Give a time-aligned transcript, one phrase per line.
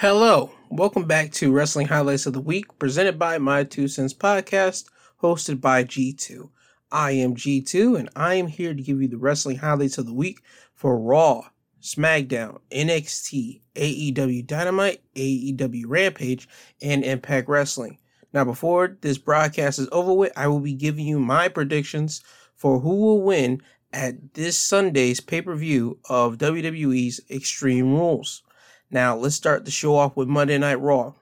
[0.00, 4.86] Hello, welcome back to Wrestling Highlights of the Week, presented by My Two Cents Podcast,
[5.22, 6.48] hosted by G2.
[6.90, 10.14] I am G2, and I am here to give you the wrestling highlights of the
[10.14, 10.40] week
[10.72, 11.50] for Raw,
[11.82, 16.48] SmackDown, NXT, AEW Dynamite, AEW Rampage,
[16.80, 17.98] and Impact Wrestling.
[18.32, 22.22] Now, before this broadcast is over with, I will be giving you my predictions
[22.56, 23.60] for who will win
[23.92, 28.42] at this Sunday's pay per view of WWE's Extreme Rules.
[28.90, 31.14] Now, let's start the show off with Monday Night Raw.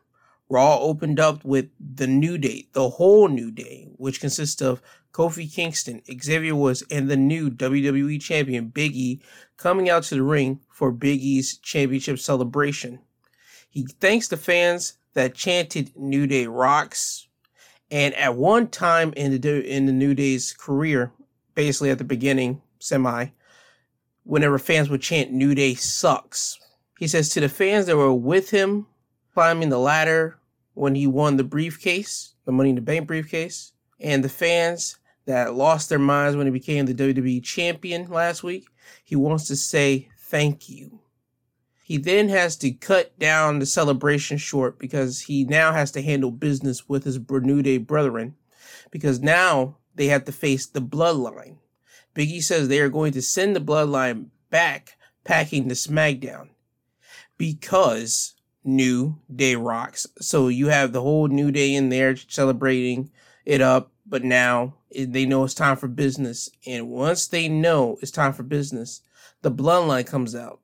[0.48, 4.80] Raw opened up with the New Day, the whole New Day, which consists of
[5.12, 9.20] Kofi Kingston, Xavier Woods, and the new WWE Champion Big E
[9.58, 13.00] coming out to the ring for Big E's championship celebration.
[13.68, 17.26] He thanks the fans that chanted New Day rocks.
[17.90, 21.12] And at one time in the in the New Day's career,
[21.54, 23.26] basically at the beginning, semi,
[24.24, 26.58] whenever fans would chant New Day sucks,
[26.98, 28.86] he says to the fans that were with him
[29.32, 30.36] climbing the ladder
[30.74, 35.54] when he won the briefcase, the Money in the Bank briefcase, and the fans that
[35.54, 38.66] lost their minds when he became the WWE champion last week,
[39.04, 40.98] he wants to say thank you.
[41.84, 46.32] He then has to cut down the celebration short because he now has to handle
[46.32, 48.34] business with his New brethren
[48.90, 51.58] because now they have to face the bloodline.
[52.14, 56.48] Biggie says they are going to send the bloodline back packing the SmackDown
[57.38, 60.06] because New Day rocks.
[60.20, 63.10] So you have the whole New Day in there celebrating
[63.46, 66.50] it up, but now they know it's time for business.
[66.66, 69.00] And once they know it's time for business,
[69.42, 70.60] the bloodline comes out.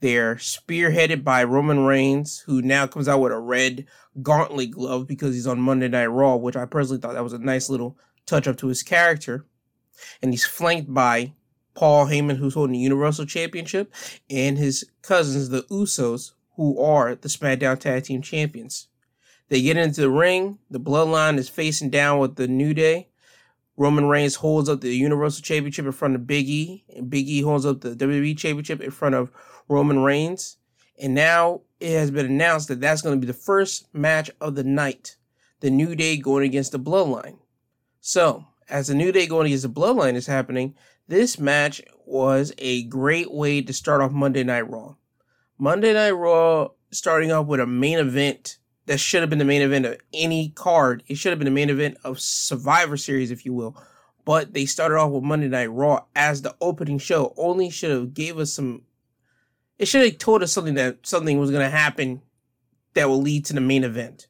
[0.00, 3.86] They're spearheaded by Roman Reigns, who now comes out with a red
[4.22, 7.38] gauntlet glove because he's on Monday Night Raw, which I personally thought that was a
[7.38, 7.96] nice little
[8.26, 9.46] touch up to his character.
[10.22, 11.32] And he's flanked by
[11.78, 13.94] Paul Heyman, who's holding the Universal Championship,
[14.28, 18.88] and his cousins, the Usos, who are the SmackDown Tag Team Champions.
[19.48, 20.58] They get into the ring.
[20.68, 23.10] The Bloodline is facing down with the New Day.
[23.76, 27.42] Roman Reigns holds up the Universal Championship in front of Big E, and Big E
[27.42, 29.30] holds up the WWE Championship in front of
[29.68, 30.56] Roman Reigns.
[31.00, 34.56] And now it has been announced that that's going to be the first match of
[34.56, 35.14] the night.
[35.60, 37.38] The New Day going against the Bloodline.
[38.00, 40.74] So, as the New Day going against the Bloodline is happening,
[41.08, 44.94] this match was a great way to start off Monday Night Raw.
[45.58, 49.62] Monday Night Raw starting off with a main event that should have been the main
[49.62, 51.02] event of any card.
[51.08, 53.76] It should have been the main event of Survivor Series, if you will.
[54.24, 57.34] But they started off with Monday Night Raw as the opening show.
[57.36, 58.82] Only should have gave us some.
[59.78, 62.22] It should have told us something that something was going to happen
[62.94, 64.26] that will lead to the main event,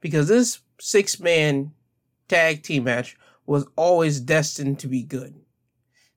[0.00, 1.72] because this six man
[2.26, 5.34] tag team match was always destined to be good.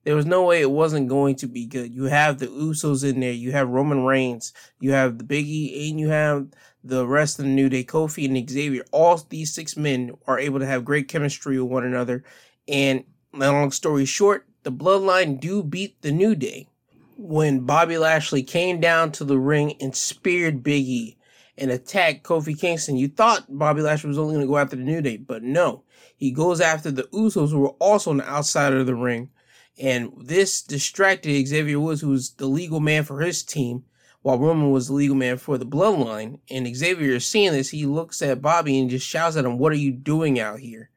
[0.04, 1.94] There was no way it wasn't going to be good.
[1.94, 3.32] You have the Usos in there.
[3.32, 4.52] You have Roman Reigns.
[4.80, 6.48] You have the Biggie, and you have
[6.82, 8.84] the rest of the New Day, Kofi and Xavier.
[8.90, 12.24] All these six men are able to have great chemistry with one another.
[12.66, 16.68] And long story short, the Bloodline do beat the New Day
[17.16, 21.16] when Bobby Lashley came down to the ring and speared Biggie
[21.56, 22.96] and attacked Kofi Kingston.
[22.96, 25.84] You thought Bobby Lashley was only going to go after the New Day, but no.
[26.16, 29.30] He goes after the Usos, who were also on the outside of the ring
[29.78, 33.84] and this distracted Xavier Woods, who was the legal man for his team,
[34.22, 36.38] while Roman was the legal man for the bloodline.
[36.50, 39.72] And Xavier is seeing this, he looks at Bobby and just shouts at him, What
[39.72, 40.90] are you doing out here?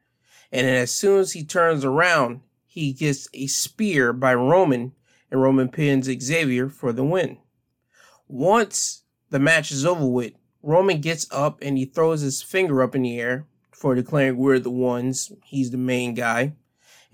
[0.52, 4.92] And as soon as he turns around, he gets a spear by Roman,
[5.30, 7.38] and Roman pins Xavier for the win.
[8.28, 12.94] Once the match is over with, Roman gets up and he throws his finger up
[12.94, 15.32] in the air for declaring we're the ones.
[15.44, 16.52] He's the main guy.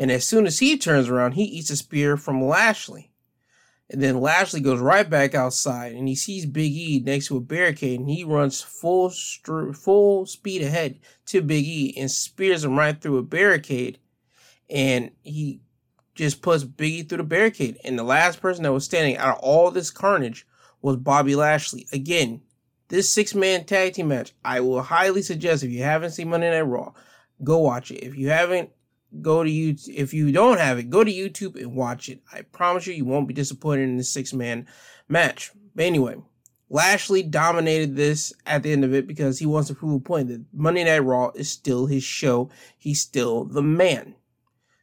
[0.03, 3.13] And as soon as he turns around, he eats a spear from Lashley.
[3.89, 7.41] And then Lashley goes right back outside and he sees Big E next to a
[7.41, 13.01] barricade and he runs full full speed ahead to Big E and spears him right
[13.01, 14.01] through a barricade.
[14.69, 15.61] And he
[16.17, 17.79] just puts Big E through the barricade.
[17.85, 20.49] And the last person that was standing out of all this carnage
[20.81, 21.87] was Bobby Lashley.
[21.93, 22.43] Again,
[22.89, 26.51] this six man tag team match, I will highly suggest if you haven't seen Monday
[26.51, 26.93] Night Raw,
[27.45, 28.03] go watch it.
[28.03, 28.71] If you haven't
[29.21, 29.95] go to YouTube.
[29.95, 32.21] If you don't have it, go to YouTube and watch it.
[32.33, 34.67] I promise you, you won't be disappointed in this six man
[35.09, 35.51] match.
[35.75, 36.17] But anyway,
[36.71, 40.29] Lashley dominated this at the end of it because he wants to prove a point
[40.29, 42.51] that Monday Night Raw is still his show.
[42.79, 44.15] He's still the man.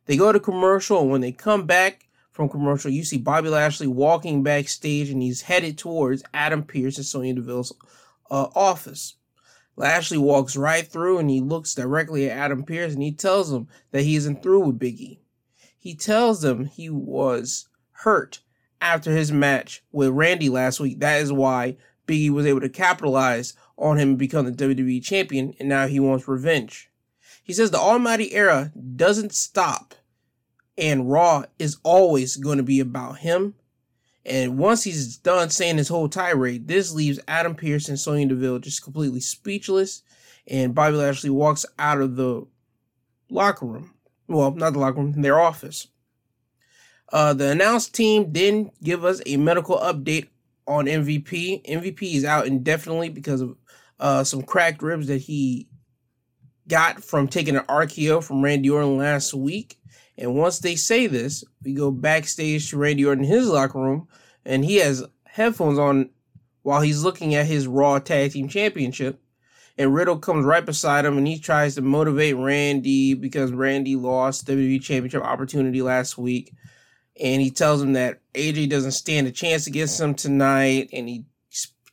[0.05, 3.87] They go to commercial, and when they come back from commercial, you see Bobby Lashley
[3.87, 7.73] walking backstage and he's headed towards Adam Pearce and Sonya Deville's
[8.31, 9.15] uh, office.
[9.79, 13.69] Lashley walks right through and he looks directly at Adam Pearce and he tells him
[13.91, 15.19] that he isn't through with Biggie.
[15.77, 18.41] He tells them he was hurt
[18.81, 20.99] after his match with Randy last week.
[20.99, 25.53] That is why Biggie was able to capitalize on him and become the WWE champion,
[25.59, 26.91] and now he wants revenge.
[27.41, 29.95] He says the Almighty era doesn't stop,
[30.77, 33.55] and Raw is always going to be about him.
[34.29, 38.59] And once he's done saying his whole tirade, this leaves Adam Pearce and Sonya Deville
[38.59, 40.03] just completely speechless.
[40.47, 42.45] And Bobby Lashley walks out of the
[43.29, 43.95] locker room.
[44.27, 45.87] Well, not the locker room, their office.
[47.11, 50.27] Uh, the announced team didn't give us a medical update
[50.67, 51.65] on MVP.
[51.67, 53.57] MVP is out indefinitely because of
[53.99, 55.67] uh, some cracked ribs that he
[56.67, 59.78] got from taking an RKO from Randy Orton last week.
[60.19, 64.07] And once they say this, we go backstage to Randy Orton in his locker room,
[64.45, 66.09] and he has headphones on
[66.61, 69.19] while he's looking at his Raw Tag Team Championship.
[69.77, 74.45] And Riddle comes right beside him and he tries to motivate Randy because Randy lost
[74.45, 76.53] WWE Championship opportunity last week
[77.19, 81.25] and he tells him that AJ doesn't stand a chance against him tonight, and he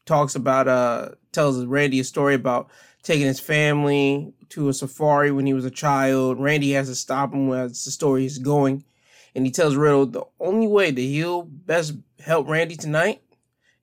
[0.05, 2.71] talks about uh tells Randy a story about
[3.07, 6.41] taking his family to a safari when he was a child.
[6.41, 8.85] Randy has to stop him as the story is going,
[9.33, 13.23] and he tells Riddle the only way that he'll best help Randy tonight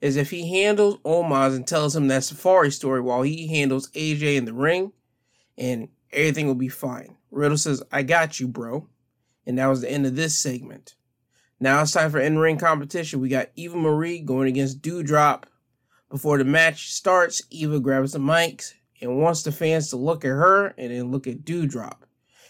[0.01, 4.35] is if he handles Omos and tells him that safari story while he handles AJ
[4.35, 4.91] in the ring,
[5.57, 7.15] and everything will be fine.
[7.31, 8.89] Riddle says, "I got you, bro,"
[9.45, 10.95] and that was the end of this segment.
[11.61, 13.21] Now it's time for in ring competition.
[13.21, 15.43] We got Eva Marie going against Doudrop.
[16.09, 18.73] Before the match starts, Eva grabs the mics
[19.03, 21.97] and wants the fans to look at her and then look at Doudrop.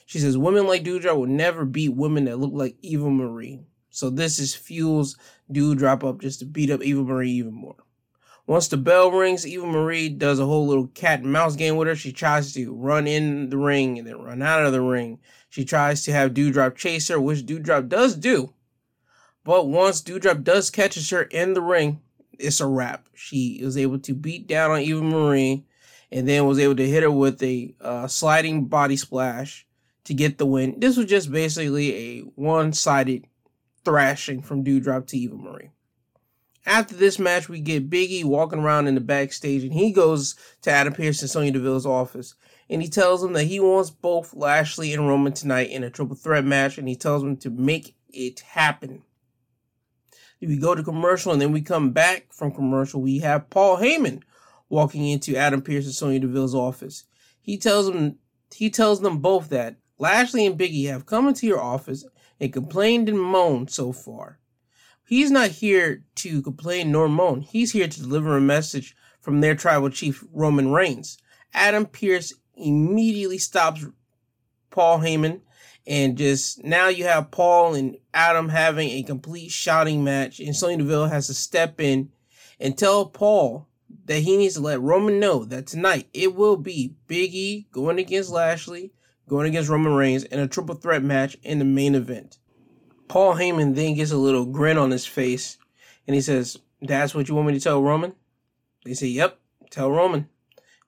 [0.05, 3.59] She says women like Doudrop will never beat women that look like Eva Marie.
[3.89, 5.17] So this is fuels
[5.51, 7.75] Doudrop up just to beat up Eva Marie even more.
[8.45, 11.87] Once the bell rings, Eva Marie does a whole little cat and mouse game with
[11.87, 11.95] her.
[11.95, 15.19] She tries to run in the ring and then run out of the ring.
[15.49, 18.53] She tries to have Doudrop chase her, which Doudrop does do.
[19.45, 22.01] But once Doudrop does catches her in the ring,
[22.37, 23.07] it's a wrap.
[23.13, 25.65] She was able to beat down on Eva Marie
[26.13, 29.65] and then was able to hit her with a uh, sliding body splash
[30.03, 30.79] to get the win.
[30.79, 33.25] This was just basically a one sided
[33.83, 35.71] thrashing from Doudrop to Eva Marie.
[36.67, 40.71] After this match, we get Biggie walking around in the backstage and he goes to
[40.71, 42.35] Adam Pearce and Sonya Deville's office
[42.69, 46.15] and he tells them that he wants both Lashley and Roman tonight in a triple
[46.15, 49.01] threat match and he tells them to make it happen
[50.47, 54.21] we go to commercial and then we come back from commercial, we have Paul Heyman
[54.69, 57.05] walking into Adam Pearce and Sonya Deville's office.
[57.41, 58.17] He tells them
[58.53, 62.05] he tells them both that Lashley and Biggie have come into your office
[62.39, 64.39] and complained and moaned so far.
[65.05, 67.41] He's not here to complain nor moan.
[67.41, 71.17] He's here to deliver a message from their tribal chief Roman Reigns.
[71.53, 73.85] Adam Pearce immediately stops
[74.69, 75.41] Paul Heyman
[75.85, 80.77] and just now you have Paul and Adam having a complete shouting match, and Sonya
[80.77, 82.09] Deville has to step in
[82.59, 83.67] and tell Paul
[84.05, 87.99] that he needs to let Roman know that tonight it will be Big E going
[87.99, 88.91] against Lashley,
[89.27, 92.37] going against Roman Reigns in a triple threat match in the main event.
[93.07, 95.57] Paul Heyman then gets a little grin on his face
[96.07, 98.13] and he says, That's what you want me to tell Roman?
[98.85, 100.29] They say, Yep, tell Roman.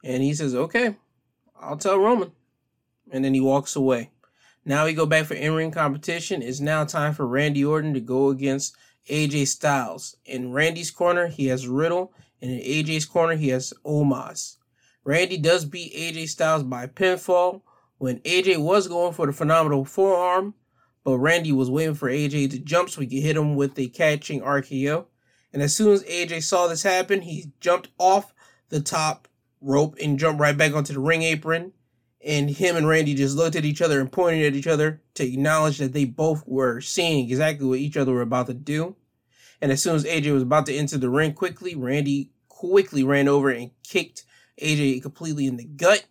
[0.04, 0.96] And he says, Okay,
[1.60, 2.32] I'll tell Roman.
[3.12, 4.12] And then he walks away.
[4.66, 6.42] Now we go back for in-ring competition.
[6.42, 8.76] It's now time for Randy Orton to go against
[9.10, 10.18] AJ Styles.
[10.26, 12.12] In Randy's corner, he has Riddle,
[12.42, 14.58] and in AJ's corner, he has Omos.
[15.04, 17.62] Randy does beat AJ Styles by pinfall
[17.98, 20.54] when AJ was going for the phenomenal forearm,
[21.04, 23.88] but Randy was waiting for AJ to jump so he could hit him with a
[23.88, 25.06] catching RKO.
[25.54, 28.34] And as soon as AJ saw this happen, he jumped off
[28.70, 29.28] the top
[29.62, 31.72] rope and jumped right back onto the ring apron
[32.26, 35.24] and him and Randy just looked at each other and pointed at each other to
[35.26, 38.96] acknowledge that they both were seeing exactly what each other were about to do.
[39.62, 43.28] And as soon as AJ was about to enter the ring quickly, Randy quickly ran
[43.28, 44.24] over and kicked
[44.62, 46.06] AJ completely in the gut,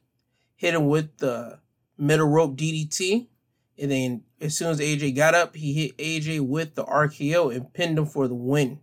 [0.56, 1.60] hit him with the
[1.96, 3.28] middle rope DDT.
[3.78, 7.72] And then as soon as AJ got up, he hit AJ with the RKO and
[7.72, 8.80] pinned him for the win.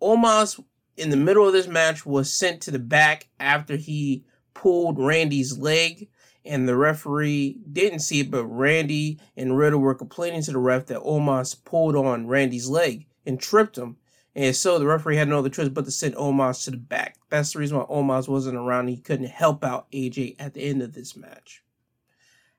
[0.00, 0.62] Omos
[0.96, 5.58] in the middle of this match was sent to the back after he pulled Randy's
[5.58, 6.08] leg
[6.44, 10.86] and the referee didn't see it, but Randy and Riddle were complaining to the ref
[10.86, 13.96] that Omos pulled on Randy's leg and tripped him.
[14.34, 17.16] And so the referee had no other choice but to send Omos to the back.
[17.28, 18.88] That's the reason why Omos wasn't around.
[18.88, 21.62] He couldn't help out AJ at the end of this match.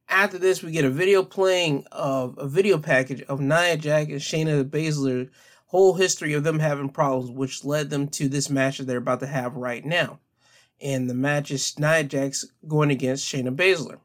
[0.08, 4.20] After this, we get a video playing of a video package of Nia Jax and
[4.20, 5.30] Shayna Baszler
[5.66, 9.20] whole history of them having problems, which led them to this match that they're about
[9.22, 10.20] to have right now
[10.84, 14.00] and the match is Nia Jax going against Shayna Baszler.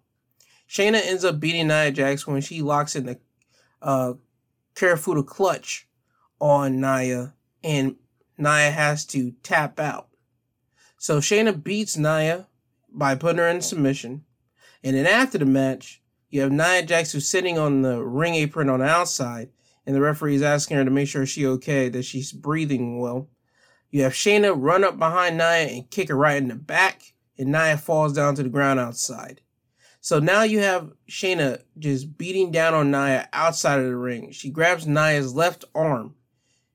[0.71, 3.19] Shayna ends up beating Nia Jax when she locks in the
[3.83, 4.15] uh,
[4.75, 5.88] Kirifuda clutch
[6.41, 7.97] on Nia, and
[8.37, 10.09] Nia has to tap out.
[10.97, 12.49] So Shayna beats Nia
[12.91, 14.25] by putting her in submission.
[14.83, 18.69] And then after the match, you have Nia Jax who's sitting on the ring apron
[18.69, 19.51] on the outside,
[19.87, 23.29] and the referee is asking her to make sure she's okay, that she's breathing well.
[23.91, 27.51] You have Shayna run up behind Nia and kick her right in the back, and
[27.51, 29.41] Nia falls down to the ground outside.
[30.01, 34.31] So now you have Shayna just beating down on Nia outside of the ring.
[34.31, 36.15] She grabs Nia's left arm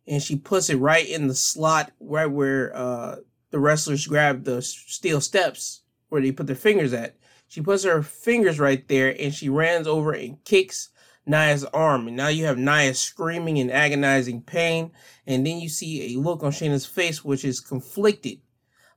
[0.08, 3.18] and she puts it right in the slot right where uh,
[3.52, 7.16] the wrestlers grab the steel steps where they put their fingers at.
[7.48, 10.90] She puts her fingers right there and she runs over and kicks
[11.26, 12.08] Nia's arm.
[12.08, 14.92] And now you have Nia screaming in agonizing pain.
[15.26, 18.40] And then you see a look on Shayna's face, which is conflicted.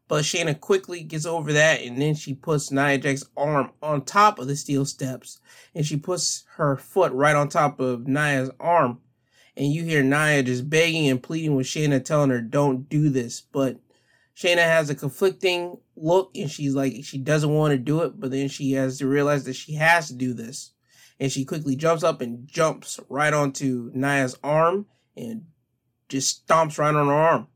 [0.09, 4.39] But Shayna quickly gets over that and then she puts Nia Jax's arm on top
[4.39, 5.41] of the steel steps.
[5.75, 9.01] And she puts her foot right on top of Nia's arm.
[9.57, 13.41] And you hear Nia just begging and pleading with Shayna, telling her, don't do this.
[13.41, 13.79] But
[14.37, 18.21] Shayna has a conflicting look and she's like, she doesn't want to do it.
[18.21, 20.73] But then she has to realize that she has to do this
[21.19, 24.87] and she quickly jumps up and jumps right onto Nia's arm
[25.17, 25.47] and
[26.09, 27.49] just stomps right on her arm.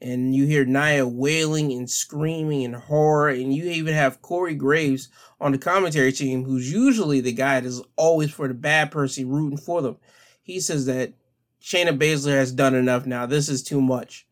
[0.00, 5.08] And you hear Nia wailing and screaming in horror, and you even have Corey Graves
[5.40, 9.58] on the commentary team, who's usually the guy that's always for the bad person rooting
[9.58, 9.96] for them.
[10.40, 11.14] He says that
[11.62, 13.26] Shayna Baszler has done enough now.
[13.26, 14.26] This is too much.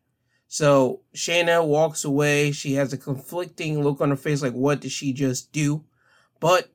[0.47, 2.51] So Shayna walks away.
[2.51, 5.83] She has a conflicting look on her face, like, what did she just do?
[6.39, 6.71] But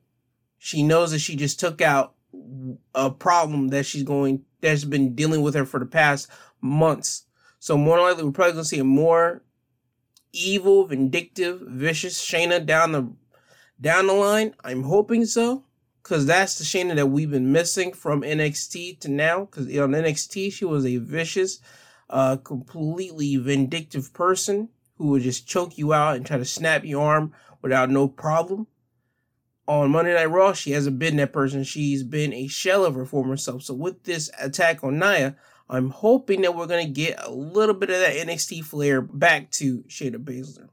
[0.57, 2.13] she knows that she just took out
[2.95, 6.29] a problem that she's going that's been dealing with her for the past
[6.61, 7.25] months.
[7.59, 9.43] So more likely we're probably gonna see a more
[10.31, 13.11] evil, vindictive, vicious Shayna down the
[13.79, 14.55] down the line.
[14.63, 15.65] I'm hoping so.
[16.03, 19.45] Cause that's the Shayna that we've been missing from NXT to now.
[19.45, 21.59] Cause on NXT she was a vicious,
[22.09, 27.03] uh, completely vindictive person who would just choke you out and try to snap your
[27.03, 28.67] arm without no problem
[29.67, 31.63] on Monday Night Raw, she hasn't been that person.
[31.63, 33.63] She's been a shell of her former self.
[33.63, 35.35] So with this attack on Nia,
[35.69, 39.83] I'm hoping that we're gonna get a little bit of that NXT flair back to
[39.83, 40.69] Shayna Baszler.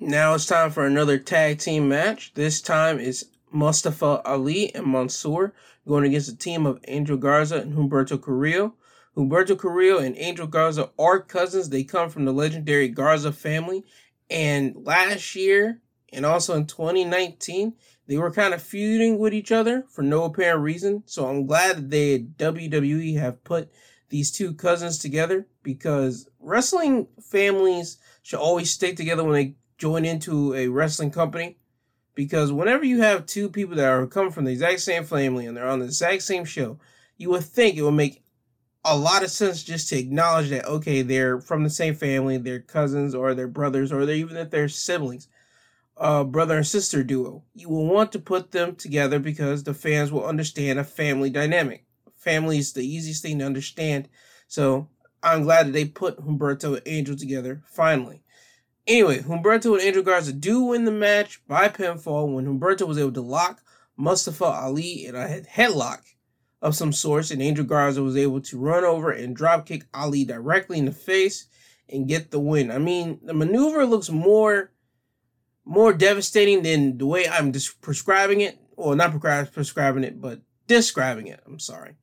[0.00, 2.32] Now it's time for another tag team match.
[2.34, 5.52] This time it's Mustafa Ali and Mansoor
[5.86, 8.74] going against a team of Angel Garza and Humberto Carrillo.
[9.16, 11.68] Humberto Carrillo and Angel Garza are cousins.
[11.68, 13.84] They come from the legendary Garza family.
[14.30, 15.80] And last year,
[16.12, 17.74] and also in 2019,
[18.06, 21.02] they were kind of feuding with each other for no apparent reason.
[21.06, 23.70] So I'm glad that they WWE have put
[24.08, 30.54] these two cousins together because wrestling families should always stick together when they join into
[30.54, 31.56] a wrestling company.
[32.14, 35.56] Because whenever you have two people that are coming from the exact same family and
[35.56, 36.78] they're on the exact same show,
[37.16, 38.22] you would think it would make
[38.84, 42.60] a lot of sense just to acknowledge that okay, they're from the same family, they're
[42.60, 45.28] cousins or they're brothers or they're even if they're siblings
[45.96, 47.44] uh, brother and sister duo.
[47.54, 51.84] You will want to put them together because the fans will understand a family dynamic.
[52.16, 54.08] Family is the easiest thing to understand.
[54.48, 54.88] So
[55.22, 58.22] I'm glad that they put Humberto and Angel together finally.
[58.86, 63.12] Anyway, Humberto and Angel Garza do win the match by pinfall when Humberto was able
[63.12, 63.62] to lock
[63.96, 66.00] Mustafa Ali in a headlock
[66.60, 70.78] of some sort, and Angel Garza was able to run over and dropkick Ali directly
[70.78, 71.46] in the face
[71.88, 72.70] and get the win.
[72.70, 74.72] I mean, the maneuver looks more
[75.64, 79.12] more devastating than the way I'm just prescribing it, or not
[79.52, 81.40] prescribing it, but describing it.
[81.46, 81.94] I'm sorry.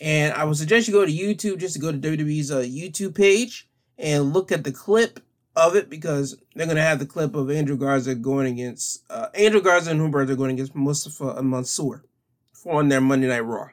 [0.00, 3.16] And I would suggest you go to YouTube just to go to WWE's uh, YouTube
[3.16, 5.18] page and look at the clip
[5.54, 9.60] of it because they're gonna have the clip of Andrew Garza going against uh, Andrew
[9.60, 12.04] Garza and Humberto going against Mustafa and Mansoor
[12.52, 13.68] for on their Monday Night Raw.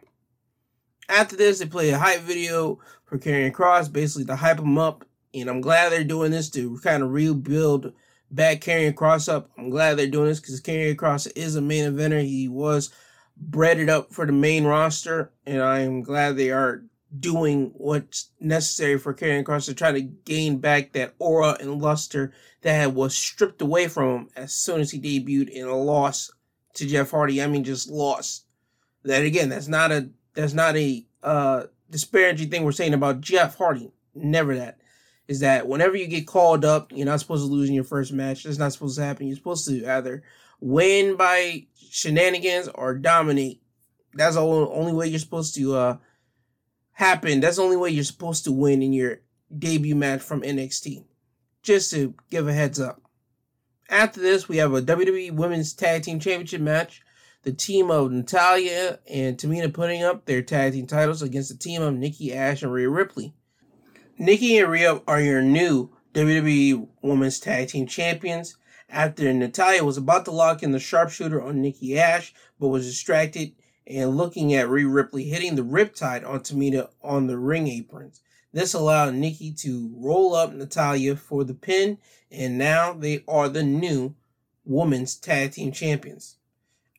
[1.07, 5.05] After this, they play a hype video for Karrion Kross, basically to hype him up.
[5.33, 7.93] And I'm glad they're doing this to kind of rebuild
[8.31, 9.50] back Karrion Kross up.
[9.57, 12.24] I'm glad they're doing this because Karrion Kross is a main eventer.
[12.24, 12.91] He was
[13.38, 16.83] breaded up for the main roster, and I'm glad they are
[17.18, 22.34] doing what's necessary for Karrion Kross to try to gain back that aura and luster
[22.62, 26.32] that was stripped away from him as soon as he debuted in a loss
[26.75, 27.42] to Jeff Hardy.
[27.42, 28.46] I mean, just lost.
[29.04, 33.58] That again, that's not a that's not a uh disparaging thing we're saying about Jeff
[33.58, 33.92] Hardy.
[34.13, 34.80] Never that
[35.30, 38.12] is that whenever you get called up, you're not supposed to lose in your first
[38.12, 38.44] match.
[38.44, 39.28] That's not supposed to happen.
[39.28, 40.24] You're supposed to either
[40.60, 43.62] win by shenanigans or dominate.
[44.16, 45.98] That's the only way you're supposed to uh,
[47.00, 47.39] happen.
[47.39, 49.22] That's the only way you're supposed to win in your
[49.58, 51.06] debut match from NXT.
[51.63, 53.01] Just to give a heads up.
[53.89, 57.01] After this, we have a WWE Women's Tag Team Championship match.
[57.44, 61.82] The team of Natalya and Tamina putting up their tag team titles against the team
[61.82, 63.34] of Nikki Ash and Rhea Ripley.
[64.18, 68.58] Nikki and Rhea are your new WWE Women's Tag Team Champions
[68.89, 73.53] after Natalya was about to lock in the sharpshooter on Nikki Ash, but was distracted
[73.89, 78.22] and looking at Rhea Ripley hitting the riptide on Tamina on the ring aprons.
[78.53, 81.98] This allowed Nikki to roll up Natalya for the pin,
[82.31, 84.15] and now they are the new
[84.63, 86.38] Women's Tag Team Champions.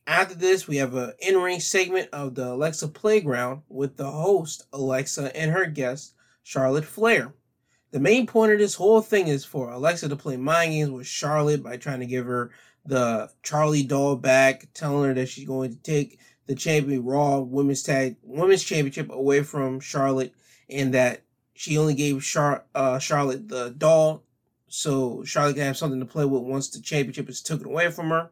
[0.07, 4.65] After this, we have an in ring segment of the Alexa Playground with the host,
[4.73, 7.33] Alexa, and her guest, Charlotte Flair.
[7.91, 11.07] The main point of this whole thing is for Alexa to play mind games with
[11.07, 12.51] Charlotte by trying to give her
[12.85, 16.19] the Charlie doll back, telling her that she's going to take
[16.51, 20.33] the champion Raw Women's Tag Women's Championship away from Charlotte,
[20.69, 21.21] and that
[21.53, 24.25] she only gave Char- uh, Charlotte the doll
[24.67, 28.09] so Charlotte can have something to play with once the championship is taken away from
[28.09, 28.31] her.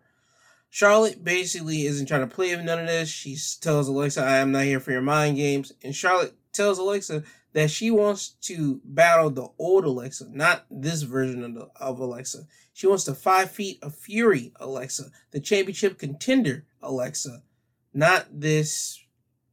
[0.70, 3.08] Charlotte basically isn't trying to play with none of this.
[3.08, 5.72] She tells Alexa, I am not here for your mind games.
[5.82, 7.24] And Charlotte tells Alexa
[7.54, 12.40] that she wants to battle the old Alexa, not this version of, the, of Alexa.
[12.74, 17.44] She wants the five feet of fury Alexa, the championship contender Alexa,
[17.94, 19.00] not this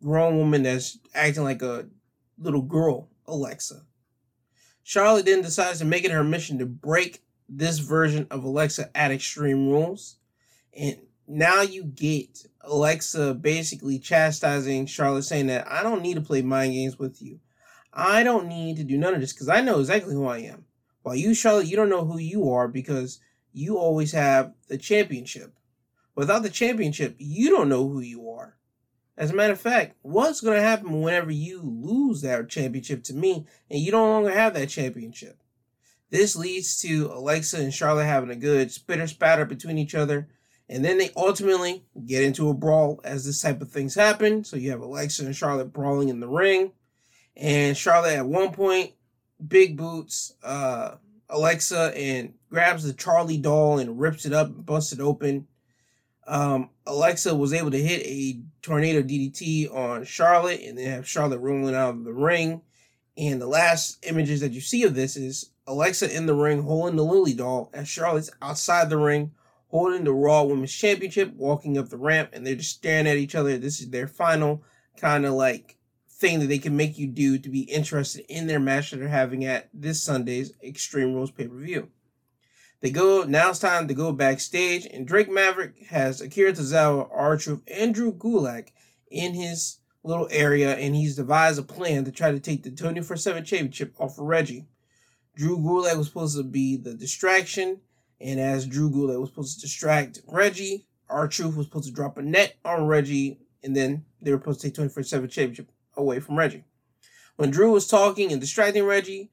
[0.03, 1.87] grown woman that's acting like a
[2.39, 3.83] little girl Alexa.
[4.83, 9.11] Charlotte then decides to make it her mission to break this version of Alexa at
[9.11, 10.17] Extreme Rules.
[10.79, 16.43] And now you get Alexa basically chastising Charlotte, saying that I don't need to play
[16.43, 17.41] mind games with you.
[17.93, 20.67] I don't need to do none of this because I know exactly who I am.
[21.03, 23.21] While you, Charlotte, you don't know who you are because
[23.53, 25.55] you always have the championship.
[26.15, 28.26] Without the championship, you don't know who you are.
[29.19, 33.15] As a matter of fact, what's going to happen whenever you lose that championship to
[33.15, 35.43] me and you no longer have that championship?
[36.11, 40.29] This leads to Alexa and Charlotte having a good spitter spatter between each other.
[40.69, 44.45] And then they ultimately get into a brawl as this type of things happen.
[44.45, 46.73] So you have Alexa and Charlotte brawling in the ring.
[47.37, 48.93] And Charlotte at one point,
[49.47, 50.97] big boots, uh,
[51.29, 55.47] Alexa and grabs the Charlie doll and rips it up and busts it open.
[56.27, 61.39] Um, Alexa was able to hit a tornado DDT on Charlotte and then have Charlotte
[61.39, 62.63] rolling out of the ring.
[63.17, 66.97] And the last images that you see of this is Alexa in the ring holding
[66.97, 69.33] the Lilly doll as Charlotte's outside the ring
[69.69, 73.35] holding the Raw Women's Championship, walking up the ramp, and they're just staring at each
[73.35, 73.59] other.
[73.59, 74.63] This is their final
[74.97, 75.77] kind of like
[76.09, 79.09] thing that they can make you do to be interested in their match that they're
[79.09, 81.91] having at this Sunday's Extreme Rules pay per view.
[82.81, 83.51] They go now.
[83.51, 88.69] It's time to go backstage, and Drake Maverick has Akira Tozawa, R-Truth, and Drew Gulak
[89.11, 93.45] in his little area, and he's devised a plan to try to take the 24/7
[93.45, 94.69] championship off of Reggie.
[95.35, 97.81] Drew Gulak was supposed to be the distraction,
[98.21, 102.23] and as Drew Gulak was supposed to distract Reggie, R-Truth was supposed to drop a
[102.23, 106.65] net on Reggie, and then they were supposed to take 24/7 championship away from Reggie.
[107.37, 109.31] When Drew was talking and distracting Reggie,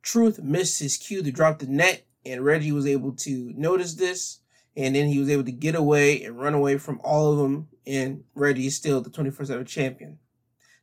[0.00, 4.40] Truth missed his cue to drop the net and Reggie was able to notice this,
[4.76, 7.68] and then he was able to get away and run away from all of them.
[7.86, 10.18] And Reggie is still the 24 7 champion.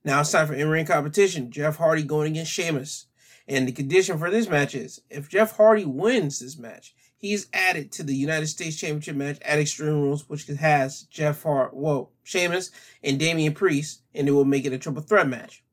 [0.04, 1.52] Now it's time for in ring competition.
[1.52, 3.08] Jeff Hardy going against Sheamus.
[3.48, 7.92] And the condition for this match is if Jeff Hardy wins this match, he's added
[7.94, 12.72] to the United States Championship match at Extreme Rules, which has Jeff Hart, well, Sheamus
[13.04, 15.64] and Damian Priest, and it will make it a triple threat match.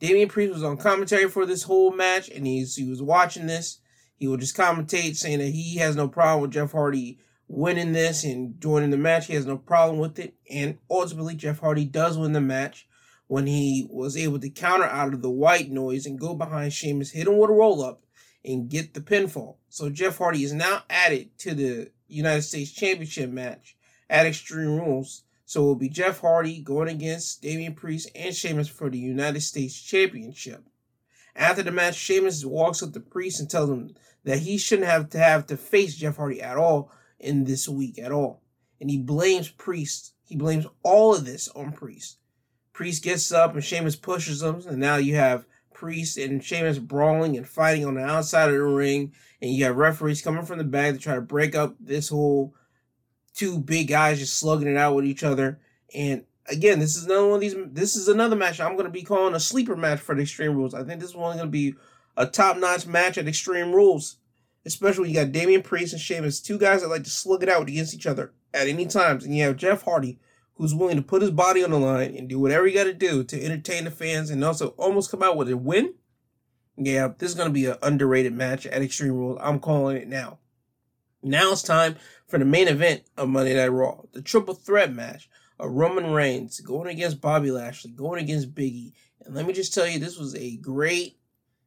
[0.00, 3.80] Damian Priest was on commentary for this whole match, and he was watching this,
[4.20, 8.22] he will just commentate saying that he has no problem with Jeff Hardy winning this
[8.22, 9.26] and joining the match.
[9.26, 10.34] He has no problem with it.
[10.48, 12.86] And ultimately, Jeff Hardy does win the match
[13.28, 17.12] when he was able to counter out of the white noise and go behind Sheamus,
[17.12, 18.04] hit him with a roll up,
[18.44, 19.56] and get the pinfall.
[19.70, 23.74] So Jeff Hardy is now added to the United States Championship match
[24.10, 25.22] at Extreme Rules.
[25.46, 29.40] So it will be Jeff Hardy going against Damian Priest and Sheamus for the United
[29.40, 30.64] States Championship.
[31.34, 35.10] After the match, Sheamus walks up to Priest and tells him that he shouldn't have
[35.10, 38.42] to have to face Jeff Hardy at all in this week at all.
[38.80, 40.14] And he blames Priest.
[40.24, 42.18] He blames all of this on Priest.
[42.72, 47.36] Priest gets up and Sheamus pushes him, and now you have Priest and Sheamus brawling
[47.36, 50.64] and fighting on the outside of the ring, and you have referees coming from the
[50.64, 52.54] back to try to break up this whole
[53.34, 55.60] two big guys just slugging it out with each other.
[55.94, 57.54] And again, this is another one of these.
[57.72, 60.54] This is another match I'm going to be calling a sleeper match for the Extreme
[60.54, 60.74] Rules.
[60.74, 61.74] I think this is only going to be
[62.20, 64.18] a top notch match at Extreme Rules,
[64.66, 67.48] especially when you got Damian Priest and Sheamus, two guys that like to slug it
[67.48, 70.18] out against each other at any times, and you have Jeff Hardy,
[70.54, 72.92] who's willing to put his body on the line and do whatever he got to
[72.92, 75.94] do to entertain the fans and also almost come out with a win.
[76.76, 79.38] Yeah, this is going to be an underrated match at Extreme Rules.
[79.40, 80.40] I'm calling it now.
[81.22, 85.30] Now it's time for the main event of Monday Night Raw, the triple threat match
[85.58, 88.92] of Roman Reigns going against Bobby Lashley, going against Biggie.
[89.24, 91.19] And let me just tell you, this was a great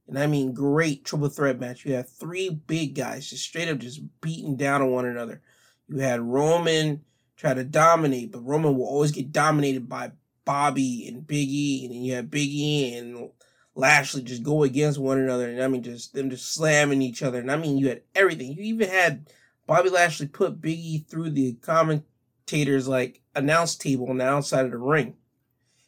[0.08, 1.86] And I mean great triple threat match.
[1.86, 5.42] You had three big guys just straight up just beating down on one another.
[5.88, 7.04] You had Roman
[7.38, 10.12] try to dominate, but Roman will always get dominated by
[10.46, 13.30] Bobby and Big E, and then you had Big E and
[13.76, 17.40] Lashley just go against one another, and I mean just them just slamming each other,
[17.40, 18.52] and I mean you had everything.
[18.54, 19.30] You even had
[19.66, 24.72] Bobby Lashley put Big E through the commentators like announce table on the outside of
[24.72, 25.16] the ring.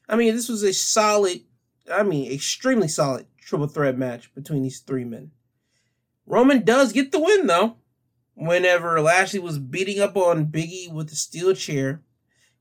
[0.07, 1.41] I mean this was a solid,
[1.91, 5.31] I mean extremely solid triple threat match between these three men.
[6.25, 7.77] Roman does get the win though.
[8.33, 12.01] Whenever Lashley was beating up on Biggie with the steel chair,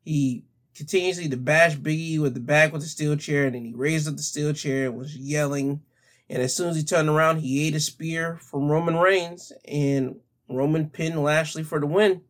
[0.02, 0.44] he
[0.74, 4.06] continuously to bash Biggie with the back with the steel chair, and then he raised
[4.06, 5.80] up the steel chair and was yelling.
[6.28, 10.20] And as soon as he turned around, he ate a spear from Roman Reigns, and
[10.48, 12.22] Roman pinned Lashley for the win.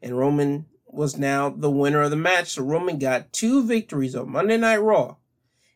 [0.00, 2.50] And Roman was now the winner of the match.
[2.50, 5.16] So Roman got two victories on Monday Night Raw,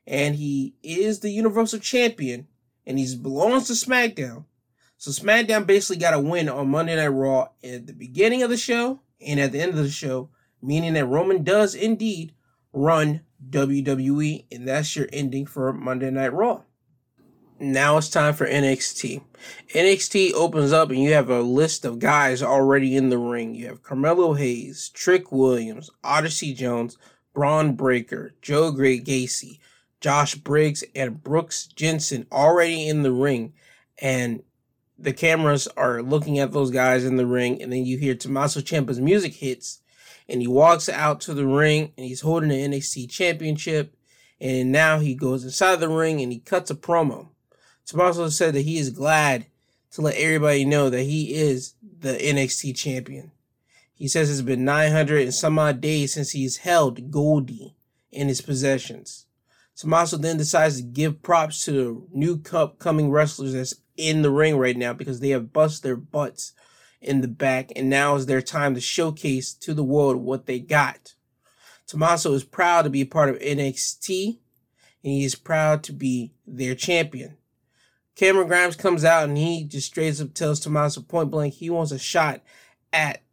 [0.06, 2.46] and he is the Universal Champion,
[2.86, 4.44] and he belongs to SmackDown.
[4.96, 8.56] So SmackDown basically got a win on Monday Night Raw at the beginning of the
[8.56, 10.30] show and at the end of the show
[10.62, 12.32] meaning that Roman does indeed
[12.72, 16.62] run WWE, and that's your ending for Monday Night Raw.
[17.58, 19.22] Now it's time for NXT.
[19.74, 23.54] NXT opens up and you have a list of guys already in the ring.
[23.54, 26.98] You have Carmelo Hayes, Trick Williams, Odyssey Jones,
[27.34, 29.58] Bron Breakker, Joe Great Gacy,
[30.02, 33.54] Josh Briggs, and Brooks Jensen already in the ring.
[33.98, 34.42] And
[34.98, 38.60] the cameras are looking at those guys in the ring, and then you hear Tommaso
[38.60, 39.80] Ciampa's music hits,
[40.28, 43.94] and he walks out to the ring and he's holding the NXT championship.
[44.40, 47.28] And now he goes inside the ring and he cuts a promo.
[47.86, 49.46] Tommaso said that he is glad
[49.92, 53.32] to let everybody know that he is the NXT champion.
[53.94, 57.76] He says it's been 900 and some odd days since he's held Goldie
[58.10, 59.26] in his possessions.
[59.82, 64.30] Tommaso then decides to give props to the new cup coming wrestlers that's in the
[64.30, 66.52] ring right now because they have bust their butts
[67.00, 70.60] in the back, and now is their time to showcase to the world what they
[70.60, 71.14] got.
[71.88, 74.38] Tommaso is proud to be a part of NXT,
[75.02, 77.36] and he is proud to be their champion.
[78.14, 81.90] Cameron Grimes comes out and he just straight up tells Tommaso point blank he wants
[81.90, 82.40] a shot
[82.92, 83.24] at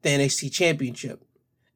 [0.00, 1.22] the NXT championship.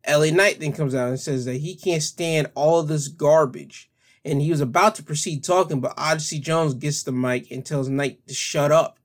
[0.08, 3.90] LA Knight then comes out and says that he can't stand all of this garbage.
[4.24, 7.88] And he was about to proceed talking, but Odyssey Jones gets the mic and tells
[7.88, 8.98] Knight to shut up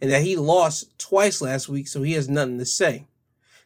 [0.00, 3.06] and that he lost twice last week, so he has nothing to say.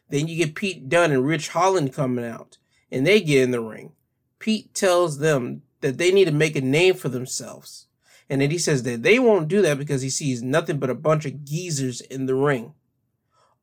[0.09, 2.57] Then you get Pete Dunne and Ridge Holland coming out,
[2.91, 3.93] and they get in the ring.
[4.39, 7.87] Pete tells them that they need to make a name for themselves.
[8.29, 10.95] And then he says that they won't do that because he sees nothing but a
[10.95, 12.73] bunch of geezers in the ring.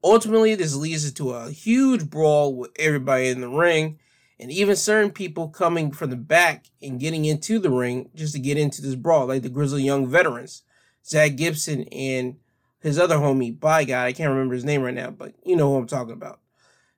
[0.03, 3.98] Ultimately, this leads to a huge brawl with everybody in the ring,
[4.40, 8.40] and even certain people coming from the back and getting into the ring just to
[8.40, 10.62] get into this brawl, like the Grizzled Young veterans,
[11.07, 12.37] Zack Gibson and
[12.81, 15.70] his other homie, by God, I can't remember his name right now, but you know
[15.70, 16.40] who I'm talking about.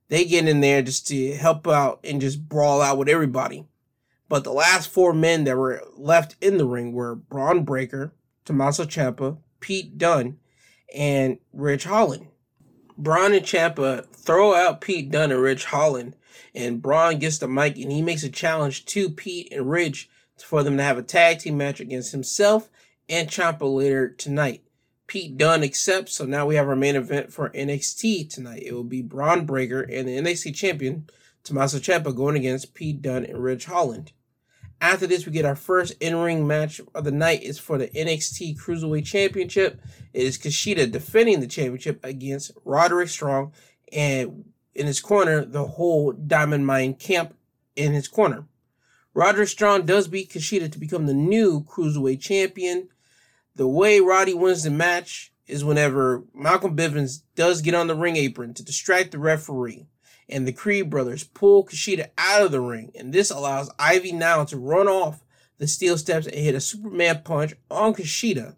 [0.09, 3.67] They get in there just to help out and just brawl out with everybody.
[4.29, 8.85] But the last four men that were left in the ring were Bron Breakker, Tommaso
[8.85, 10.39] Ciampa, Pete Dunne,
[10.95, 12.29] and Ridge Holland.
[12.97, 16.15] Bron and Ciampa throw out Pete Dunne and Ridge Holland,
[16.55, 20.63] and Bron gets the mic and he makes a challenge to Pete and Ridge for
[20.63, 22.69] them to have a tag team match against himself
[23.09, 24.63] and Ciampa later tonight.
[25.07, 26.15] Pete Dunne accepts.
[26.15, 28.63] So now we have our main event for NXT tonight.
[28.65, 31.07] It will be Bron Breakker and the NXT champion,
[31.45, 34.13] Tommaso Ciampa, going against Pete Dunne and Ridge Holland.
[34.81, 37.43] After this, we get our first in-ring match of the night.
[37.43, 39.81] is for the NXT Cruiserweight Championship.
[40.13, 43.53] It is Kushida defending the championship against Roderick Strong,
[43.93, 47.35] and in his corner, the whole Diamond Mine camp
[47.77, 48.47] in his corner.
[49.15, 52.89] Roderick Strong does beat Kushida to become the new Cruiserweight Champion.
[53.55, 58.17] The way Roddy wins the match is whenever Malcolm Bivens does get on the ring
[58.17, 59.87] apron to distract the referee,
[60.29, 64.47] and the Creed brothers pull Kushida out of the ring, and this allows Ivy Nile
[64.47, 65.23] to run off
[65.59, 68.57] the steel steps and hit a Superman punch on Kushida,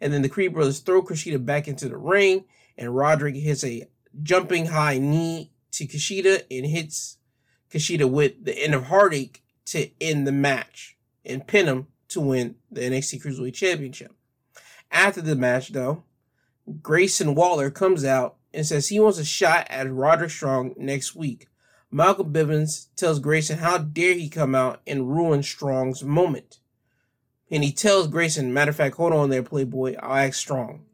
[0.00, 2.44] and then the Creed brothers throw Kushida back into the ring,
[2.76, 3.88] and Roderick hits a
[4.22, 7.18] jumping high knee to Kushida and hits
[7.70, 12.56] Kushida with the end of heartache to end the match and pin him to win
[12.70, 14.12] the NXT Cruiserweight Championship.
[14.90, 16.04] After the match, though,
[16.80, 21.48] Grayson Waller comes out and says he wants a shot at Roderick Strong next week.
[21.90, 26.58] Malcolm Bivens tells Grayson how dare he come out and ruin Strong's moment.
[27.50, 30.84] And he tells Grayson, matter of fact, hold on there, Playboy, I'll ask Strong.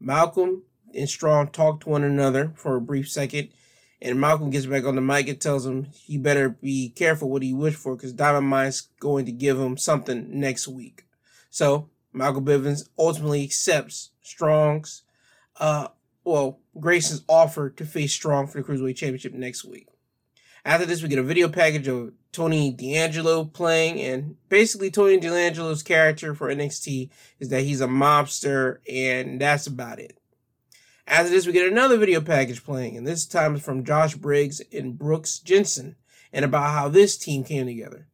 [0.00, 0.62] Malcolm
[0.94, 3.48] and Strong talk to one another for a brief second,
[4.00, 7.42] and Malcolm gets back on the mic and tells him he better be careful what
[7.42, 11.06] he wished for because Diamond Mine's going to give him something next week.
[11.50, 15.02] So Malcolm Bivens ultimately accepts Strong's,
[15.58, 15.88] uh,
[16.24, 19.88] well, Grayson's offer to face Strong for the Cruiserweight Championship next week.
[20.64, 25.84] After this, we get a video package of Tony D'Angelo playing, and basically Tony D'Angelo's
[25.84, 30.18] character for NXT is that he's a mobster, and that's about it.
[31.06, 34.16] After it is, we get another video package playing, and this time it's from Josh
[34.16, 35.94] Briggs and Brooks Jensen,
[36.32, 38.08] and about how this team came together.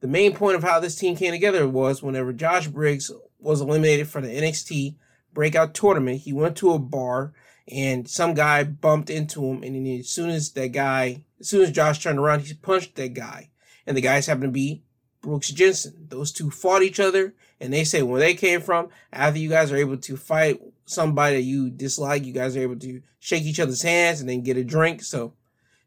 [0.00, 4.08] The main point of how this team came together was whenever Josh Briggs was eliminated
[4.08, 4.94] from the NXT
[5.34, 7.32] breakout tournament, he went to a bar
[7.68, 11.62] and some guy bumped into him, and then as soon as that guy, as soon
[11.62, 13.50] as Josh turned around, he punched that guy,
[13.86, 14.82] and the guys happened to be
[15.20, 16.06] Brooks Jensen.
[16.08, 18.88] Those two fought each other, and they say where they came from.
[19.12, 22.78] After you guys are able to fight somebody that you dislike, you guys are able
[22.78, 25.02] to shake each other's hands and then get a drink.
[25.02, 25.34] So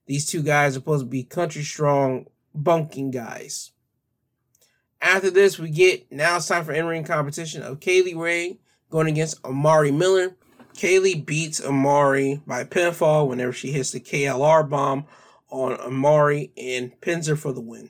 [0.06, 3.72] these two guys are supposed to be country strong bunking guys.
[5.02, 8.60] After this, we get now it's time for in-ring competition of Kay Lee Ray
[8.90, 10.36] going against Amari Miller.
[10.74, 15.06] Kaylee beats Amari by pinfall whenever she hits the KLR bomb
[15.50, 17.90] on Amari and pins her for the win.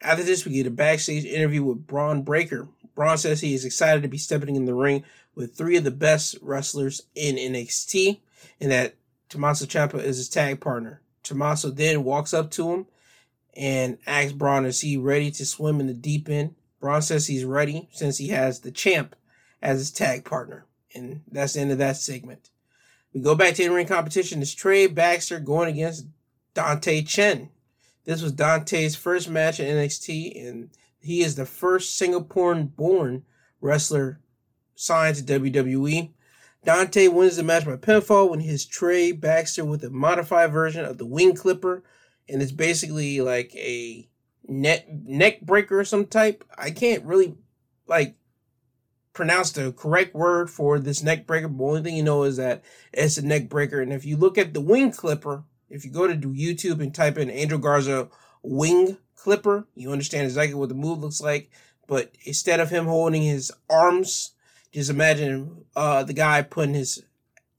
[0.00, 2.68] After this, we get a backstage interview with Bron Breakker.
[2.94, 5.04] Bron says he is excited to be stepping in the ring
[5.38, 8.18] with three of the best wrestlers in NXT
[8.60, 8.96] and that
[9.28, 11.00] Tommaso Ciampa is his tag partner.
[11.22, 12.86] Tommaso then walks up to him
[13.56, 16.56] and asks Bron, is he ready to swim in the deep end?
[16.80, 19.14] Bron says he's ready since he has the champ
[19.62, 20.66] as his tag partner.
[20.92, 22.50] And that's the end of that segment.
[23.14, 24.42] We go back to in-ring competition.
[24.42, 26.06] It's Trey Baxter going against
[26.54, 27.50] Dante Chen.
[28.04, 30.70] This was Dante's first match in NXT, and
[31.00, 33.22] he is the first Singaporean-born
[33.60, 34.18] wrestler
[34.78, 36.10] signed to WWE.
[36.64, 40.84] Dante wins the match by pinfall when he hits Trey Baxter with a modified version
[40.84, 41.82] of the wing clipper,
[42.28, 44.08] and it's basically like a
[44.46, 46.44] net neck breaker of some type.
[46.56, 47.34] I can't really
[47.88, 48.16] like
[49.12, 52.62] pronounce the correct word for this neck breaker, but only thing you know is that
[52.92, 53.80] it's a neck breaker.
[53.80, 57.18] And if you look at the wing clipper, if you go to YouTube and type
[57.18, 58.08] in Angel Garza
[58.42, 61.50] wing clipper, you understand exactly what the move looks like.
[61.88, 64.34] But instead of him holding his arms,
[64.72, 67.02] just imagine uh, the guy putting his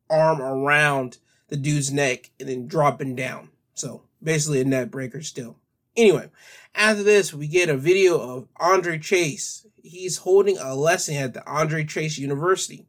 [0.10, 1.18] arm around
[1.50, 3.50] the dude's neck and then dropping down.
[3.74, 5.58] So basically a net breaker still.
[5.96, 6.30] Anyway,
[6.76, 9.66] after this, we get a video of Andre Chase.
[9.82, 12.86] He's holding a lesson at the Andre Chase University.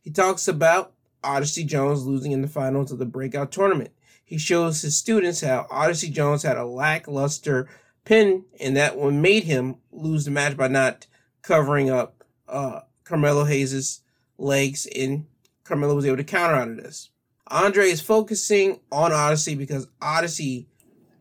[0.00, 0.92] He talks about
[1.24, 3.90] Odyssey Jones losing in the finals of the breakout tournament.
[4.24, 7.68] He shows his students how Odyssey Jones had a lackluster
[8.04, 11.06] pin and that one made him lose the match by not
[11.42, 14.00] covering up uh, Carmelo Hayes'
[14.36, 15.26] legs, and
[15.64, 17.10] Carmelo was able to counter out of this.
[17.48, 20.66] Andre is focusing on Odyssey because Odyssey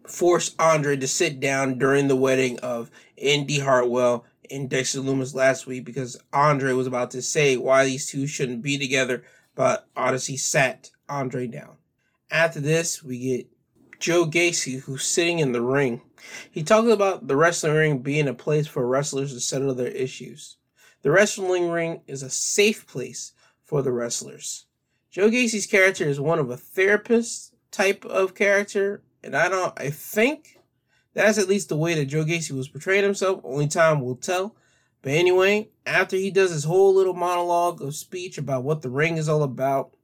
[0.08, 5.68] forced Andre to sit down during the wedding of Indy Hartwell and Dexter Lumis last
[5.68, 10.38] week because Andre was about to say why these two shouldn't be together, but Odyssey
[10.38, 11.78] sat Andre down.
[12.32, 13.48] After this, we get
[14.00, 16.02] Joe Gacy, who's sitting in the ring.
[16.50, 20.58] He talks about the wrestling ring being a place for wrestlers to settle their issues.
[21.06, 24.66] The wrestling ring is a safe place for the wrestlers.
[25.12, 29.92] Joe Gacy's character is one of a therapist type of character and I don't, I
[29.92, 30.58] think
[31.14, 33.42] that's at least the way that Joe Gacy was portraying himself.
[33.44, 34.56] Only time will tell.
[35.04, 39.18] But anyway, after he does his whole little monologue of speech about what the ring
[39.18, 39.96] is all about,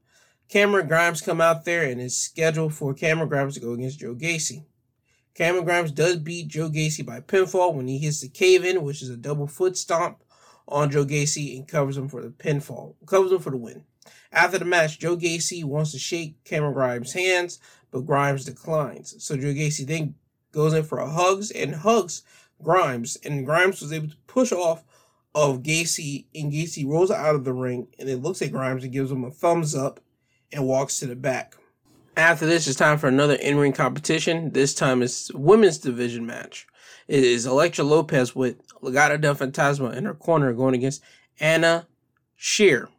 [0.50, 4.14] Cameron Grimes come out there and is scheduled for Cameron Grimes to go against Joe
[4.14, 4.66] Gacy.
[5.34, 9.02] Cameron Grimes does beat Joe Gacy by pinfall when he hits the cave in, which
[9.02, 10.24] is a double foot stomp
[10.68, 13.84] on Joe Gacy and covers him for the pinfall, covers him for the win.
[14.32, 17.60] After the match, Joe Gacy wants to shake Cameron Grimes' hands,
[17.92, 19.16] but Grimes declines.
[19.20, 20.16] So Joe Gacy then
[20.52, 22.24] goes in for a hugs and hugs
[22.64, 24.84] Grimes, and Grimes was able to push off
[25.34, 28.94] of Gacy, and Gacy rolls out of the ring and then looks at Grimes and
[28.94, 30.00] gives him a thumbs up
[30.52, 31.56] and walks to the back.
[32.18, 34.52] After this, it's time for another in-ring competition.
[34.52, 36.68] This time it's women's division match.
[37.08, 41.04] It is Elektra Lopez with Legado del Fantasma in her corner going against
[41.40, 41.88] Anna
[42.36, 42.90] Sheer.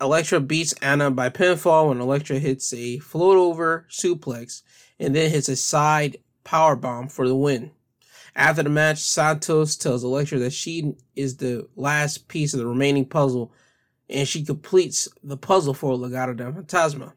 [0.00, 4.62] Elektra beats Anna by pinfall when Elektra hits a float over suplex
[4.98, 7.70] and then hits a side power bomb for the win.
[8.36, 13.06] After the match, Santos tells Elektra that she is the last piece of the remaining
[13.06, 13.52] puzzle
[14.10, 17.12] and she completes the puzzle for Legado del Fantasma.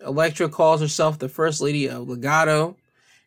[0.00, 2.76] Elektra calls herself the First Lady of Legado,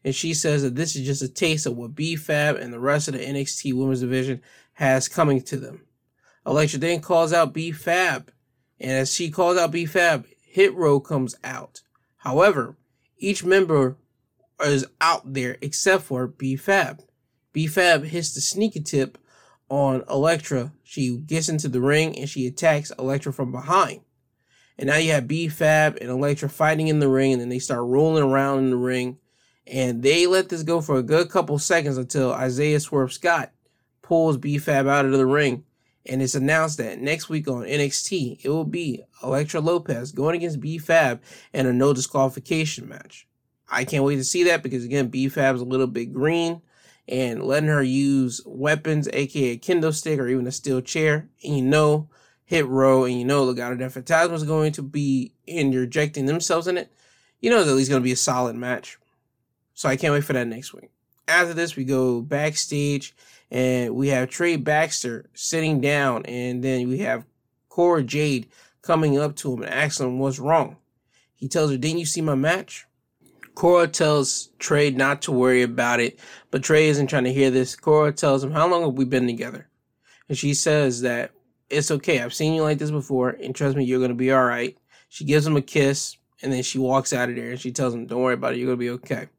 [0.06, 3.08] and she says that this is just a taste of what B-Fab and the rest
[3.08, 4.40] of the NXT Women's Division
[4.74, 5.82] has coming to them.
[6.46, 8.32] Elektra then calls out B-Fab
[8.80, 11.82] and as she calls out B-Fab, Hit Row comes out.
[12.18, 12.78] However,
[13.18, 13.98] each member
[14.62, 17.02] is out there except for B-Fab.
[17.52, 19.18] B-Fab hits the sneaky tip
[19.70, 20.72] on Elektra.
[20.84, 24.02] She gets into the ring and she attacks Elektra from behind.
[24.78, 27.60] And now you have B Fab and Elektra fighting in the ring, and then they
[27.60, 29.18] start rolling around in the ring.
[29.68, 33.52] And they let this go for a good couple seconds until Isaiah Swerve Scott
[34.02, 35.64] pulls B Fab out of the ring.
[36.08, 40.60] And it's announced that next week on NXT, it will be Elektra Lopez going against
[40.60, 41.20] B Fab
[41.52, 43.28] in a no disqualification match.
[43.68, 46.62] I can't wait to see that because again, B Fab's a little bit green
[47.08, 51.56] and letting her use weapons, aka a kendo stick or even a steel chair, and
[51.58, 52.10] you know
[52.46, 56.78] Hit Row and you know Legado del Fantasma is going to be interjecting themselves in
[56.78, 56.92] it,
[57.40, 58.98] you know it's at least going to be a solid match.
[59.76, 60.90] So I can't wait for that next week.
[61.28, 63.16] After this, we go backstage
[63.52, 67.26] and we have Trey Baxter sitting down, and then we have
[67.70, 68.48] Cora Jade
[68.82, 70.78] coming up to him and asking him what's wrong.
[71.36, 72.86] He tells her, Didn't you see my match?
[73.54, 76.20] Cora tells Trey not to worry about it,
[76.52, 77.76] but Trey isn't trying to hear this.
[77.76, 79.68] Cora tells him, How long have we been together?
[80.30, 81.32] And she says that
[81.70, 82.22] it's okay.
[82.22, 84.78] I've seen you like this before, and trust me, you're going to be all right.
[85.10, 87.94] She gives him a kiss, and then she walks out of there and she tells
[87.94, 89.30] him, Don't worry about it, you're going to be okay.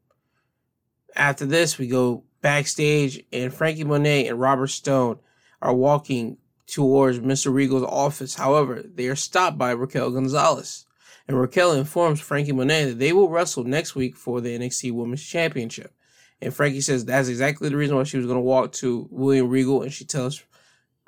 [1.17, 5.17] After this, we go backstage, and Franky Monet and Robert Stone
[5.63, 7.51] are walking towards Mr.
[7.51, 8.35] Regal's office.
[8.35, 10.85] However, they are stopped by Raquel Gonzalez.
[11.27, 15.25] And Raquel informs Franky Monet that they will wrestle next week for the NXT Women's
[15.25, 15.91] Championship.
[16.39, 19.49] And Franky says that's exactly the reason why she was going to walk to William
[19.49, 19.81] Regal.
[19.81, 20.43] And she tells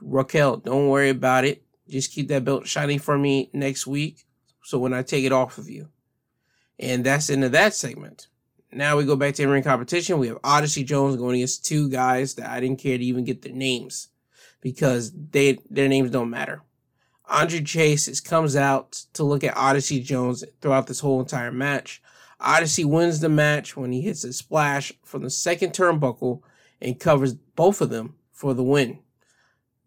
[0.02, 1.64] Raquel, don't worry about it.
[1.88, 4.26] Just keep that belt shiny for me next week.
[4.64, 5.90] So when I take it off of you.
[6.80, 8.28] And that's into that segment.
[8.72, 10.20] Now we go back to in-ring competition.
[10.20, 13.42] We have Odyssey Jones going against two guys that I didn't care to even get
[13.42, 14.10] their names
[14.62, 16.62] because they their names don't matter.
[17.28, 22.02] Andre Chase is, comes out to look at Odyssey Jones throughout this whole entire match.
[22.40, 26.42] Odyssey wins the match when he hits a splash from the second turnbuckle
[26.82, 29.00] and covers both of them for the win.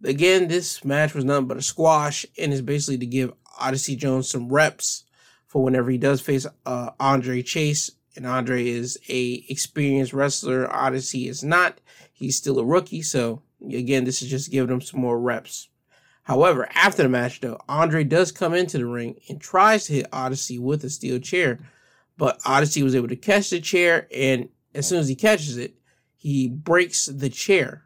[0.05, 4.29] Again, this match was nothing but a squash and is basically to give Odyssey Jones
[4.29, 5.05] some reps
[5.47, 7.90] for whenever he does face uh, Andre Chase.
[8.14, 10.70] And Andre is a experienced wrestler.
[10.70, 11.81] Odyssey is not.
[12.12, 13.03] He's still a rookie.
[13.03, 15.68] So again, this is just giving him some more reps.
[16.25, 20.07] However, after the match, though, Andre does come into the ring and tries to hit
[20.12, 21.59] Odyssey with a steel chair,
[22.16, 25.75] but Odyssey was able to catch the chair, and as soon as he catches it,
[26.16, 27.85] he breaks the chair.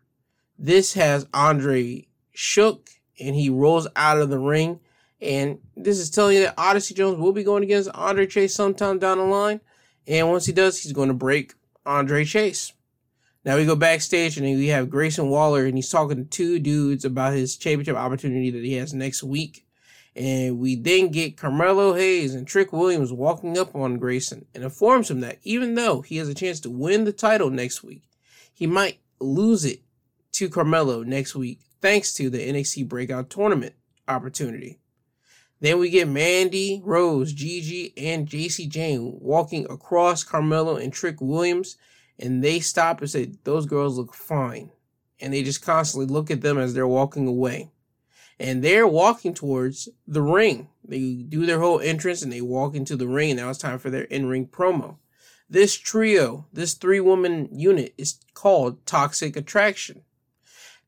[0.59, 4.81] This has Andre shook, and he rolls out of the ring.
[5.23, 8.99] And this is telling you that Odyssey Jones will be going against Andre Chase sometime
[8.99, 9.61] down the line.
[10.07, 12.73] And once he does, he's going to break Andre Chase.
[13.45, 17.05] Now we go backstage and we have Grayson Waller and he's talking to two dudes
[17.05, 19.65] about his championship opportunity that he has next week.
[20.17, 25.11] And we then get Carmelo Hayes and Trick Williams walking up on Grayson and informs
[25.11, 28.03] him that even though he has a chance to win the title next week,
[28.53, 29.81] he might lose it
[30.33, 33.75] to Carmelo next week thanks to the NXT Breakout Tournament
[34.09, 34.79] opportunity.
[35.61, 41.77] Then we get Mandy, Rose, Gigi, and Jacy Jayne walking across Carmelo and Trick Williams
[42.19, 44.71] and they stop and say, Those girls look fine.
[45.21, 47.71] And they just constantly look at them as they're walking away.
[48.39, 50.69] And they're walking towards the ring.
[50.85, 53.37] They do their whole entrance and they walk into the ring.
[53.37, 54.99] Now it's time for their in ring promo.
[55.49, 60.03] This trio, this three woman unit is called Toxic Attraction.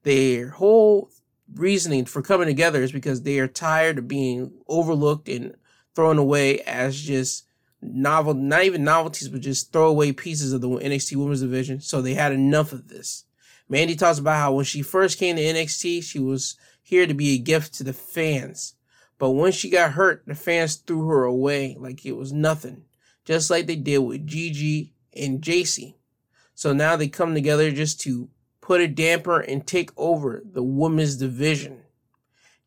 [0.03, 1.11] Their whole
[1.55, 5.55] reasoning for coming together is because they are tired of being overlooked and
[5.95, 7.47] thrown away as just
[7.81, 11.81] novel, not even novelties, but just throwaway pieces of the NXT Women's Division.
[11.81, 13.25] So they had enough of this.
[13.69, 17.35] Mandy talks about how when she first came to NXT, she was here to be
[17.35, 18.75] a gift to the fans.
[19.19, 22.85] But when she got hurt, the fans threw her away like it was nothing,
[23.25, 25.97] just like they did with Gigi and Jacy.
[26.55, 28.29] So now they come together just to
[28.69, 31.81] put a damper and take over the women's division.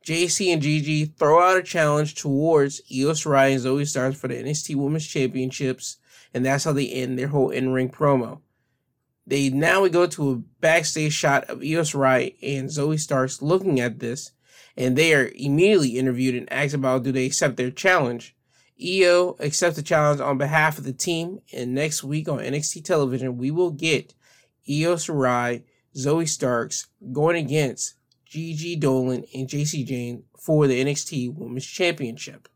[0.04, 4.34] Jacy and Gigi throw out a challenge towards Io Shirai and Zoey Starks for the
[4.34, 5.98] NXT Women's Championships,
[6.34, 8.40] and that's how they end their whole in-ring promo.
[9.28, 13.80] They now we go to a backstage shot of Io Shirai and Zoey Starks looking
[13.80, 14.32] at this,
[14.76, 18.36] and they are immediately interviewed and asked about do they accept their challenge.
[18.84, 23.38] Io accepts the challenge on behalf of the team, and next week on NXT television,
[23.38, 24.16] we will get
[24.68, 25.62] Io Shirai,
[25.96, 27.96] Zoey Starks going against
[28.32, 32.48] Gigi Dolin, and Jacy Jayne for the NXT Women's Championship.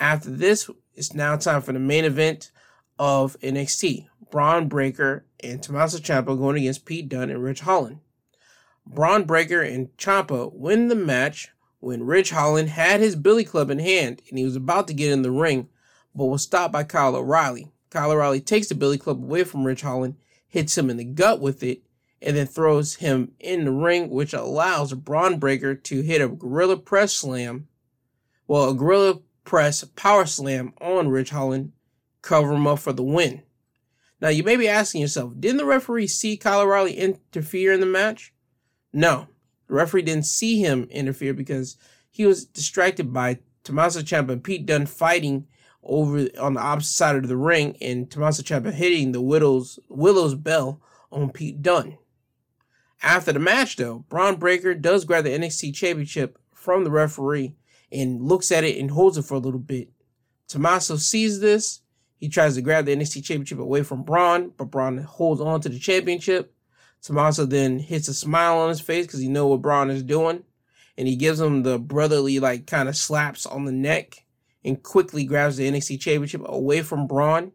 [0.00, 2.50] After this, it's now time for the main event
[2.98, 4.06] of NXT.
[4.30, 8.00] Bron Breakker and Tommaso Ciampa going against Pete Dunne and Ridge Holland.
[8.86, 11.50] Bron Breakker and Ciampa win the match
[11.80, 15.12] when Ridge Holland had his billy club in hand and he was about to get
[15.12, 15.68] in the ring,
[16.14, 17.70] but was stopped by Kyle O'Reilly.
[17.90, 20.16] Kyle O'Reilly takes the billy club away from Ridge Holland,
[20.48, 21.82] hits him in the gut with it,
[22.22, 26.76] and then throws him in the ring, which allows Bron Breakker to hit a gorilla
[26.76, 27.68] press slam.
[28.48, 31.72] Well, a gorilla press power slam on Ridge Holland,
[32.22, 33.42] cover him up for the win.
[34.20, 37.86] Now, you may be asking yourself, didn't the referee see Kyle O'Reilly interfere in the
[37.86, 38.32] match?
[38.92, 39.28] No,
[39.68, 41.76] the referee didn't see him interfere because
[42.10, 45.46] he was distracted by Tommaso Ciampa and Pete Dunne fighting
[45.82, 50.34] over on the opposite side of the ring and Tommaso Ciampa hitting the Widow's, Willow's
[50.34, 50.80] bell
[51.12, 51.98] on Pete Dunne.
[53.02, 57.54] After the match, though, Bron Breakker does grab the NXT Championship from the referee
[57.92, 59.90] and looks at it and holds it for a little bit.
[60.48, 61.80] Tommaso sees this.
[62.16, 65.68] He tries to grab the NXT Championship away from Bron, but Bron holds on to
[65.68, 66.54] the championship.
[67.02, 70.42] Tommaso then hits a smile on his face because he know what Bron is doing,
[70.96, 74.24] and he gives him the brotherly like kind of slaps on the neck
[74.64, 77.52] and quickly grabs the NXT Championship away from Bron.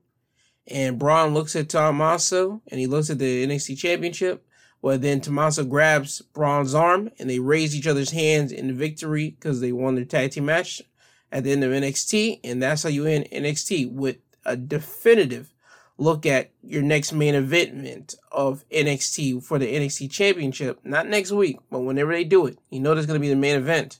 [0.68, 4.46] And Bron looks at Tommaso and he looks at the NXT Championship
[4.82, 9.62] well, then Tommaso grabs Bron's arm and they raise each other's hands in victory because
[9.62, 10.82] they won their tag team match
[11.32, 12.40] at the end of NXT.
[12.44, 15.54] And that's how you end NXT with a definitive
[15.98, 20.80] look at your next main event of NXT for the NXT Championship.
[20.84, 23.36] Not next week, but whenever they do it, you know there's going to be the
[23.36, 24.00] main event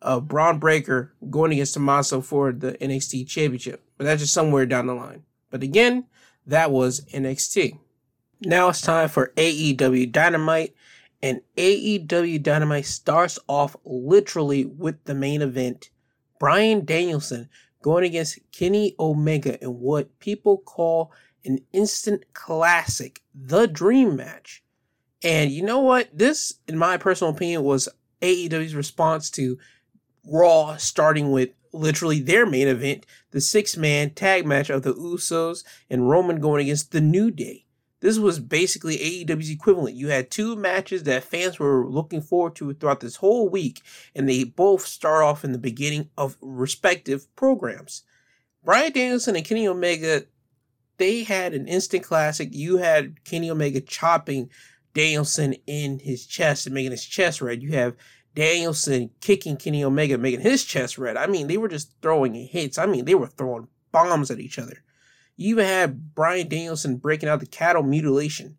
[0.00, 3.82] of Bron Breakker going against Tommaso for the NXT Championship.
[3.98, 5.24] But that's just somewhere down the line.
[5.50, 6.06] But again,
[6.46, 7.78] that was NXT.
[8.40, 10.74] Now it's time for AEW Dynamite.
[11.22, 15.90] And AEW Dynamite starts off literally with the main event
[16.38, 17.48] Bryan Danielson
[17.82, 21.12] going against Kenny Omega in what people call
[21.44, 24.62] an instant classic, the dream match.
[25.22, 26.08] And you know what?
[26.12, 27.88] This, in my personal opinion, was
[28.20, 29.58] AEW's response to
[30.24, 35.64] Raw starting with literally their main event, the six man tag match of the Usos
[35.88, 37.65] and Roman going against the New Day.
[38.00, 39.96] This was basically AEW's equivalent.
[39.96, 43.80] You had two matches that fans were looking forward to throughout this whole week,
[44.14, 48.02] and they both start off in the beginning of respective programs.
[48.62, 50.24] Bryan Danielson and Kenny Omega,
[50.98, 52.50] they had an instant classic.
[52.52, 54.50] You had Kenny Omega chopping
[54.92, 57.62] Danielson in his chest and making his chest red.
[57.62, 57.96] You have
[58.34, 61.16] Danielson kicking Kenny Omega, making his chest red.
[61.16, 62.76] I mean, they were just throwing hits.
[62.76, 64.82] I mean, they were throwing bombs at each other.
[65.36, 68.56] You even had Bryan Danielson breaking out the cattle mutilation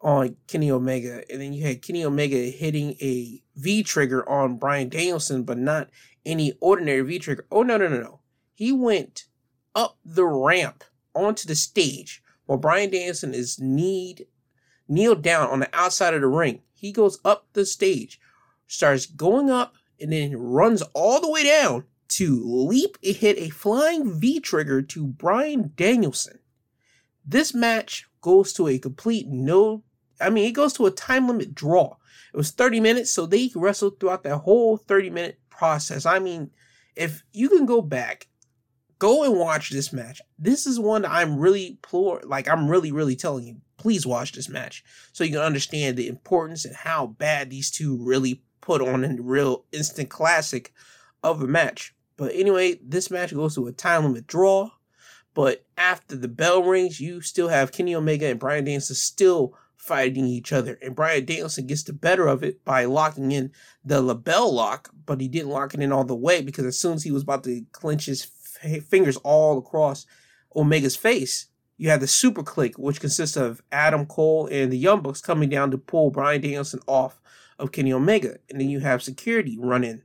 [0.00, 4.88] on Kenny Omega, and then you had Kenny Omega hitting a V trigger on Bryan
[4.88, 5.90] Danielson, but not
[6.24, 7.46] any ordinary V trigger.
[7.50, 8.20] Oh no, no, no, no.
[8.52, 9.26] He went
[9.74, 14.26] up the ramp onto the stage while Bryan Danielson is kneed
[14.88, 16.60] kneeled down on the outside of the ring.
[16.74, 18.20] He goes up the stage,
[18.66, 23.50] starts going up, and then runs all the way down to leap and hit a
[23.50, 26.38] flying V trigger to Bryan Danielson.
[27.24, 29.82] This match goes to a complete no,
[30.20, 31.96] I mean, it goes to a time limit draw.
[32.32, 36.06] It was 30 minutes, so they wrestled throughout that whole 30 minute process.
[36.06, 36.50] I mean,
[36.96, 38.28] if you can go back,
[38.98, 40.20] go and watch this match.
[40.38, 44.48] This is one I'm really plore, like I'm really, really telling you, please watch this
[44.48, 49.04] match so you can understand the importance and how bad these two really put on
[49.04, 50.72] a real instant classic
[51.22, 51.94] of a match.
[52.20, 54.72] But anyway, this match goes to a time limit draw.
[55.32, 60.26] But after the bell rings, you still have Kenny Omega and Bryan Danielson still fighting
[60.26, 60.78] each other.
[60.82, 63.52] And Bryan Danielson gets the better of it by locking in
[63.82, 66.92] the LeBell lock, but he didn't lock it in all the way because as soon
[66.92, 68.30] as he was about to clench his
[68.62, 70.04] f- fingers all across
[70.54, 71.46] Omega's face,
[71.78, 75.48] you have the Super Kliq, which consists of Adam Cole and the Young Bucks coming
[75.48, 77.18] down to pull Bryan Danielson off
[77.58, 78.36] of Kenny Omega.
[78.50, 80.02] And then you have security run in.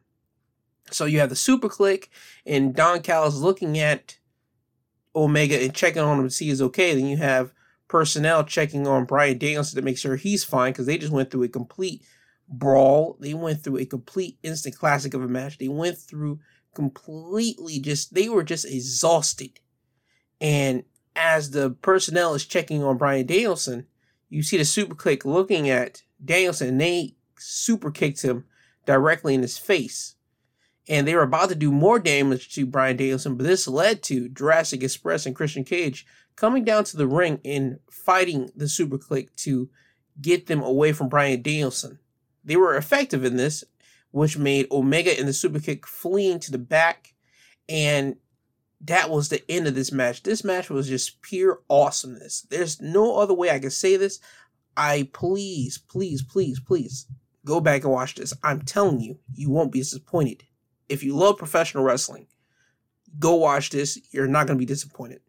[0.92, 2.10] So you have the Super Kliq,
[2.46, 4.18] and Don Callis looking at
[5.16, 6.94] Omega and checking on him to see he's okay.
[6.94, 7.54] Then you have
[7.88, 11.44] personnel checking on Bryan Danielson to make sure he's fine because they just went through
[11.44, 12.04] a complete
[12.48, 13.18] brawl.
[13.20, 15.58] They went through a complete instant classic of a match.
[15.58, 16.40] They went through
[16.74, 19.60] completely just, they were just exhausted.
[20.42, 20.84] And
[21.16, 23.88] as the personnel is checking on Bryan Danielson,
[24.30, 28.46] you see the super click looking at Danielson and they super kicked him
[28.86, 30.15] directly in his face
[30.88, 34.30] and they were about to do more damage to Bryan Danielson, but this led to
[34.30, 36.06] Jurassic Express and Christian Cage
[36.36, 39.70] coming down to the ring and fighting the Super Kliq to
[40.22, 42.00] get them away from Bryan Danielson.
[42.44, 43.64] They were effective in this,
[44.12, 47.16] which made Omega and the Super Kick fleeing to the back,
[47.68, 48.18] and
[48.82, 50.22] that was the end of this match.
[50.22, 52.42] This match was just pure awesomeness.
[52.42, 54.20] There's no other way I can say this.
[54.78, 57.08] I please, please, please, please
[57.44, 58.34] go back and watch this.
[58.44, 60.44] I'm telling you, you won't be disappointed
[60.90, 62.28] if you love professional wrestling,
[63.20, 64.00] go watch this.
[64.12, 65.22] You're not going to be disappointed.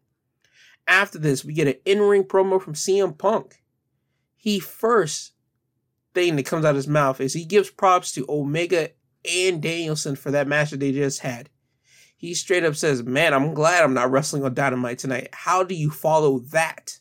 [0.87, 3.61] After this, we get an in ring promo from CM Punk.
[4.35, 5.33] he first
[6.13, 8.89] thing that comes out of his mouth is he gives props to Omega
[9.29, 11.49] and Danielson for that match that they just had.
[12.15, 15.29] He straight up says, Man, I'm glad I'm not wrestling on Dynamite tonight.
[15.33, 16.97] How do you follow that?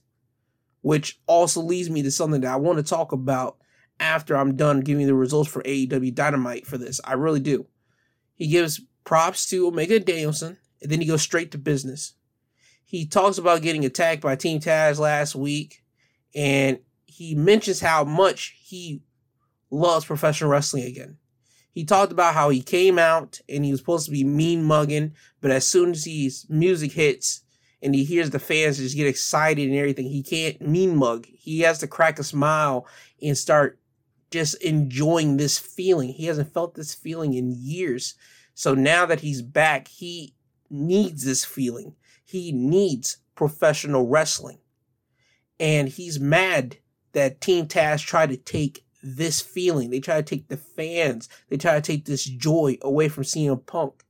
[0.82, 3.56] Which also leads me to something that I want to talk about
[3.98, 7.00] after I'm done giving the results for AEW Dynamite for this.
[7.02, 7.66] I really do.
[8.36, 12.14] He gives props to Omega Danielson, and then he goes straight to business.
[12.84, 15.82] He talks about getting attacked by Team Taz last week,
[16.34, 19.02] and he mentions how much he
[19.70, 21.16] loves professional wrestling again.
[21.72, 25.14] He talked about how he came out and he was supposed to be mean mugging,
[25.40, 27.42] but as soon as his music hits
[27.82, 31.26] and he hears the fans just get excited and everything, he can't mean mug.
[31.26, 32.86] He has to crack a smile
[33.20, 33.78] and start
[34.30, 36.10] just enjoying this feeling.
[36.10, 38.14] He hasn't felt this feeling in years.
[38.54, 40.34] So now that he's back, he
[40.70, 41.94] needs this feeling.
[42.24, 44.58] He needs professional wrestling.
[45.58, 46.78] And he's mad
[47.12, 49.90] that Team Taz tried to take this feeling.
[49.90, 53.64] They try to take the fans, they try to take this joy away from CM
[53.64, 54.02] Punk.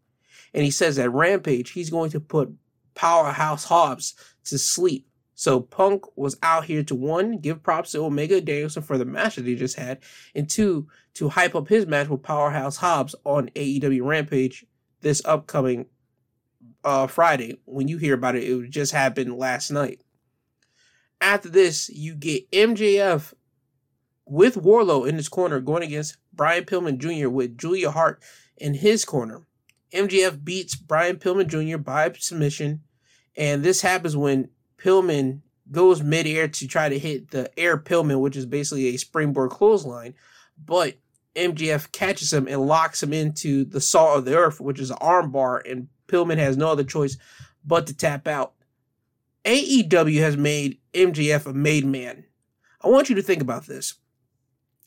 [0.54, 2.54] And he says that Rampage, he's going to put
[2.94, 4.14] Powerhouse Hobbs
[4.44, 5.06] to sleep.
[5.38, 9.36] So Punk was out here to one, give props to Omega Danielson for the match
[9.36, 9.98] that he just had,
[10.34, 14.64] and two, to hype up his match with Powerhouse Hobbs on AEW Rampage
[15.02, 15.86] this upcoming
[16.84, 17.60] uh, Friday.
[17.66, 20.00] When you hear about it, it just happened last night.
[21.20, 23.34] After this, you get MJF
[24.24, 27.28] with Wardlow in his corner going against Brian Pillman Jr.
[27.28, 28.22] with Julia Hart
[28.56, 29.42] in his corner.
[29.92, 31.76] MJF beats Brian Pillman Jr.
[31.76, 32.80] by submission,
[33.36, 34.48] and this happens when
[34.78, 39.50] Pillman goes midair to try to hit the air Pillman, which is basically a springboard
[39.50, 40.14] clothesline,
[40.64, 40.96] but
[41.34, 44.96] MJF catches him and locks him into the salt of the earth, which is an
[44.98, 47.16] armbar, and Pillman has no other choice
[47.64, 48.54] but to tap out.
[49.44, 52.24] AEW has made MJF a made man.
[52.80, 53.94] I want you to think about this.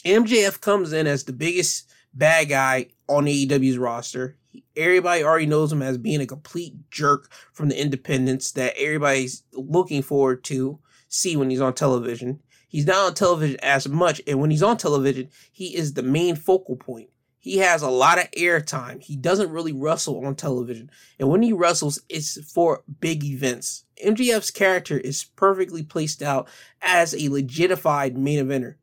[0.06, 4.38] MJF comes in as the biggest bad guy on AEW's roster.
[4.76, 10.02] Everybody already knows him as being a complete jerk from the independents that everybody's looking
[10.02, 12.42] forward to see when he's on television.
[12.68, 16.36] He's not on television as much, and when he's on television, he is the main
[16.36, 17.10] focal point.
[17.40, 19.02] He has a lot of airtime.
[19.02, 20.92] He doesn't really wrestle on television.
[21.18, 23.86] And when he wrestles, it's for big events.
[24.06, 26.50] MJF's character is perfectly placed out
[26.82, 28.76] as a legitified main eventer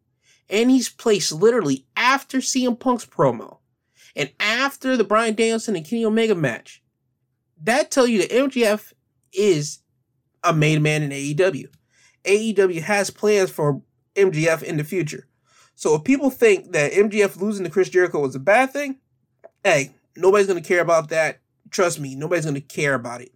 [0.48, 3.55] and he's placed literally after CM Punk's promo
[4.16, 6.82] and after the Bryan Danielson and Kenny Omega match.
[7.62, 8.92] That tell you that MJF
[9.32, 9.80] is
[10.42, 11.66] a main man in AEW.
[12.24, 13.82] AEW has plans for
[14.14, 15.28] MJF in the future.
[15.74, 18.98] So if people think that MJF losing to Chris Jericho was a bad thing,
[19.62, 21.40] hey, nobody's going to care about that.
[21.70, 23.32] Trust me, nobody's going to care about it.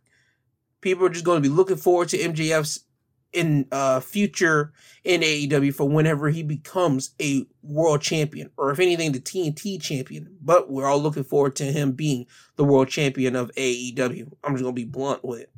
[0.81, 2.85] People are just going to be looking forward to MJF's
[3.33, 4.73] in uh future
[5.05, 10.37] in AEW for whenever he becomes a world champion or if anything the TNT champion.
[10.41, 12.27] But we're all looking forward to him being
[12.57, 15.53] the world champion of AEW I'm just going to be blunt with it.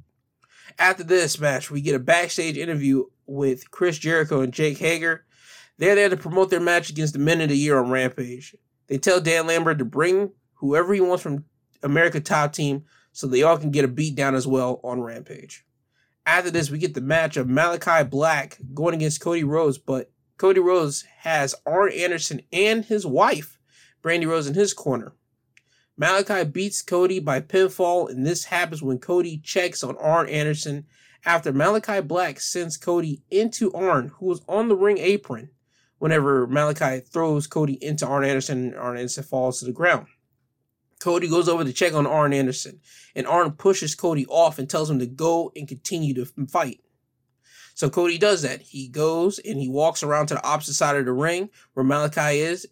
[0.78, 5.24] After this match we get a backstage interview with Chris Jericho and Jake Hager.
[5.78, 8.54] They're there to promote their match against the men of the year on Rampage.
[8.86, 11.44] They tell Dan Lambert to bring whoever he wants from
[11.82, 15.64] America Top Team so they all can get a beat down as well on Rampage
[16.24, 20.60] after this, we get the match of Malakai Black going against Cody Rhodes, but Cody
[20.60, 23.58] Rhodes has Arn Anderson and his wife,
[24.02, 25.14] Brandi Rhodes, in his corner.
[26.00, 30.86] Malakai beats Cody by pinfall, and this happens when Cody checks on Arn Anderson
[31.24, 35.50] after Malakai Black sends Cody into Arn, who was on the ring apron
[35.98, 40.06] whenever Malakai throws Cody into Arn Anderson and Arn Anderson falls to the ground.
[41.02, 42.80] Cody goes over to check on Arn Anderson,
[43.16, 46.80] and Arn pushes Cody off and tells him to go and continue to fight.
[47.74, 48.62] So Cody does that.
[48.62, 52.36] He goes and he walks around to the opposite side of the ring where Malakai
[52.36, 52.68] is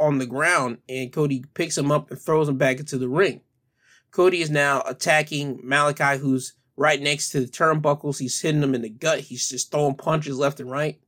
[0.00, 3.42] on the ground, and Cody picks him up and throws him back into the ring.
[4.10, 8.18] Cody is now attacking Malakai, who's right next to the turnbuckles.
[8.18, 9.20] He's hitting him in the gut.
[9.20, 10.98] He's just throwing punches left and right.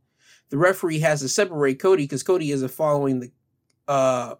[0.50, 3.32] The referee has to separate Cody because Cody isn't following the
[3.88, 4.34] uh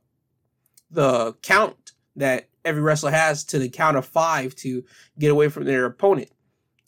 [0.90, 1.79] the count
[2.20, 4.84] that every wrestler has to the count of five to
[5.18, 6.30] get away from their opponent.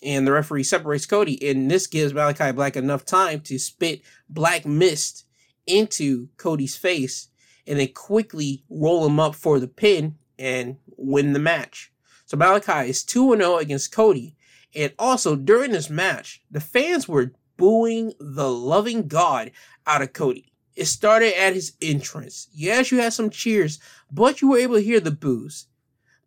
[0.03, 4.67] And the referee separates Cody, and this gives Malakai Black enough time to spit black
[4.67, 5.27] mist
[5.67, 7.29] into Cody's face
[7.67, 11.93] and then quickly roll him up for the pin and win the match.
[12.27, 14.37] So Malakai is 2 0 against Cody.
[14.75, 19.53] And also during this match, the fans were booing the loving God
[19.87, 20.52] out of Cody.
[20.75, 22.49] It started at his entrance.
[22.53, 23.79] Yes, you had some cheers,
[24.11, 25.67] but you were able to hear the boos.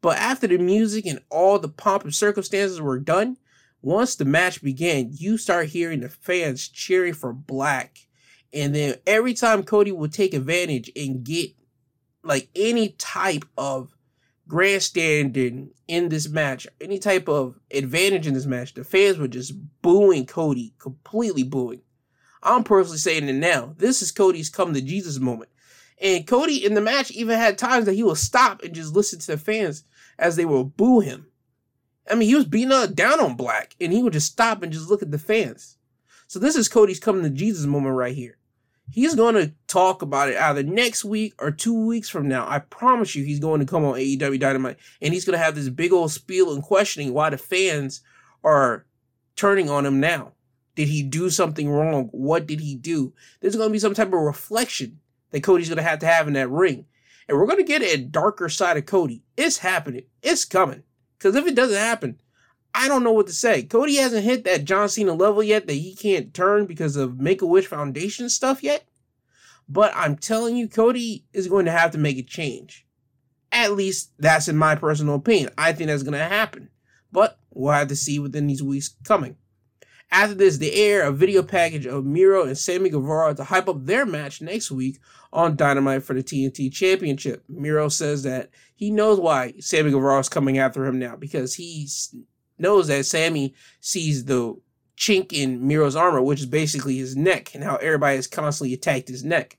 [0.02, 3.38] But after the music and all the pomp and circumstances were done,
[3.82, 8.08] once the match began, you start hearing the fans cheering for Black.
[8.54, 11.52] And then every time Cody would take advantage and get
[12.24, 13.96] like any type of
[14.48, 19.54] grandstanding in this match, any type of advantage in this match, the fans were just
[19.82, 21.82] booing Cody, completely booing.
[22.46, 23.74] I'm personally saying it now.
[23.78, 25.50] This is Cody's come to Jesus moment.
[26.02, 29.20] And Cody in the match even had times that he would stop and just listen
[29.20, 29.84] to the fans
[30.20, 31.28] as they will boo him.
[32.10, 34.72] I mean, he was beating up down on Black, and he would just stop and
[34.72, 35.78] just look at the fans.
[36.28, 38.38] So this is Cody's coming to Jesus moment right here.
[38.92, 42.46] He's going to talk about it either next week or two weeks from now.
[42.48, 45.56] I promise you, he's going to come on AEW Dynamite, and he's going to have
[45.56, 48.02] this big old spiel and questioning why the fans
[48.44, 48.86] are
[49.36, 50.34] turning on him now.
[50.76, 52.10] Did he do something wrong?
[52.12, 53.14] What did he do?
[53.40, 55.00] There's going to be some type of reflection
[55.32, 56.86] that Cody's going to have to have in that ring.
[57.28, 59.24] And we're going to get a darker side of Cody.
[59.38, 60.04] It's happening.
[60.22, 60.84] It's coming.
[61.18, 62.20] Because if it doesn't happen,
[62.74, 63.64] I don't know what to say.
[63.64, 67.42] Cody hasn't hit that John Cena level yet that he can't turn because of Make
[67.42, 68.86] a Wish Foundation stuff yet.
[69.68, 72.86] But I'm telling you, Cody is going to have to make a change.
[73.52, 75.52] At least that's in my personal opinion.
[75.58, 76.70] I think that's going to happen.
[77.12, 79.38] But we'll have to see within these weeks coming.
[80.12, 83.86] After this, they air a video package of Miro and Sammy Guevara to hype up
[83.86, 85.00] their match next week
[85.34, 87.44] on Dynamite for the TNT Championship.
[87.50, 91.88] Miro says that he knows why Sammy Guevara is coming after him now because he
[92.58, 94.56] knows that Sammy sees the
[94.98, 99.10] chink in Miro's armor, which is basically his neck, and how everybody has constantly attacked
[99.10, 99.58] his neck.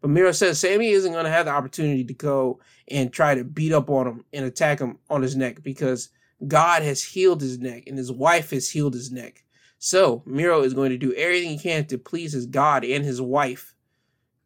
[0.00, 3.44] But Miro says Sammy isn't going to have the opportunity to go and try to
[3.44, 6.08] beat up on him and attack him on his neck because
[6.46, 9.44] God has healed his neck and his wife has healed his neck.
[9.84, 13.20] So Miro is going to do everything he can to please his God and his
[13.20, 13.74] wife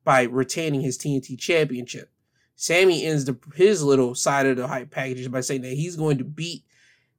[0.02, 2.10] by retaining his TNT championship.
[2.54, 6.16] Sammy ends the, his little side of the hype package by saying that he's going
[6.16, 6.64] to beat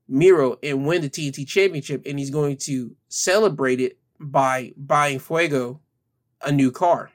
[0.07, 5.80] Miro and win the TNT championship, and he's going to celebrate it by buying Fuego
[6.41, 7.11] a new car.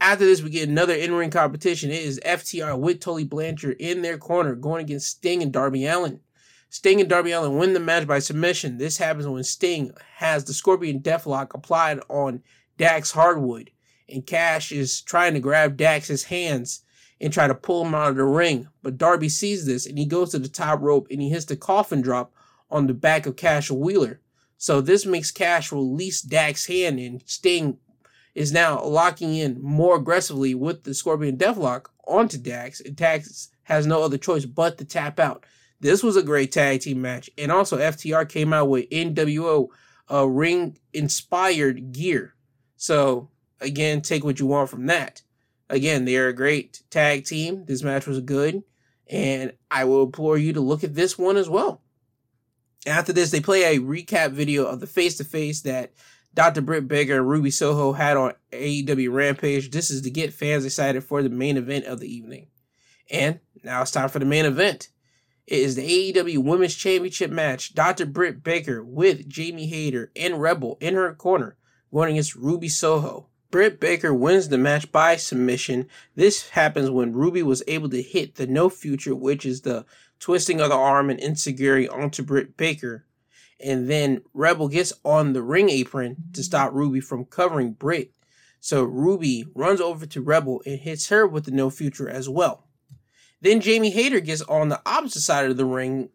[0.00, 1.90] After this, we get another in-ring competition.
[1.90, 6.20] It is FTR with Tully Blanchard in their corner going against Sting and Darby Allin.
[6.68, 8.78] Sting and Darby Allin win the match by submission.
[8.78, 12.42] This happens when Sting has the Scorpion Deathlock applied on
[12.76, 13.70] Dax Harwood,
[14.08, 16.82] and Cash is trying to grab Dax's hands
[17.20, 18.68] and try to pull him out of the ring.
[18.82, 21.56] But Darby sees this and he goes to the top rope and he hits the
[21.56, 22.32] coffin drop
[22.70, 24.20] on the back of Cash Wheeler.
[24.58, 27.78] So this makes Cash release Dax's hand and Sting
[28.34, 33.86] is now locking in more aggressively with the Scorpion Deathlock onto Dax, and Dax has
[33.86, 35.44] no other choice but to tap out.
[35.80, 37.30] This was a great tag team match.
[37.36, 39.68] And also, FTR came out with NWO
[40.10, 42.34] uh, ring inspired gear.
[42.76, 45.22] So, again, take what you want from that.
[45.68, 47.64] Again, they're a great tag team.
[47.66, 48.62] This match was good.
[49.08, 51.82] And I will implore you to look at this one as well.
[52.86, 55.92] After this, they play a recap video of the face to face that
[56.34, 56.60] Dr.
[56.60, 59.70] Britt Baker and Ruby Soho had on AEW Rampage.
[59.70, 62.48] This is to get fans excited for the main event of the evening.
[63.10, 64.88] And now it's time for the main event.
[65.46, 67.72] It is the AEW Women's Championship match.
[67.72, 68.04] Dr.
[68.04, 71.56] Britt Baker with Jamie Hayter and Rebel in her corner,
[71.92, 73.28] going against Ruby Soho.
[73.52, 75.86] Britt Baker wins the match by submission.
[76.16, 79.86] This happens when Ruby was able to hit the no future, which is the
[80.18, 83.06] twisting of the arm and enzuigiri onto Britt Baker.
[83.60, 88.10] And then Rebel gets on the ring apron to stop Ruby from covering Britt.
[88.58, 92.65] So Ruby runs over to Rebel and hits her with the no future as well.
[93.46, 96.08] Then Jamie Hayter gets on the opposite side of the ring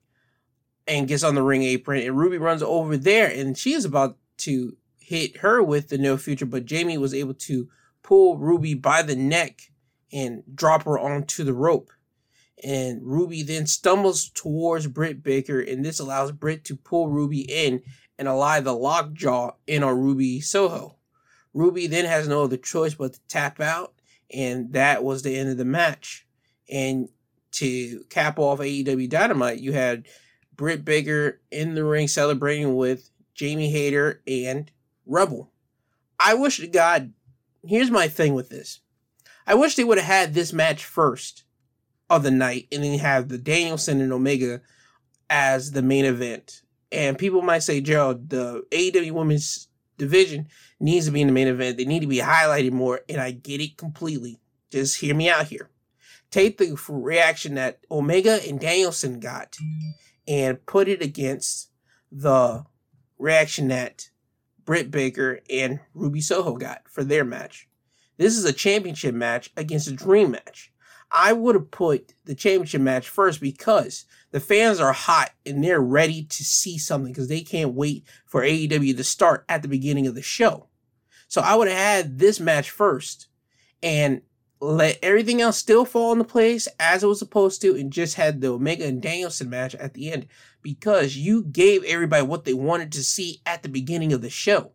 [0.86, 4.18] and gets on the ring apron, and Ruby runs over there, and she is about
[4.40, 7.70] to hit her with the no future, but Jamie was able to
[8.04, 9.72] pull Ruby by the neck
[10.12, 11.90] and drop her onto the rope.
[12.66, 17.82] And Ruby then stumbles towards Britt Baker, and this allows Britt to pull Ruby in
[18.20, 20.98] and allow the lockjaw in on Ruby Soho.
[21.54, 23.94] Ruby then has no other choice but to tap out,
[24.30, 26.28] and that was the end of the match.
[26.70, 27.08] And
[27.52, 30.08] to cap off AEW Dynamite, you had
[30.56, 34.72] Britt Baker in the ring celebrating with Jamie Hayter and
[35.06, 35.52] Rebel.
[36.20, 37.14] I wish to God,
[37.66, 38.82] here's my thing with this.
[39.48, 41.46] I wish they would have had this match first
[42.10, 44.62] of the night and then have the Danielson and Omega
[45.30, 46.62] as the main event.
[46.92, 50.48] And people might say, Gerald, the AEW women's division
[50.80, 51.78] needs to be in the main event.
[51.78, 53.02] They need to be highlighted more.
[53.10, 54.40] And I get it completely.
[54.70, 55.71] Just hear me out here
[56.32, 59.58] take the reaction that Omega and Danielson got
[60.28, 61.70] and put it against
[62.12, 62.66] the
[63.20, 64.10] reaction that
[64.64, 67.68] Britt Baker and Ruby Soho got for their match.
[68.18, 70.72] This is a championship match against a dream match.
[71.12, 75.82] I would have put the championship match first because the fans are hot and they're
[75.82, 80.08] ready to see something because they can't wait for AEW to start at the beginning
[80.08, 80.68] of the show.
[81.28, 83.28] So I would have had this match first
[83.84, 84.22] and
[84.62, 88.40] let everything else still fall into place as it was supposed to and just had
[88.40, 90.28] the Omega and Danielson match at the end
[90.62, 94.74] because you gave everybody what they wanted to see at the beginning of the show.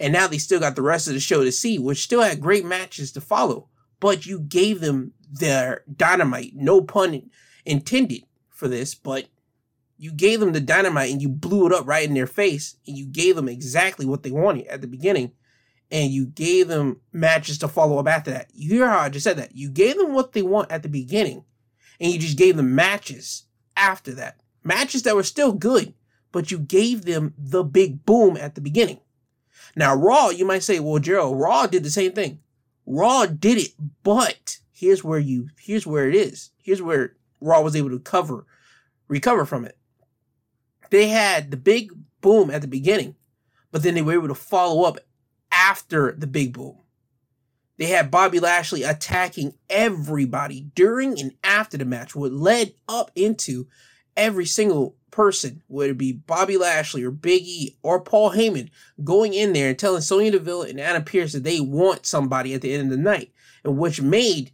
[0.00, 2.40] And now they still got the rest of the show to see, which still had
[2.40, 3.68] great matches to follow.
[4.00, 7.30] But you gave them their dynamite, no pun
[7.64, 9.28] intended for this, but
[9.98, 12.98] you gave them the dynamite and you blew it up right in their face and
[12.98, 15.30] you gave them exactly what they wanted at the beginning
[15.92, 18.48] and you gave them matches to follow up after that.
[18.54, 19.54] You hear how I just said that?
[19.54, 21.44] You gave them what they want at the beginning,
[22.00, 23.44] and you just gave them matches
[23.76, 24.40] after that.
[24.64, 25.92] Matches that were still good,
[26.32, 29.00] but you gave them the big boom at the beginning.
[29.76, 32.40] Now, Raw, you might say, well, Gerald, Raw did the same thing.
[32.86, 36.50] Raw did it, but here's where you, here's where it is.
[36.62, 38.46] Here's where Raw was able to cover,
[39.08, 39.76] recover from it.
[40.88, 43.14] They had the big boom at the beginning,
[43.70, 44.98] but then they were able to follow up
[45.62, 46.78] after the big boom.
[47.78, 53.66] They had Bobby Lashley attacking everybody during and after the match, what led up into
[54.16, 58.70] every single person, whether it be Bobby Lashley or Big E or Paul Heyman,
[59.04, 62.62] going in there and telling Sonya Deville and Adam Pearce that they want somebody at
[62.62, 63.32] the end of the night,
[63.64, 64.52] and which made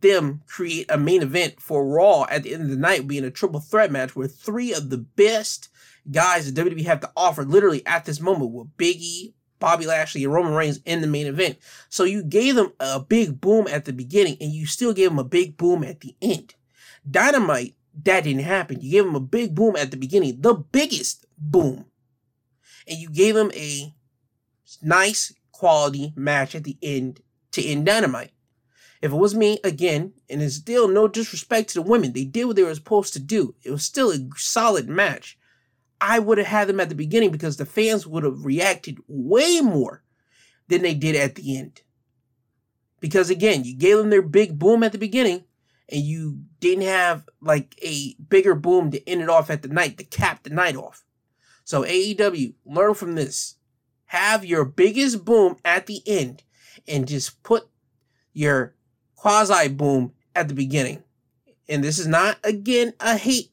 [0.00, 3.30] them create a main event for Raw at the end of the night, being a
[3.30, 5.68] triple threat match where three of the best
[6.10, 10.24] guys that WWE have to offer literally at this moment were Big E, Bobby Lashley
[10.24, 11.58] and Roman Reigns in the main event.
[11.88, 15.18] So you gave them a big boom at the beginning and you still gave them
[15.18, 16.54] a big boom at the end.
[17.08, 18.80] Dynamite, that didn't happen.
[18.80, 21.86] You gave them a big boom at the beginning, the biggest boom.
[22.86, 23.94] And you gave them a
[24.82, 27.20] nice quality match at the end
[27.52, 28.32] to end Dynamite.
[29.00, 32.46] If it was me, again, and it's still no disrespect to the women, they did
[32.46, 33.54] what they were supposed to do.
[33.62, 35.37] It was still a solid match.
[36.00, 39.60] I would have had them at the beginning because the fans would have reacted way
[39.60, 40.02] more
[40.68, 41.82] than they did at the end.
[43.00, 45.44] Because again, you gave them their big boom at the beginning
[45.88, 49.98] and you didn't have like a bigger boom to end it off at the night
[49.98, 51.04] to cap the night off.
[51.64, 53.56] So AEW, learn from this.
[54.06, 56.42] Have your biggest boom at the end
[56.86, 57.68] and just put
[58.32, 58.74] your
[59.16, 61.02] quasi boom at the beginning.
[61.68, 63.50] And this is not again a hate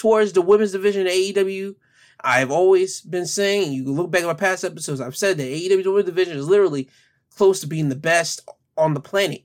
[0.00, 1.74] towards the women's division AEW.
[2.22, 5.44] I've always been saying, you can look back at my past episodes, I've said that
[5.44, 6.88] AEW's women's division is literally
[7.36, 8.40] close to being the best
[8.78, 9.44] on the planet.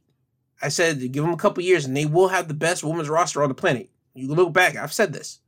[0.62, 3.44] I said give them a couple years and they will have the best women's roster
[3.44, 3.90] on the planet.
[4.14, 5.40] You can look back, I've said this.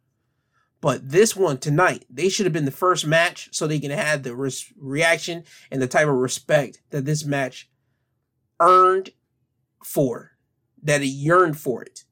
[0.81, 4.23] But this one tonight, they should have been the first match so they can have
[4.23, 4.35] the
[4.77, 7.69] reaction and the type of respect that this match
[8.59, 9.11] earned
[9.85, 10.33] for,
[10.83, 12.03] that it yearned for it.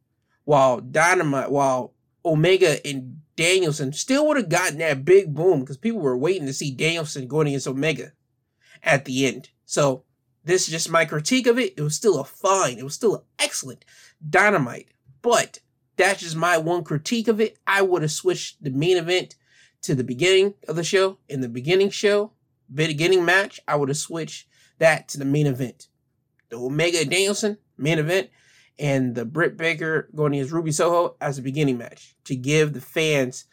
[0.45, 1.94] While Dynamite, while
[2.25, 6.53] Omega and Danielson still would have gotten that big boom because people were waiting to
[6.53, 8.13] see Danielson going against Omega
[8.83, 9.49] at the end.
[9.65, 10.03] So
[10.43, 11.73] this is just my critique of it.
[11.77, 12.77] It was still a fine.
[12.77, 13.85] It was still an excellent
[14.27, 14.87] dynamite.
[15.21, 15.59] But
[15.97, 17.57] that's just my one critique of it.
[17.67, 19.35] I would have switched the main event
[19.81, 21.17] to the beginning of the show.
[21.29, 22.31] In the beginning show,
[22.73, 24.47] beginning match, I would have switched
[24.77, 25.87] that to the main event.
[26.49, 28.29] The Omega Danielson main event
[28.77, 32.81] and the Britt Baker going against Ruby Soho as a beginning match to give the
[32.81, 33.45] fans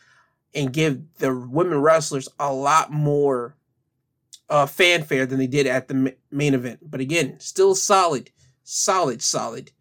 [0.55, 3.57] and give the women wrestlers a lot more
[4.51, 6.81] uh, fanfare than they did at the main event.
[6.83, 8.31] But again, still solid,
[8.65, 9.73] solid, solid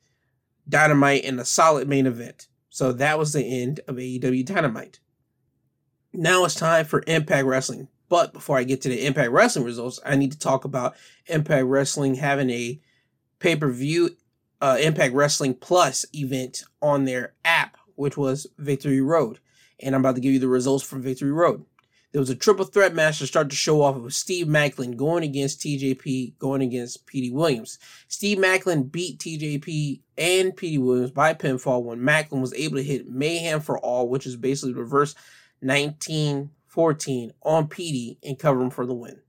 [0.69, 2.47] Dynamite and a solid main event.
[2.69, 4.99] So that was the end of AEW Dynamite.
[6.13, 7.89] Now it's time for Impact Wrestling.
[8.07, 10.95] But before I get to the Impact Wrestling results, I need to talk about
[11.27, 12.79] Impact Wrestling having a
[13.39, 14.15] pay per view
[14.61, 19.39] uh, Impact Wrestling Plus event on their app, which was Victory Road.
[19.81, 21.65] And I'm about to give you the results from Victory Road.
[22.11, 23.95] There was a triple threat match to start to show off.
[23.95, 27.79] Was Steve Maclin going against TJP, going against Petey Williams.
[28.09, 33.07] Steve Maclin beat TJP and Petey Williams by pinfall when Maclin was able to hit
[33.07, 35.15] Mayhem for All, which is basically reverse
[35.61, 39.21] 1914 on Petey and cover him for the win.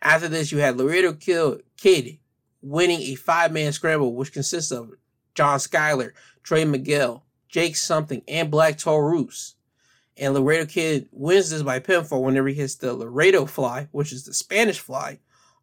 [0.00, 2.18] After this, you had Laredo Kid
[2.66, 4.90] winning a five man scramble, which consists of
[5.34, 6.12] John Skyler,
[6.42, 9.54] Trey Miguel, Jake Something, and Black Taurus.
[10.16, 14.24] And Laredo Kid wins this by pinfall whenever he hits the Laredo fly, which is
[14.24, 15.20] the Spanish fly,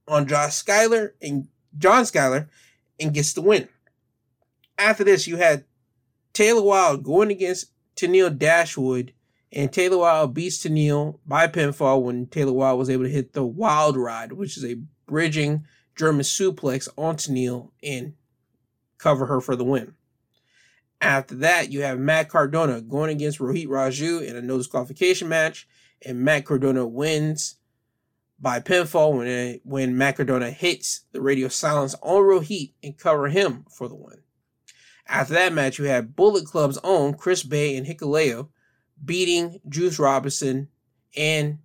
[0.07, 1.47] on Josh Skyler and
[1.77, 2.47] John Skyler
[2.99, 3.67] and gets the win.
[4.77, 5.65] After this, you had
[6.33, 9.13] Taylor Wilde going against Tennille Dashwood,
[9.51, 13.45] and Taylor Wilde beats Tennille by pinfall when Taylor Wilde was able to hit the
[13.45, 14.77] Wild Ride, which is a
[15.07, 18.13] bridging German suplex onto Neil and
[18.97, 19.95] cover her for the win.
[21.01, 25.67] After that, you have Matt Cardona going against Rohit Raju in a no disqualification match,
[26.05, 27.57] and Matt Cardona wins
[28.39, 33.27] by pinfall when it, when Matt Cardona hits the radio silence on Rohit and cover
[33.27, 34.19] him for the win.
[35.07, 38.49] After that match, you had Bullet Club's own Chris Bey and Hikuleo
[39.03, 40.69] beating Juice Robinson
[41.15, 41.59] and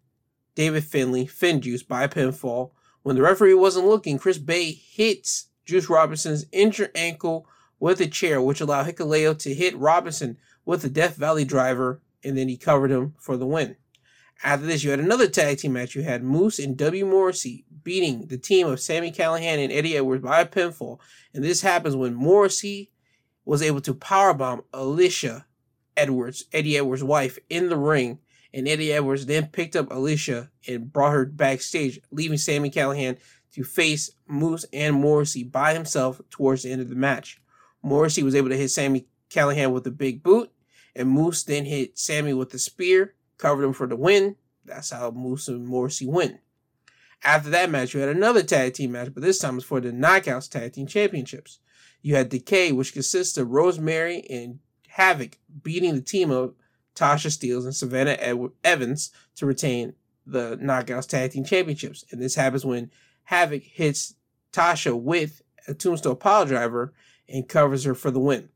[0.54, 2.72] David Finlay, Finjuice, by pinfall.
[3.08, 7.48] When the referee wasn't looking, Chris Bey hits Juice Robinson's injured ankle
[7.80, 10.36] with a chair, which allowed Hikuleo to hit Robinson
[10.66, 13.76] with a Death Valley driver, and then he covered him for the win.
[14.44, 15.94] After this, you had another tag team match.
[15.94, 17.06] You had Moose and W.
[17.06, 21.00] Morrissey beating the team of Sami Callihan and Eddie Edwards by a pinfall.
[21.32, 22.90] And this happens when Morrissey
[23.46, 25.46] was able to powerbomb Alicia
[25.96, 28.18] Edwards, Eddie Edwards' wife, in the ring.
[28.54, 33.18] And Eddie Edwards then picked up Alicia and brought her backstage, leaving Sami Callihan
[33.52, 37.40] to face Moose and Morrissey by himself towards the end of the match.
[37.82, 40.50] Morrissey was able to hit Sami Callihan with a big boot,
[40.96, 44.36] and Moose then hit Sami with a spear, covered him for the win.
[44.64, 46.38] That's how Moose and Morrissey win.
[47.22, 49.80] After that match, you had another tag team match, but this time it was for
[49.80, 51.58] the Knockouts Tag Team Championships.
[52.00, 56.54] You had Decay, which consists of Rosemary and Havoc beating the team of
[56.98, 58.18] Tasha Steelz and Savannah
[58.64, 59.94] Evans to retain
[60.26, 62.04] the Knockouts Tag Team Championships.
[62.10, 62.90] And this happens when
[63.24, 64.14] Havoc hits
[64.52, 66.92] Tasha with a tombstone pile driver
[67.28, 68.48] and covers her for the win.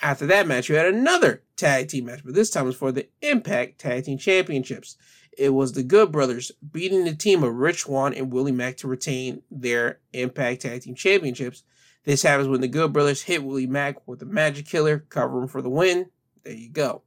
[0.00, 2.92] After that match, you had another tag team match, but this time it was for
[2.92, 4.96] the Impact Tag Team Championships.
[5.36, 8.88] It was the Good Brothers beating the team of Rich Swann and Willie Mack to
[8.88, 11.64] retain their Impact Tag Team Championships.
[12.04, 15.48] This happens when the Good Brothers hit Willie Mack with the Magic Killer, cover him
[15.48, 16.10] for the win.
[16.44, 17.02] There you go.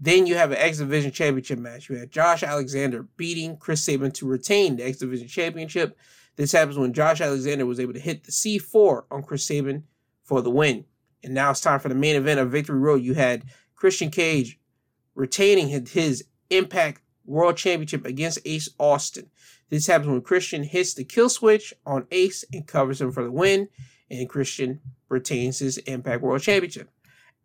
[0.00, 1.90] Then you have an X Division Championship match.
[1.90, 5.96] You had Josh Alexander beating Chris Sabin to retain the X Division Championship.
[6.36, 9.84] This happens when Josh Alexander was able to hit the C4 on Chris Sabin
[10.22, 10.86] for the win.
[11.22, 13.02] And now it's time for the main event of Victory Road.
[13.02, 13.44] You had
[13.74, 14.58] Christian Cage
[15.14, 19.30] retaining his Impact World Championship against Ace Austin.
[19.68, 23.30] This happens when Christian hits the kill switch on Ace and covers him for the
[23.30, 23.68] win,
[24.10, 24.80] and Christian
[25.10, 26.90] retains his Impact World Championship.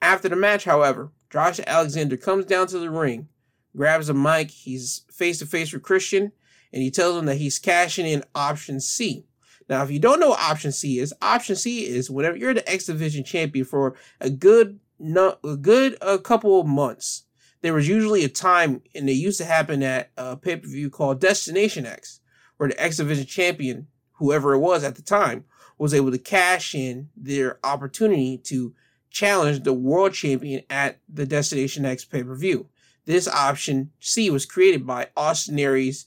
[0.01, 3.27] After the match, however, Josh Alexander comes down to the ring,
[3.75, 6.31] grabs a mic, he's face to face with Christian,
[6.71, 9.25] and he tells him that he's cashing in option C.
[9.67, 12.69] Now, if you don't know what option C is, option C is whenever you're the
[12.69, 17.23] X Division champion for a good, no, a good a couple of months.
[17.61, 20.89] There was usually a time, and it used to happen at a pay per view
[20.89, 22.19] called Destination X,
[22.57, 25.45] where the X Division champion, whoever it was at the time,
[25.77, 28.75] was able to cash in their opportunity to
[29.15, 32.67] challenge the world champion at the Destination X pay per view.
[33.05, 36.05] This option C was created by Austin Aries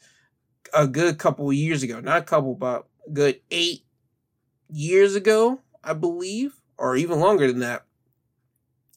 [0.75, 3.85] a good couple of years ago, not a couple, but good eight
[4.69, 7.87] years ago, I believe, or even longer than that.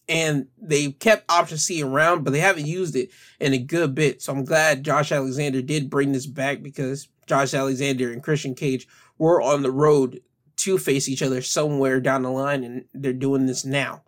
[0.09, 4.21] And they kept option C around, but they haven't used it in a good bit.
[4.21, 8.89] So I'm glad Josh Alexander did bring this back because Josh Alexander and Christian Cage
[9.17, 10.19] were on the road
[10.61, 14.03] to face each other somewhere down the line, and they're doing this now.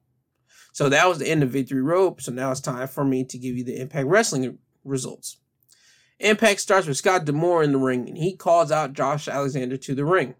[0.72, 2.22] So that was the end of Victory Road.
[2.22, 5.38] So now it's time for me to give you the Impact Wrestling results.
[6.20, 9.96] Impact starts with Scott D'Amore in the ring, and he calls out Josh Alexander to
[9.96, 10.36] the ring.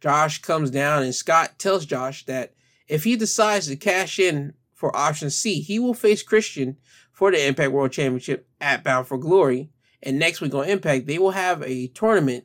[0.00, 2.54] Josh comes down, and Scott tells Josh that
[2.86, 6.76] if he decides to cash in for option C, he will face Christian
[7.12, 9.70] for the Impact World Championship at Bound for Glory.
[10.02, 12.44] And next week on Impact, they will have a tournament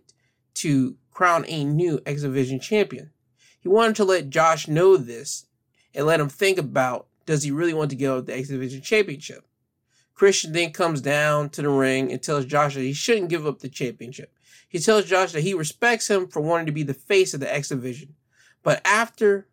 [0.55, 3.11] to crown a new X Division champion.
[3.59, 5.45] He wanted to let Josh know this
[5.93, 8.81] and let him think about does he really want to give up the X Division
[8.81, 9.45] championship?
[10.13, 13.59] Christian then comes down to the ring and tells Josh that he shouldn't give up
[13.59, 14.31] the championship.
[14.67, 17.53] He tells Josh that he respects him for wanting to be the face of the
[17.53, 18.15] X Division.
[18.63, 19.47] But after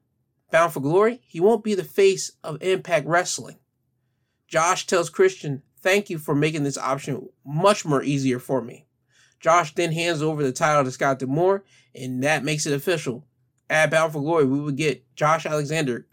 [0.51, 3.59] Bound for Glory, he won't be the face of Impact Wrestling.
[4.49, 8.85] Josh tells Christian, Thank you for making this option much more easier for me.
[9.41, 11.65] Josh then hands over the title to Scott D'Amore,
[11.95, 13.25] and that makes it official.
[13.69, 16.07] At Bound for Glory, we would get Josh Alexander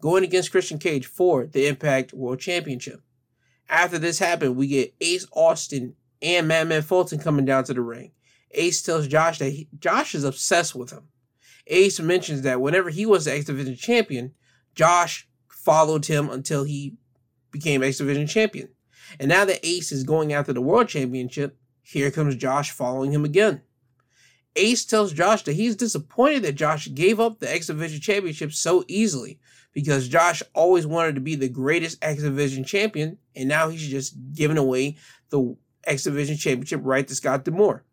[0.00, 3.00] going against Christian Cage for the Impact World Championship.
[3.68, 8.12] After this happened, we get Ace Austin and Madman Fulton coming down to the ring.
[8.50, 11.08] Ace tells Josh that he, Josh is obsessed with him.
[11.66, 14.34] Ace mentions that whenever he was the X Division champion,
[14.74, 16.96] Josh followed him until he
[17.50, 18.68] became X Division champion.
[19.18, 23.24] And now that Ace is going after the World Championship, here comes Josh following him
[23.24, 23.60] again.
[24.56, 28.84] Ace tells Josh that he's disappointed that Josh gave up the X Division Championship so
[28.88, 29.38] easily
[29.72, 34.16] because Josh always wanted to be the greatest X Division champion, and now he's just
[34.32, 34.96] giving away
[35.28, 37.84] the X Division Championship right to Scott D'Amore.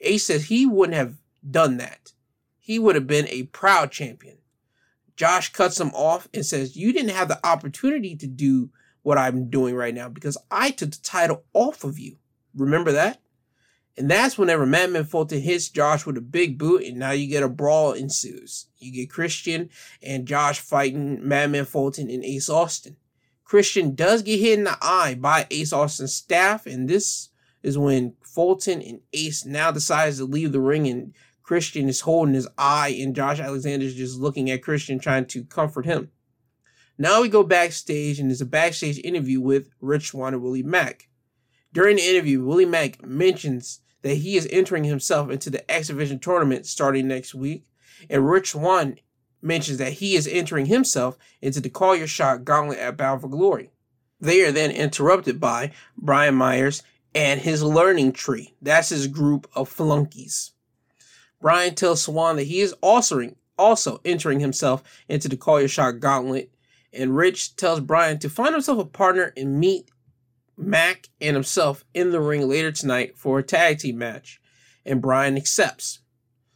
[0.00, 1.16] Ace says he wouldn't have
[1.48, 2.12] done that.
[2.58, 4.38] He would have been a proud champion.
[5.14, 8.70] Josh cuts him off and says, You didn't have the opportunity to do
[9.02, 12.16] what I'm doing right now because I took the title off of you.
[12.54, 13.20] Remember that?
[13.98, 17.42] And that's whenever Madman Fulton hits Josh with a big boot, and now you get
[17.42, 18.66] a brawl ensues.
[18.76, 19.70] You get Christian
[20.02, 22.96] and Josh fighting Madman Fulton and Ace Austin.
[23.44, 27.30] Christian does get hit in the eye by Ace Austin's staff, and this
[27.62, 32.34] is when Fulton and Ace now decides to leave the ring, and Christian is holding
[32.34, 36.10] his eye, and Josh Alexander is just looking at Christian, trying to comfort him.
[36.98, 41.08] Now we go backstage, and there's a backstage interview with Rich Swann and Willie Mack.
[41.72, 46.18] During the interview, Willie Mack mentions that he is entering himself into the X Division
[46.18, 47.64] tournament starting next week.
[48.10, 48.98] And Rich Swann
[49.42, 53.28] mentions that he is entering himself into the Call Your Shot gauntlet at Bound for
[53.28, 53.70] Glory.
[54.20, 56.82] They are then interrupted by Brian Myers
[57.14, 58.54] and his learning tree.
[58.60, 60.52] That's his group of flunkies.
[61.40, 66.00] Brian tells Swann that he is also, also entering himself into the Call Your Shot
[66.00, 66.50] gauntlet.
[66.92, 69.90] And Rich tells Brian to find himself a partner and meet
[70.56, 74.40] Mack and himself in the ring later tonight for a tag team match,
[74.84, 76.00] and Brian accepts.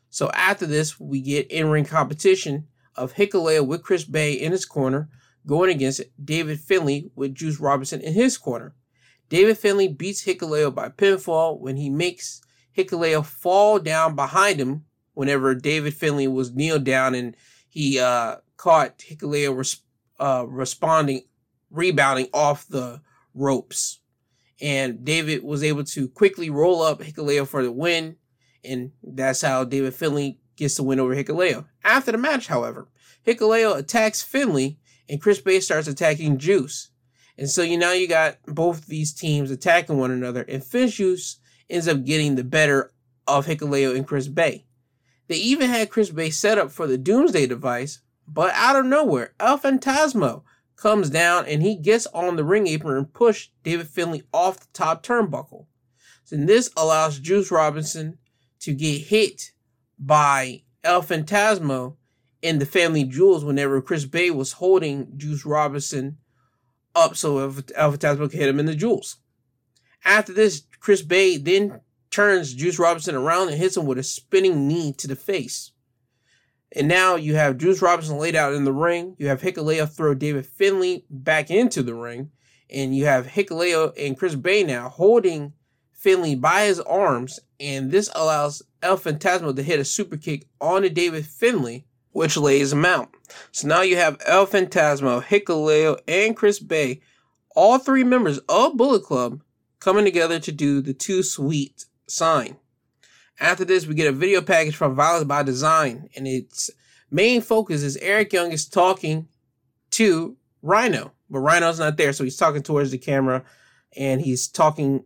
[0.08, 5.08] So after this, we get in-ring competition of Hikuleo with Chris Bey in his corner,
[5.46, 8.74] going against David Finlay with Juice Robinson in his corner.
[9.28, 12.42] David Finlay beats Hikuleo by pinfall when he makes
[12.76, 14.84] Hikuleo fall down behind him
[15.14, 17.36] whenever David Finlay was kneeled down and
[17.68, 19.82] he uh, caught Hikuleo res-
[20.18, 21.22] uh, responding,
[21.70, 23.00] rebounding off the
[23.40, 24.00] ropes.
[24.60, 28.16] And David was able to quickly roll up Hikuleo for the win.
[28.62, 31.64] And that's how David Finlay gets the win over Hikuleo.
[31.82, 32.88] After the match, however,
[33.26, 34.78] Hikuleo attacks Finlay
[35.08, 36.90] and Chris Bey starts attacking Juice.
[37.36, 41.36] And so you now you got both these teams attacking one another, and Finjuice
[41.70, 42.92] ends up getting the better
[43.26, 44.66] of Hikuleo and Chris Bey.
[45.28, 49.32] They even had Chris Bey set up for the Doomsday device, but out of nowhere,
[49.40, 50.42] El Phantasmo
[50.80, 54.66] comes down and he gets on the ring apron and push David Finlay off the
[54.72, 55.66] top turnbuckle.
[56.24, 58.18] So this allows Juice Robinson
[58.60, 59.52] to get hit
[59.98, 61.96] by El Phantasmo
[62.40, 66.16] in the Family Jewels whenever Chris Bey was holding Juice Robinson
[66.94, 69.16] up so El Phantasmo could hit him in the jewels.
[70.02, 74.66] After this, Chris Bey then turns Juice Robinson around and hits him with a spinning
[74.66, 75.72] knee to the face.
[76.76, 79.16] And now you have Juice Robinson laid out in the ring.
[79.18, 82.30] You have Hikuleo throw David Finlay back into the ring.
[82.68, 85.52] And you have Hikuleo and Chris Bey now holding
[85.92, 87.40] Finlay by his arms.
[87.58, 92.72] And this allows El Phantasmo to hit a super kick onto David Finlay, which lays
[92.72, 93.10] him out.
[93.50, 97.00] So now you have El Phantasmo, Hikuleo, and Chris Bey,
[97.56, 99.42] all three members of Bullet Club,
[99.80, 102.56] coming together to do the Too Sweet sign.
[103.40, 106.70] After this, we get a video package from Violence by Design, and its
[107.10, 109.28] main focus is Eric Young is talking
[109.92, 113.42] to Rhino, but Rhino's not there, so he's talking towards the camera,
[113.96, 115.04] and he's talking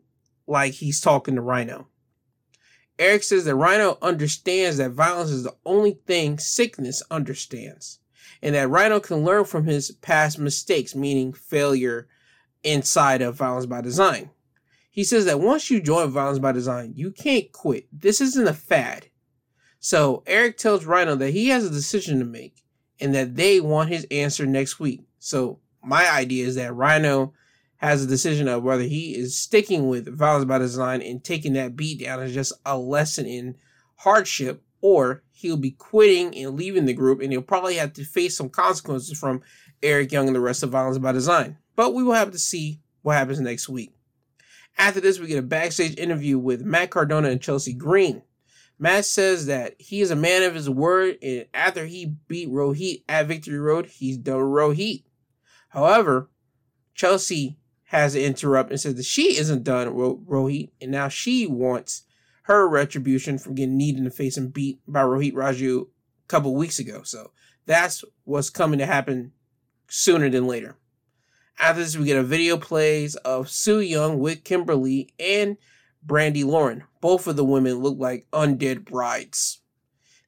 [0.49, 1.87] like he's talking to Rhino.
[2.99, 8.01] Eric says that Rhino understands that violence is the only thing sickness understands,
[8.43, 12.09] and that Rhino can learn from his past mistakes, meaning failure
[12.65, 14.31] inside of Violence by Design.
[14.95, 17.89] He says that once you join Violence by Design, you can't quit.
[17.93, 19.09] This isn't a fad.
[19.81, 22.63] So Eric tells Rhino that he has a decision to make
[23.01, 25.01] and that they want his answer next week.
[25.19, 27.33] So my idea is that Rhino
[27.79, 31.75] has a decision of whether he is sticking with Violence by Design and taking that
[31.75, 33.57] beat down as just a lesson in
[33.97, 38.37] hardship, or he'll be quitting and leaving the group and he'll probably have to face
[38.37, 39.43] some consequences from
[39.83, 41.59] Eric Young and the rest of Violence by Design.
[41.75, 43.91] But we will have to see what happens next week.
[44.77, 48.23] After this, we get a backstage interview with Matt Cardona and Chelsea Green.
[48.79, 53.05] Matt says that he is a man of his word, and after he beat Rohit
[53.09, 55.05] at Victory Road, he's done Rohit.
[55.69, 56.29] However,
[56.95, 61.47] Chelsea has to interrupt and says that she isn't done with Rohit, and now she
[61.47, 62.03] wants
[62.45, 66.55] her retribution from getting kneed in the face and beat by Rohit Raju a couple
[66.55, 67.03] weeks ago.
[67.05, 67.31] So
[67.67, 69.33] that's what's coming to happen
[69.89, 70.77] sooner than later.
[71.59, 75.57] After this, we get a video plays of Su Yung with Kimberly and
[76.07, 76.85] Brandi Lauren.
[77.01, 79.61] Both of the women look like undead brides.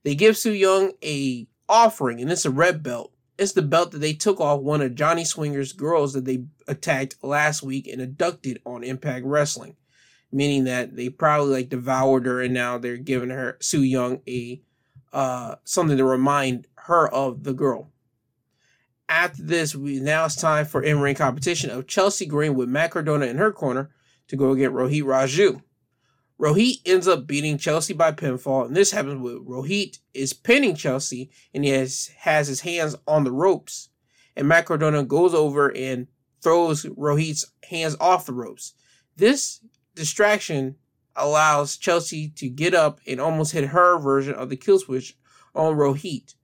[0.05, 3.12] They give Su Yung a offering, and it's a red belt.
[3.39, 7.16] It's the belt that they took off one of Johnny Swinger's girls that they attacked
[7.22, 9.77] last week and abducted on Impact Wrestling.
[10.33, 14.61] Meaning that they probably like devoured her and now they're giving her Su Yung a
[15.12, 17.91] uh something to remind her of the girl.
[19.09, 23.26] After this, we now it's time for in-ring competition of Chelsea Green with Matt Cardona
[23.26, 23.90] in her corner
[24.28, 25.62] to go against Rohit Raju.
[26.40, 31.30] Rohit ends up beating Chelsea by pinfall, and this happens with Rohit is pinning Chelsea,
[31.54, 33.88] and he has, has his hands on the ropes.
[34.34, 36.09] And Matt Cardona goes over and
[36.42, 38.74] throws Rohit's hands off the ropes.
[39.16, 39.61] This
[39.94, 40.76] distraction
[41.14, 45.16] allows Chelsea to get up and almost hit her version of the kill switch
[45.54, 46.34] on Rohit.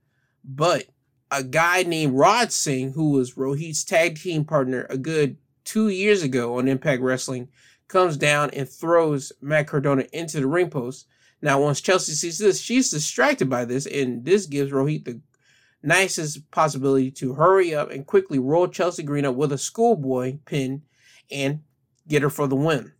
[0.42, 0.86] But
[1.32, 6.22] a guy named Raj Singh, who was Rohit's tag team partner a good two years
[6.22, 7.48] ago on Impact Wrestling,
[7.88, 11.06] comes down and throws Matt Cardona into the ring post.
[11.40, 15.20] Now, once Chelsea sees this, she's distracted by this, and this gives Rohit the
[15.82, 20.82] nicest possibility to hurry up and quickly roll Chelsea Green up with a schoolboy pin
[21.30, 21.60] and
[22.06, 22.92] get her for the win.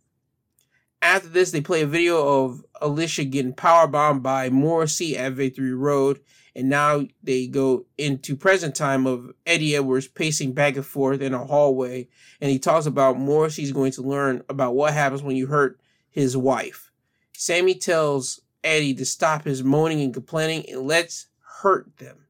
[1.01, 6.19] After this, they play a video of Alisha getting powerbombed by Morrissey at Victory Road,
[6.55, 11.33] and now they go into present time of Eddie Edwards pacing back and forth in
[11.33, 12.07] a hallway,
[12.39, 15.79] and he talks about Morrissey's going to learn about what happens when you hurt
[16.09, 16.91] his wife.
[17.35, 21.27] Sami tells Eddie to stop his moaning and complaining and let's
[21.61, 22.25] hurt them.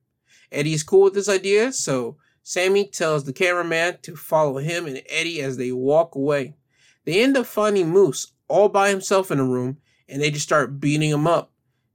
[0.52, 5.42] Eddie's cool with this idea, so Sami tells the cameraman to follow him and Eddie
[5.42, 6.56] as they walk away.
[7.06, 10.80] They end up finding Moose all by himself in a room and they just start
[10.80, 11.53] beating him up.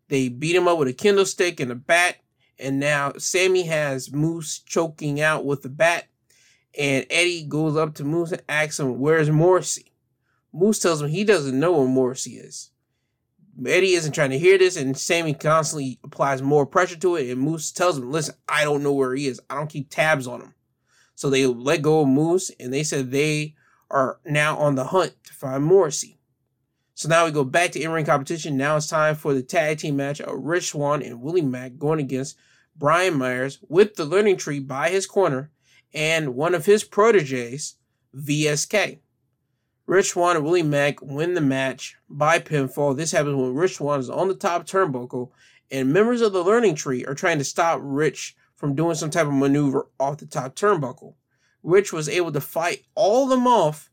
[0.08, 2.16] They beat him up with a kendo stick and a bat,
[2.58, 6.06] and now Sami has Moose choking out with the bat.
[6.78, 9.92] And Eddie goes up to Moose and asks him, Where's Morrissey?
[10.52, 12.70] Moose tells him he doesn't know where Morrissey is.
[13.66, 17.30] Eddie isn't trying to hear this, and Sami constantly applies more pressure to it.
[17.30, 19.40] And Moose tells him, Listen, I don't know where he is.
[19.50, 20.54] I don't keep tabs on him.
[21.14, 23.56] So they let go of Moose, and they said they
[23.90, 26.17] are now on the hunt to find Morrissey.
[26.98, 28.56] So now we go back to in ring competition.
[28.56, 32.00] Now it's time for the tag team match of Rich Swann and Willie Mack going
[32.00, 32.36] against
[32.74, 35.52] Brian Myers with the learning tree by his corner
[35.94, 37.76] and one of his proteges,
[38.16, 38.98] VSK.
[39.86, 42.96] Rich Swann and Willie Mack win the match by pinfall.
[42.96, 45.30] This happens when Rich Swann is on the top turnbuckle
[45.70, 49.28] and members of the learning tree are trying to stop Rich from doing some type
[49.28, 51.14] of maneuver off the top turnbuckle.
[51.62, 53.88] Rich was able to fight all of them off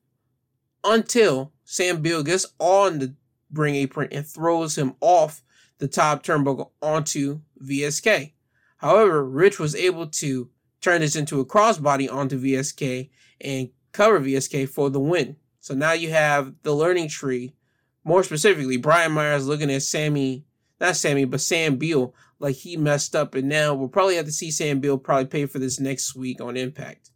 [0.83, 3.15] until Sam Beale gets on the
[3.51, 5.43] ring apron and throws him off
[5.79, 8.33] the top turnbuckle onto VSK.
[8.77, 10.49] However, Rich was able to
[10.79, 13.09] turn this into a crossbody onto VSK
[13.41, 15.37] and cover VSK for the win.
[15.59, 17.55] So now you have the learning tree.
[18.03, 20.45] More specifically, Brian Myers looking at Sammy,
[20.79, 23.33] not Sammy, but Sam Beale, like he messed up.
[23.33, 26.39] And now we'll probably have to see Sam Beale probably pay for this next week
[26.39, 27.09] on Impact.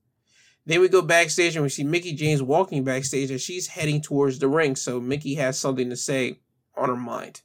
[0.70, 4.38] Then we go backstage and we see Mickie James walking backstage as she's heading towards
[4.38, 4.76] the ring.
[4.76, 6.40] So Mickie has something to say
[6.78, 7.42] on her mind.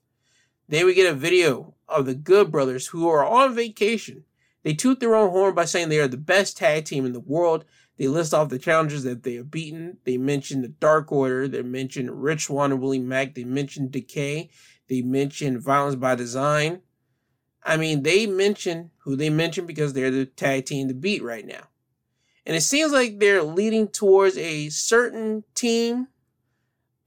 [0.68, 4.24] Then we get a video of the Good Brothers who are on vacation.
[4.62, 7.20] They toot their own horn by saying they are the best tag team in the
[7.20, 7.64] world
[7.96, 9.98] they list off the challengers that they have beaten.
[10.04, 11.46] They mention the Dark Order.
[11.46, 13.34] They mention Rich Swann and Willie Mack.
[13.34, 14.50] They mention Decay.
[14.88, 16.80] They mention Violence by Design.
[17.62, 21.46] I mean, they mention who they mention because they're the tag team to beat right
[21.46, 21.68] now.
[22.46, 26.08] And it seems like they're leading towards a certain team.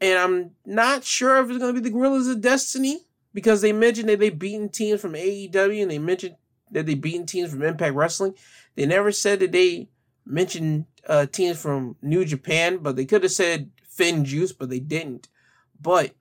[0.02, 3.02] And I'm not sure if it's going to be the Guerrillas of Destiny
[3.34, 6.36] because they mentioned that they've beaten teams from AEW and they mentioned
[6.72, 8.34] that they've beaten teams from Impact Wrestling.
[8.76, 9.90] They never said that they
[10.26, 15.30] mentioned uh, teams from New Japan, but they could have said FinJuice, but they didn't.
[15.80, 16.16] But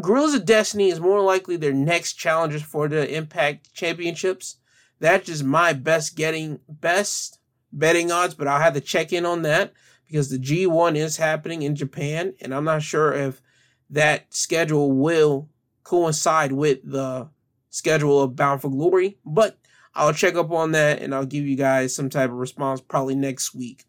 [0.00, 4.56] Guerrillas of Destiny is more likely their next challengers for the Impact Championships.
[4.98, 7.38] That's just my best getting best
[7.74, 9.72] betting odds, but I'll have to check in on that
[10.06, 13.42] because the G1 is happening in Japan, and I'm not sure if
[13.90, 15.48] that schedule will
[15.82, 17.28] coincide with the
[17.70, 19.58] schedule of Bound for Glory, but
[19.94, 23.14] I'll check up on that and I'll give you guys some type of response probably
[23.14, 23.84] next week.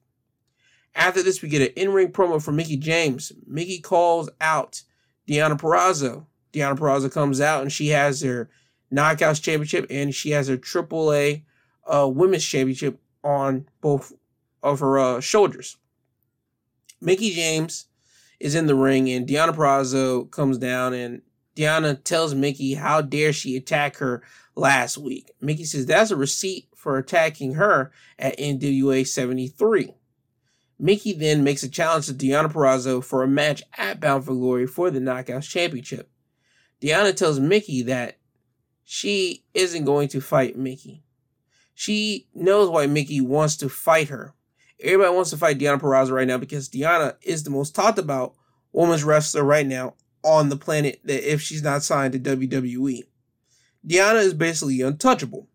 [0.93, 3.31] After this, we get an in-ring promo from Mickie James.
[3.45, 4.83] Mickie calls out
[5.27, 6.25] Deonna Purrazzo.
[6.53, 8.49] Deonna Purrazzo comes out and she has her
[8.93, 11.43] Knockouts Championship and she has her AAA
[11.85, 14.13] uh, Women's Championship on both
[14.63, 15.77] of her uh, shoulders.
[17.01, 17.87] Mickie James
[18.39, 21.21] is in the ring and Deonna Purrazzo comes down and
[21.55, 24.21] Deonna tells Mickie how dare she attack her
[24.55, 25.31] last week.
[25.41, 29.93] Mickie says that's a receipt for attacking her at NWA 73.
[30.77, 34.67] Mickie then makes a challenge to Deonna Purrazzo for a match at Bound for Glory
[34.67, 36.09] for the Knockouts Championship.
[36.81, 38.17] Deonna tells Mickie that
[38.83, 41.04] she isn't going to fight Mickie.
[41.75, 44.33] She knows why Mickie wants to fight her.
[44.81, 48.33] Everybody wants to fight Deonna Purrazzo right now because Deonna is the most talked about
[48.71, 53.03] women's wrestler right now on the planet that if she's not signed to WWE.
[53.85, 55.47] Deonna is basically untouchable.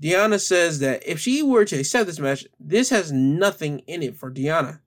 [0.00, 4.16] Deonna says that if she were to accept this match, this has nothing in it
[4.16, 4.80] for Deonna.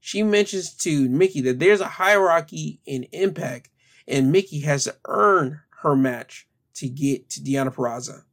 [0.00, 3.68] She mentions to Mickie that there's a hierarchy in Impact,
[4.08, 8.24] and Mickie has to earn her match to get to Deonna Purrazzo.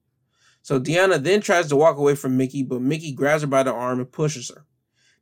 [0.67, 3.71] So Deonna then tries to walk away from Mickie, but Mickie grabs her by the
[3.71, 4.65] arm and pushes her.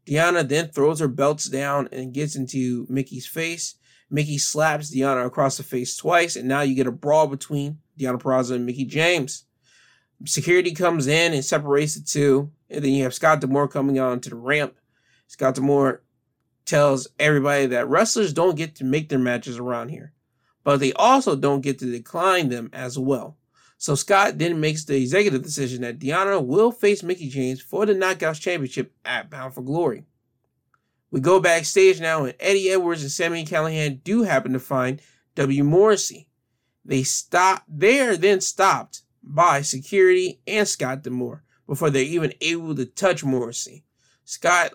[0.08, 3.76] Deonna then throws her belts down and gets into Mickie's face.
[4.10, 8.20] Mickie slaps Deonna across the face twice, and now you get a brawl between Deonna
[8.20, 9.44] Purrazzo and Mickie James.
[10.26, 14.22] Security comes in and separates the two, and then you have Scott D'Amore coming on
[14.22, 14.74] to the ramp.
[15.28, 16.02] Scott D'Amore
[16.66, 20.12] tells everybody that wrestlers don't get to make their matches around here,
[20.64, 23.38] but they also don't get to decline them as well.
[23.78, 27.94] So Scott then makes the executive decision that Deonna will face Mickie James for the
[27.94, 30.06] Knockouts Championship at Bound for Glory.
[31.12, 35.02] We go backstage now, and Eddie Edwards and Sami Callihan do happen to find
[35.36, 35.64] W.
[35.64, 36.28] Morrissey.
[36.84, 37.64] They stop.
[37.68, 43.24] They are then stopped by security and Scott D'Amore before they're even able to touch
[43.24, 43.84] Morrissey.
[44.24, 44.74] Scott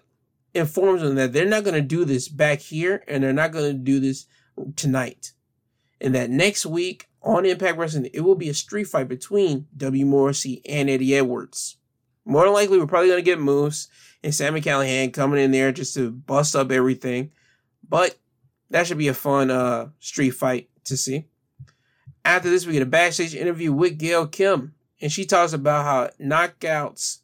[0.55, 3.72] informs them that they're not going to do this back here, and they're not going
[3.72, 4.27] to do this
[4.77, 5.32] tonight.
[6.01, 10.06] And that next week on Impact Wrestling, it will be a street fight between W.
[10.06, 11.77] Morrissey and Eddie Edwards.
[12.24, 13.89] More than likely, we're probably going to get Moose
[14.22, 17.32] and Sami Callihan coming in there just to bust up everything.
[17.86, 18.16] But
[18.70, 21.27] that should be a fun uh, street fight to see.
[22.24, 26.10] After this, we get a backstage interview with Gail Kim, and she talks about how
[26.24, 27.18] knockouts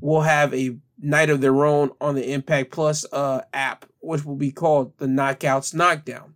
[0.00, 4.36] will have a night of their own on the Impact Plus uh, app, which will
[4.36, 6.33] be called the Knockouts Knockdown.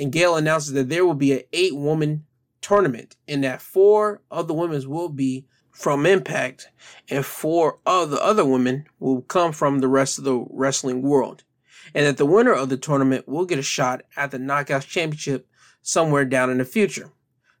[0.00, 2.24] And Gail announces that there will be an eight woman
[2.62, 6.68] tournament, and that four of the women will be from Impact,
[7.10, 11.44] and four of the other women will come from the rest of the wrestling world.
[11.94, 15.46] And that the winner of the tournament will get a shot at the Knockouts Championship
[15.82, 17.12] somewhere down in the future.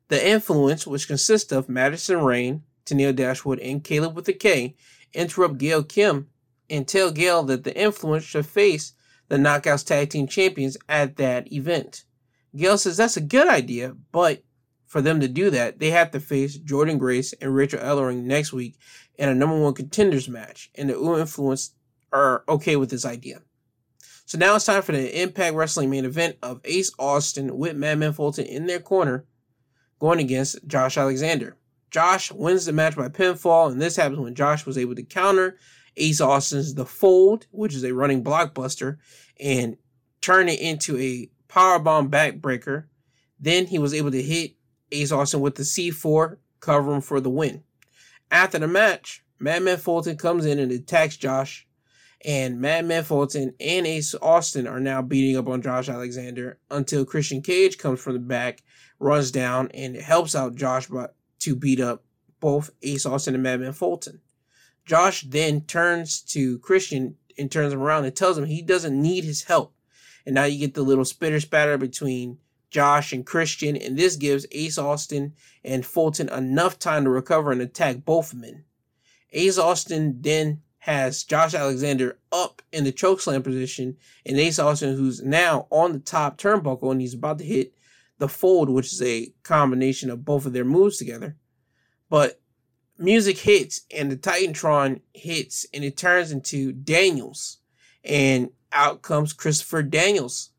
[0.08, 4.76] The influence, which consists of Madison Rayne, Tenille Dashwood, and Kaleb with a K,
[5.12, 6.28] interrupt Gail Kim
[6.70, 8.94] and tell Gail that the influence should face
[9.28, 12.04] the Knockouts Tag Team Champions at that event.
[12.56, 14.42] Gail says that's a good idea, but
[14.86, 18.52] for them to do that, they have to face Jordynne Grace and Rachel Ellering next
[18.52, 18.76] week
[19.14, 21.74] in a number one contenders match, and the U Influence
[22.12, 23.42] are okay with this idea.
[24.26, 28.12] So now it's time for the Impact Wrestling main event of Ace Austin with Madman
[28.12, 29.26] Fulton in their corner
[29.98, 31.56] going against Josh Alexander.
[31.90, 35.56] Josh wins the match by pinfall, and this happens when Josh was able to counter
[35.96, 38.98] Ace Austin's The Fold, which is a running blockbuster,
[39.38, 39.76] and
[40.20, 42.84] turn it into a powerbomb backbreaker.
[43.38, 44.54] Then he was able to hit
[44.92, 47.62] Ace Austin with the C4, cover him for the win.
[48.30, 51.66] After the match, Madman Fulton comes in and attacks Josh,
[52.24, 57.40] and Madman Fulton and Ace Austin are now beating up on Josh Alexander until Christian
[57.40, 58.62] Cage comes from the back,
[58.98, 60.88] runs down, and helps out Josh
[61.38, 62.04] to beat up
[62.40, 64.20] both Ace Austin and Madman Fulton.
[64.84, 69.24] Josh then turns to Christian and turns him around and tells him he doesn't need
[69.24, 69.74] his help.
[70.26, 72.38] And now you get the little spitter spatter between
[72.70, 75.34] Josh and Christian, and this gives Ace Austin
[75.64, 78.64] and Fulton enough time to recover and attack both men.
[79.32, 85.22] Ace Austin then has Josh Alexander up in the chokeslam position, and Ace Austin, who's
[85.22, 87.74] now on the top turnbuckle and he's about to hit
[88.18, 91.36] the fold, which is a combination of both of their moves together.
[92.08, 92.40] But
[92.98, 97.58] music hits and the Titantron hits, and it turns into Daniels,
[98.04, 100.50] and out comes Christopher Daniels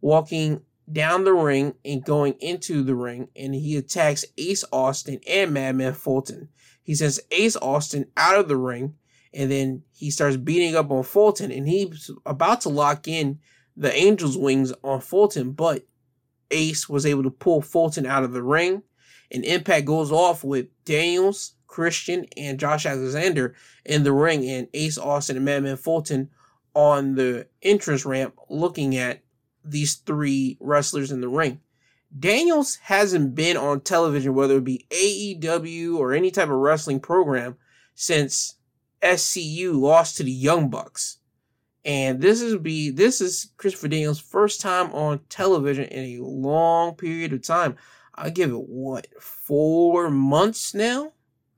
[0.00, 5.52] walking down the ring and going into the ring, and he attacks Ace Austin and
[5.52, 6.48] Madman Fulton.
[6.82, 8.94] He sends Ace Austin out of the ring,
[9.34, 13.38] and then he starts beating up on Fulton, and he's about to lock in
[13.76, 15.86] the Angel's wings on Fulton, but
[16.50, 18.82] Ace was able to pull Fulton out of the ring,
[19.30, 23.54] and Impact goes off with Daniels, Christian, and Josh Alexander
[23.84, 26.30] in the ring, and Ace Austin and Madman Fulton
[26.78, 29.20] on the entrance ramp looking at
[29.64, 31.60] these three wrestlers in the ring.
[32.16, 37.56] Daniels hasn't been on television, whether it be AEW or any type of wrestling program,
[37.96, 38.58] since
[39.02, 41.18] SCU lost to the Young Bucks.
[41.84, 46.94] And this is be this is Christopher Daniels' first time on television in a long
[46.94, 47.74] period of time.
[48.14, 51.14] I give it what four months now,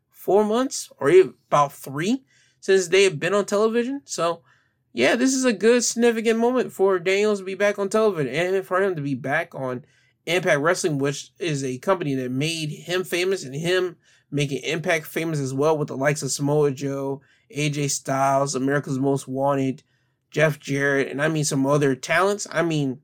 [0.09, 2.25] four months or about three
[2.59, 4.01] since they have been on television.
[4.07, 4.45] So
[4.93, 8.67] yeah, this is a good significant moment for Daniels to be back on television and
[8.67, 9.85] for him to be back on
[10.27, 13.97] Impact Wrestling, which is a company that made him famous and him
[14.31, 17.21] making Impact famous as well with the likes of Samoa Joe,
[17.57, 19.83] AJ Styles, America's Most Wanted,
[20.31, 22.47] Jeff Jarrett, and I mean some other talents.
[22.51, 23.01] I mean,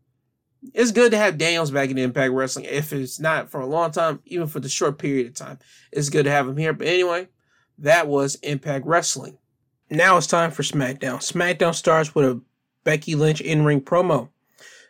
[0.75, 2.67] it's good to have Daniels back in Impact Wrestling.
[2.67, 5.59] If it's not for a long time, even for the short period of time,
[5.93, 6.73] it's good to have him here.
[6.73, 7.29] But anyway,
[7.79, 9.39] that was Impact Wrestling.
[9.91, 11.19] Now it's time for SmackDown.
[11.19, 12.41] SmackDown starts with a
[12.83, 14.31] Becky Lynch in ring promo.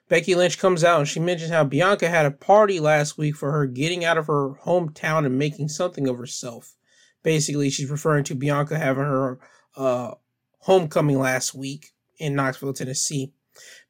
[0.08, 3.52] Becky Lynch comes out and she mentions how Bianca had a party last week for
[3.52, 6.76] her getting out of her hometown and making something of herself.
[7.22, 9.38] Basically, she's referring to Bianca having her
[9.76, 10.12] uh,
[10.60, 13.32] homecoming last week in Knoxville, Tennessee.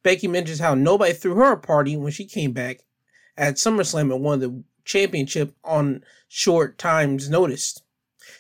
[0.02, 2.80] Becky mentions how nobody threw her a party when she came back
[3.36, 7.80] at SummerSlam and won the championship on short time's notice.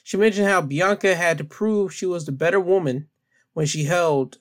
[0.06, 3.08] She mentioned how Bianca had to prove she was the better woman
[3.54, 4.38] when she held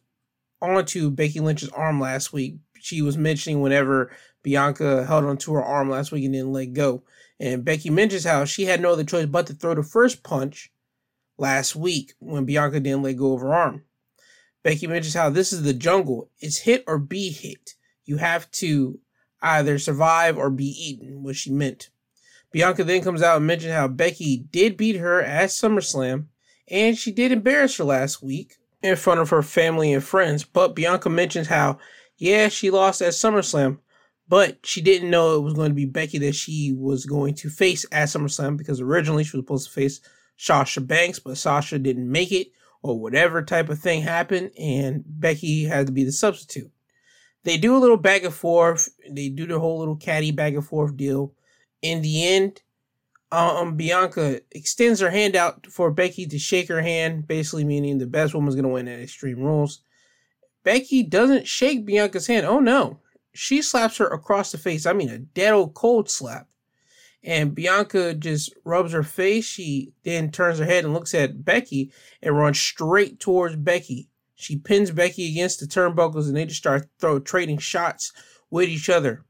[0.61, 2.57] onto Becky Lynch's arm last week.
[2.79, 4.11] She was mentioning whenever
[4.43, 7.01] Bianca held onto her arm last week and didn't let go.
[7.39, 10.71] And Becky mentions how she had no other choice but to throw the first punch
[11.39, 13.85] last week when Bianca didn't let go of her arm.
[14.61, 16.29] Becky mentions how this is the jungle.
[16.37, 17.73] It's hit or be hit.
[18.03, 18.99] You have to
[19.41, 21.89] either survive or be eaten, what she meant.
[22.55, 26.27] Bianca then comes out and mentions how Becky did beat her at SummerSlam,
[26.69, 30.45] and she did embarrass her last week in front of her family and friends.
[30.45, 31.79] But Bianca mentions how,
[32.15, 33.79] yeah, she lost at SummerSlam,
[34.29, 37.49] but she didn't know it was going to be Becky that she was going to
[37.49, 39.99] face at SummerSlam because originally she was supposed to face
[40.37, 45.65] Sasha Banks, but Sasha didn't make it or whatever type of thing happened, and Becky
[45.65, 46.71] had to be the substitute.
[47.43, 48.87] They do a little back and forth.
[49.11, 51.33] They do the whole little catty back and forth deal.
[51.81, 52.61] In the end,
[53.31, 58.07] um, Bianca extends her hand out for Becky to shake her hand, basically meaning the
[58.07, 59.81] best woman's gonna win at Extreme Rules.
[60.63, 62.45] Becky doesn't shake Bianca's hand.
[62.45, 62.99] Oh no,
[63.33, 64.85] she slaps her across the face.
[64.85, 66.47] I mean, a dead old cold slap
[67.25, 69.45] and Bianca just rubs her face.
[69.45, 71.91] She then turns her head and looks at Becky
[72.21, 74.09] and runs straight towards Becky.
[74.35, 78.13] She pins Becky against the turnbuckles and they just start throw trading shots
[78.51, 79.25] with each other.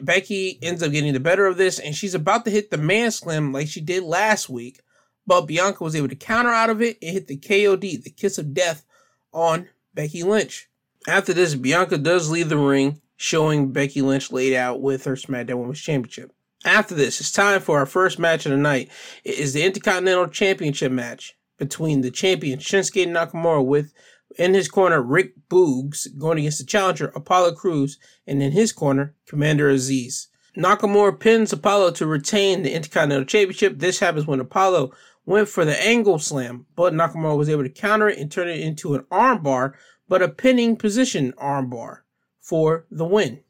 [0.00, 3.10] Becky ends up getting the better of this and she's about to hit the man
[3.10, 4.80] slam like she did last week,
[5.26, 8.38] but Bianca was able to counter out of it and hit the KOD, the kiss
[8.38, 8.84] of death,
[9.32, 10.68] on Becky Lynch.
[11.06, 15.58] After this, Bianca does leave the ring, showing Becky Lynch laid out with her SmackDown
[15.58, 16.32] Women's Championship.
[16.64, 18.90] After this, it's time for our first match of the night.
[19.24, 23.92] It is the Intercontinental Championship match between the champion Shinsuke Nakamura with
[24.38, 29.14] in his corner Rick Boogs going against the challenger Apollo Crews, and in his corner
[29.26, 30.28] Commander Azeez.
[30.56, 33.78] Nakamura pins Apollo to retain the Intercontinental Championship.
[33.78, 34.92] This happens when Apollo
[35.26, 38.60] went for the angle slam, but Nakamura was able to counter it and turn it
[38.60, 39.74] into an armbar,
[40.08, 41.98] but a pinning position armbar
[42.40, 43.40] for the win.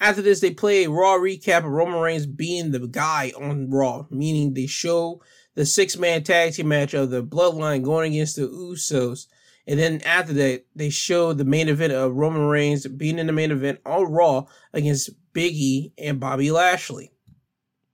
[0.00, 4.06] After this, they play a Raw recap of Roman Reigns being the guy on Raw,
[4.10, 5.22] meaning they show
[5.54, 9.26] the six man tag team match of the Bloodline going against the Usos.
[9.66, 13.32] And then after that, they show the main event of Roman Reigns being in the
[13.32, 17.12] main event on Raw against Big E and Bobby Lashley,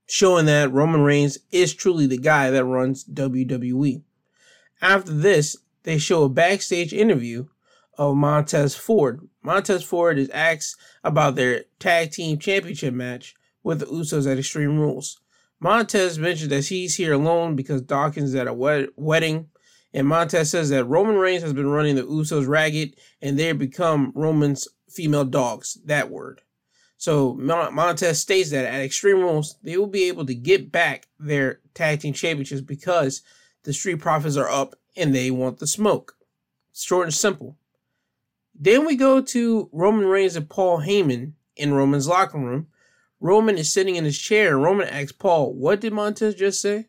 [0.06, 4.02] showing that Roman Reigns is truly the guy that runs WWE.
[4.80, 7.46] After this, they show a backstage interview
[7.98, 9.28] of Montez Ford.
[9.42, 14.78] Montez Ford is asked about their tag team championship match with the Usos at Extreme
[14.78, 15.20] Rules.
[15.60, 19.48] Montez mentions that he's here alone because Dawkins is at a wed- wedding,
[19.92, 23.58] and Montez says that Roman Reigns has been running the Usos ragged, and they have
[23.58, 25.78] become Roman's female dogs.
[25.84, 26.42] That word.
[26.98, 31.60] So Montez states that at Extreme Rules, they will be able to get back their
[31.72, 33.22] tag team championships because
[33.62, 36.16] the Street Profits are up and they want the smoke.
[36.74, 37.56] Short and simple.
[38.52, 42.66] Then we go to Roman Reigns and Paul Heyman in Roman's locker room.
[43.20, 46.86] Roman is sitting in his chair, Roman asks Paul, What did Montez just say?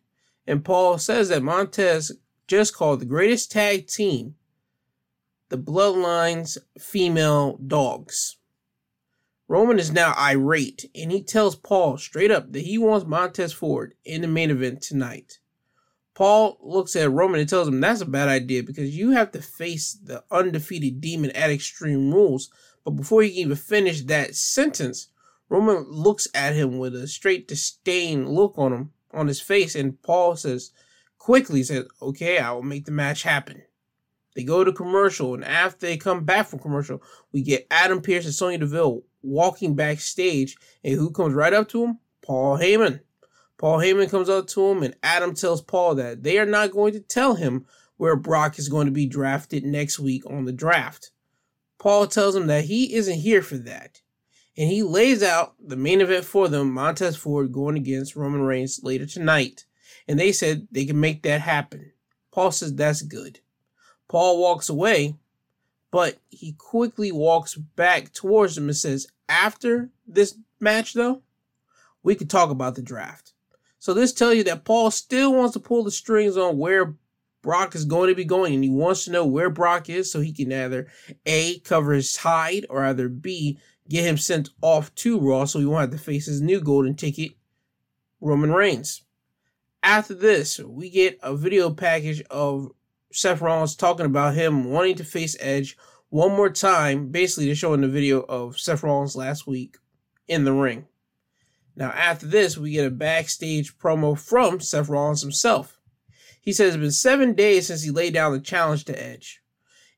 [0.48, 2.12] And Paul says that Montez
[2.50, 4.36] just called the greatest tag team
[5.50, 8.38] the Bloodline's female dogs.
[9.48, 13.96] Roman is now irate, and he tells Paul straight up that he wants Montez Ford
[14.06, 15.40] in the main event tonight.
[16.14, 19.42] Paul looks at Roman and tells him that's a bad idea because you have to
[19.42, 22.52] face the undefeated demon at Extreme Rules.
[22.84, 25.08] But before he can even finish that sentence,
[25.50, 30.00] Roman looks at him with a straight disdain look on him on his face, and
[30.04, 30.72] Paul says
[31.30, 33.62] quickly says, "Okay, I will make the match happen."
[34.36, 38.26] They go to commercial, and after they come back from commercial, we get Adam Pearce
[38.26, 42.00] and Sonya Deville walking backstage, and who comes right up to him?
[42.24, 43.02] Paul Heyman.
[43.60, 46.94] Paul Heyman comes up to him, and Adam tells Paul that they are not going
[46.94, 51.12] to tell him where Brock is going to be drafted next week on the draft.
[51.78, 54.02] Paul tells him that he isn't here for that.
[54.58, 58.80] And he lays out the main event for them Montez Ford going against Roman Reigns
[58.82, 59.66] later tonight.
[60.10, 61.92] And they said they can make that happen.
[62.32, 63.40] Paul says that's good.
[64.08, 65.14] Paul walks away,
[65.92, 71.22] but he quickly walks back towards him and says, After this match, though,
[72.02, 73.34] we could talk about the draft.
[73.78, 76.96] So this tells you that Paul still wants to pull the strings on where
[77.44, 80.22] Brock is going to be going, and he wants to know where Brock is so
[80.22, 80.88] he can either
[81.28, 85.66] A, cover his hide, or either B, get him sent off to Raw so he
[85.68, 87.34] won't have to face his new golden ticket,
[88.20, 89.04] Roman Reigns.
[89.82, 92.72] After this, we get a video package of
[93.12, 95.78] Seth Rollins talking about him wanting to face Edge
[96.10, 99.78] one more time, basically to show in the video of Seth Rollins last week
[100.28, 100.88] in the ring.
[101.76, 105.80] Now, after this, we get a backstage promo from Seth Rollins himself.
[106.42, 109.42] He says it's been seven days since he laid down the challenge to Edge.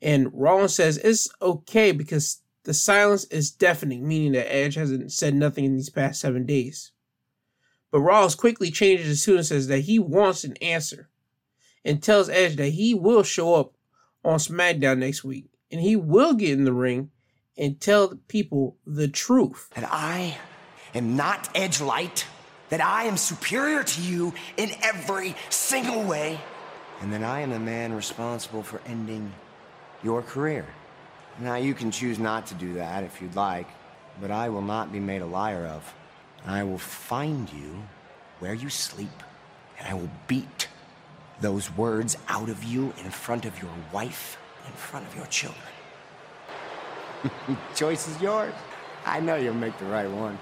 [0.02, 5.34] And Rollins says it's okay because the silence is deafening, meaning that Edge hasn't said
[5.34, 6.91] nothing in these past seven days.
[7.92, 11.10] But Rollins quickly changes his tune and says that he wants an answer
[11.84, 13.74] and tells Edge that he will show up
[14.24, 17.12] on SmackDown next week and he will get in the ring
[17.58, 19.70] and tell people the truth.
[19.76, 20.38] That I
[20.94, 22.26] am not Edge Light,
[22.70, 26.40] that I am superior to you in every single way,
[27.02, 29.34] and that I am the man responsible for ending
[30.04, 30.66] your career.
[31.40, 33.68] Now, you can choose not to do that if you'd like,
[34.20, 35.94] but I will not be made a liar of.
[36.46, 37.84] I will find you
[38.40, 39.24] where you sleep,
[39.78, 40.68] and I will beat
[41.40, 45.62] those words out of you in front of your wife, in front of your children.
[47.76, 48.54] Choice is yours.
[49.06, 50.38] I know you'll make the right one.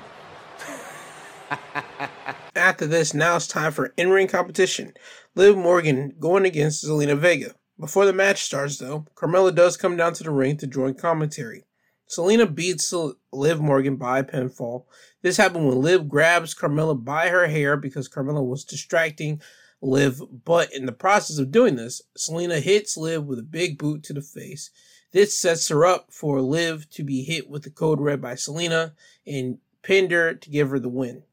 [2.55, 4.93] After this, now it's time for in ring competition.
[5.35, 7.55] Liv Morgan going against Zelina Vega.
[7.79, 11.63] Before the match starts, though, Carmella does come down to the ring to join commentary.
[12.09, 12.93] Zelina beats
[13.31, 14.85] Liv Morgan by pinfall.
[15.21, 19.41] This happened when Liv grabs Carmella by her hair because Carmella was distracting
[19.81, 24.03] Liv, but in the process of doing this, Zelina hits Liv with a big boot
[24.03, 24.71] to the face.
[25.11, 28.93] This sets her up for Liv to be hit with the code red by Zelina
[29.25, 31.23] and pinned her to give her the win.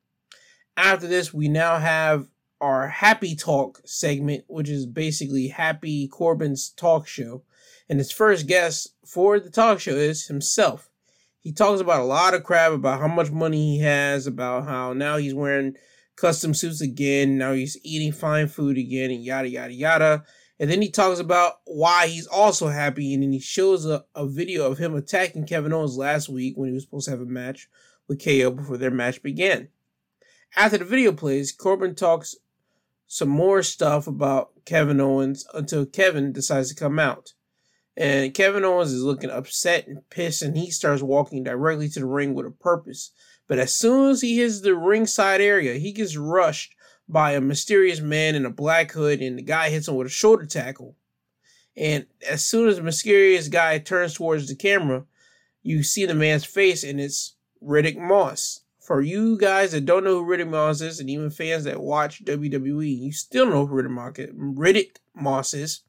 [0.76, 2.28] After this, we now have
[2.60, 7.42] our Happy Talk segment, which is basically Happy Corbin's talk show.
[7.88, 10.90] And his first guest for the talk show is himself.
[11.40, 14.92] He talks about a lot of crap about how much money he has, about how
[14.92, 15.76] now he's wearing
[16.16, 20.24] custom suits again, now he's eating fine food again, and yada, yada, yada.
[20.58, 24.26] And then he talks about why he's also happy, and then he shows a, a
[24.26, 27.26] video of him attacking Kevin Owens last week when he was supposed to have a
[27.26, 27.68] match
[28.08, 29.68] with KO before their match began.
[30.56, 32.34] After the video plays, Corbin talks
[33.06, 37.34] some more stuff about Kevin Owens until Kevin decides to come out.
[37.96, 42.06] And Kevin Owens is looking upset and pissed, and he starts walking directly to the
[42.06, 43.10] ring with a purpose.
[43.48, 46.74] But as soon as he hits the ringside area, he gets rushed
[47.08, 50.10] by a mysterious man in a black hood, and the guy hits him with a
[50.10, 50.96] shoulder tackle.
[51.76, 55.04] And as soon as the mysterious guy turns towards the camera,
[55.62, 60.22] you see the man's face, and it's Riddick Moss for you guys that don't know
[60.22, 64.96] who Riddick Moss is, and even fans that watch WWE, you still know who Riddick
[65.14, 65.82] Moss is.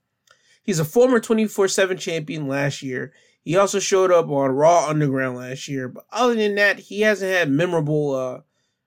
[0.68, 3.14] He's a former 24 7 champion last year.
[3.42, 7.32] He also showed up on Raw Underground last year, but other than that, he hasn't
[7.32, 8.42] had memorable uh,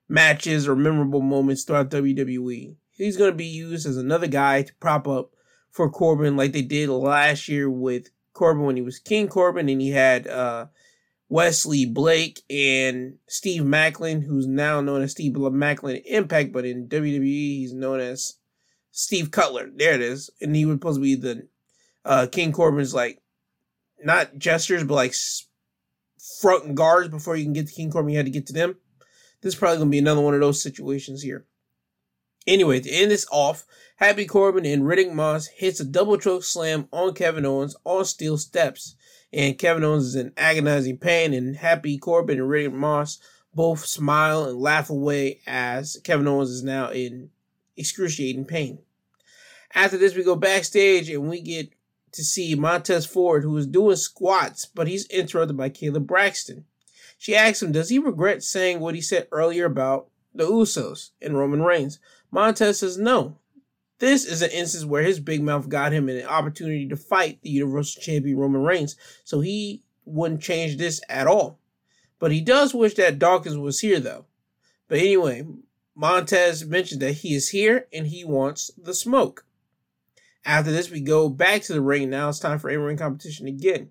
[0.06, 2.76] matches or memorable moments throughout WWE.
[2.90, 5.30] He's going to be used as another guy to prop up
[5.70, 9.80] for Corbin, like they did last year with Corbin when he was King Corbin, and
[9.80, 10.66] he had uh,
[11.30, 17.22] Wesley Blake and Steve Maclin, who's now known as Steve Maclin Impact, but in WWE
[17.22, 18.34] he's known as
[18.90, 19.70] Steve Cutler.
[19.74, 21.48] There it is, and he was supposed to be the
[22.04, 23.20] uh, King Corbin's like
[24.02, 25.14] not gestures, but like
[26.40, 28.10] front guards before you can get to King Corbin.
[28.10, 28.76] You had to get to them.
[29.40, 31.46] This is probably gonna be another one of those situations here.
[32.46, 33.66] Anyway, to end this off,
[33.96, 38.38] Happy Corbin and Riddick Moss hits a double choke slam on Kevin Owens on steel
[38.38, 38.96] steps
[39.32, 43.18] and Kevin Owens is in agonizing pain, and Happy Corbin and Riddick Moss
[43.54, 47.30] both smile and laugh away as Kevin Owens is now in
[47.76, 48.78] excruciating pain.
[49.74, 51.72] After this, we go backstage and we get
[52.12, 56.64] to see Montez Ford, who is doing squats, but he's interrupted by Kayla Braxton.
[57.18, 61.36] She asks him, Does he regret saying what he said earlier about the Usos and
[61.36, 61.98] Roman Reigns?
[62.30, 63.36] Montez says no.
[63.98, 67.50] This is an instance where his big mouth got him an opportunity to fight the
[67.50, 71.58] Universal Champion Roman Reigns, so he wouldn't change this at all.
[72.18, 74.24] But he does wish that Dawkins was here, though.
[74.88, 75.46] But anyway,
[75.94, 79.44] Montez mentioned that he is here and he wants the smoke.
[80.44, 82.10] After this, we go back to the ring.
[82.10, 83.90] Now it's time for in-ring competition again.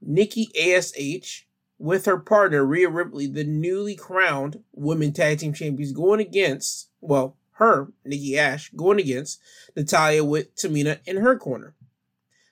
[0.00, 1.46] Nikki ASH
[1.78, 7.36] with her partner Rhea Ripley, the newly crowned Women Tag Team Champions, going against, well,
[7.52, 9.40] her, Nikki Ash, going against
[9.76, 11.74] Natalya with Tamina in her corner.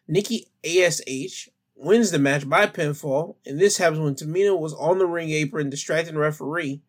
[0.07, 5.07] Nikki ASH wins the match by pinfall, and this happens when Tamina was on the
[5.07, 6.83] ring apron distracting the referee.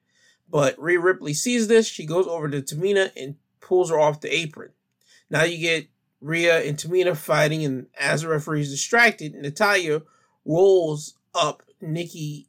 [0.49, 4.35] But Rhea Ripley sees this, she goes over to Tamina and pulls her off the
[4.35, 4.71] apron.
[5.29, 5.87] Now you get
[6.21, 10.03] Rhea and Tamina fighting, and as the referee is distracted, Natalya
[10.45, 12.47] rolls up Nikki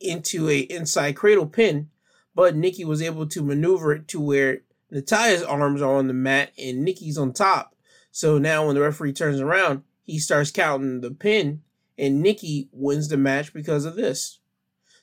[0.00, 1.90] into a inside cradle pin,
[2.34, 6.52] but Nikki was able to maneuver it to where Natalya's arms are on the mat
[6.56, 7.74] and Nikki's on top.
[8.12, 11.62] So now when the referee turns around, he starts counting the pin
[11.98, 14.38] and Nikki wins the match because of this.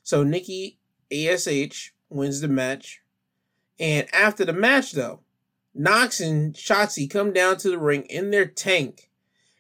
[0.02, 0.80] So Nikki
[1.12, 3.02] ASH wins the match.
[3.78, 5.20] And after the match, though,
[5.76, 9.10] Nox and Shotzi come down to the ring in their tank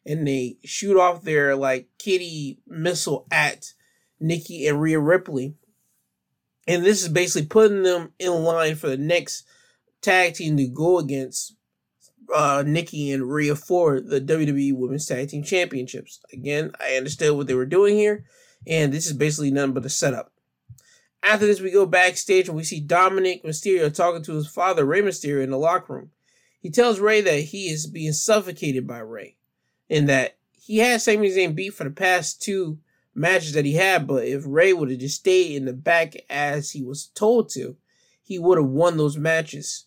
[0.06, 3.74] and they shoot off their like kitty missile at
[4.20, 5.56] Nikki and Rhea Ripley.
[6.68, 9.46] And this is basically putting them in line for the next
[10.02, 11.56] tag team to go against
[12.34, 16.22] uh, Nikki and Rhea for the WWE Women's Tag Team Championships.
[16.34, 18.26] Again, I understood what they were doing here,
[18.66, 20.32] and this is basically nothing but a setup.
[21.26, 25.02] After this, we go backstage and we see Dominic Mysterio talking to his father, Rey
[25.02, 26.12] Mysterio, in the locker room.
[26.60, 29.36] He tells Rey that he is being suffocated by Rey,
[29.90, 32.78] and that he had Sami Zayn beat for the past two
[33.16, 36.72] matches that he had, but if Rey would have just stayed in the back as
[36.72, 37.76] he was told to,
[38.22, 39.86] he would have won those matches.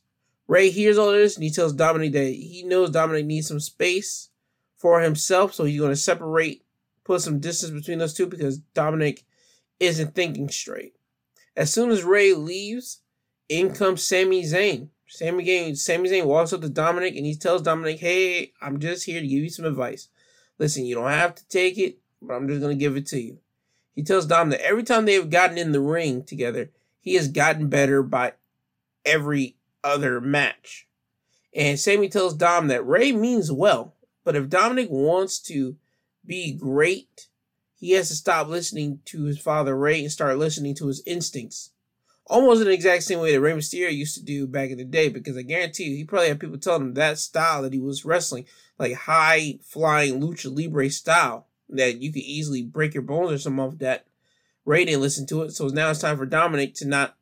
[0.48, 4.30] Rey hears all this and he tells Dominic that he knows Dominic needs some space
[4.76, 6.64] for himself, so he's going to separate,
[7.04, 9.24] put some distance between those two because Dominic
[9.78, 10.94] isn't thinking straight.
[11.58, 13.00] As soon as Rey leaves,
[13.48, 14.90] in comes Sami Zayn.
[15.08, 19.06] Sami Zayn, Sami Zayn walks up to Dominic and he tells Dominic, "Hey, I'm just
[19.06, 20.06] here to give you some advice.
[20.60, 23.20] Listen, you don't have to take it, but I'm just going to give it to
[23.20, 23.38] you."
[23.96, 26.70] He tells Dom that every time they've gotten in the ring together,
[27.00, 28.34] he has gotten better by
[29.04, 30.86] every other match.
[31.52, 35.76] And Sami tells Dom that Rey means well, but if Dominic wants to
[36.24, 37.27] be great,
[37.78, 41.70] he has to stop listening to his father Rey and start listening to his instincts.
[42.26, 44.84] Almost in the exact same way that Rey Mysterio used to do back in the
[44.84, 47.78] day, because I guarantee you, he probably had people telling him that style that he
[47.78, 48.44] was wrestling,
[48.78, 53.64] like high flying lucha libre style, that you could easily break your bones or something
[53.64, 54.06] off that.
[54.64, 57.16] Rey didn't listen to it, so now it's time for Dominic to not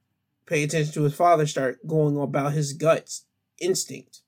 [0.46, 3.26] pay attention to his father, start going about his guts
[3.60, 4.22] instinct.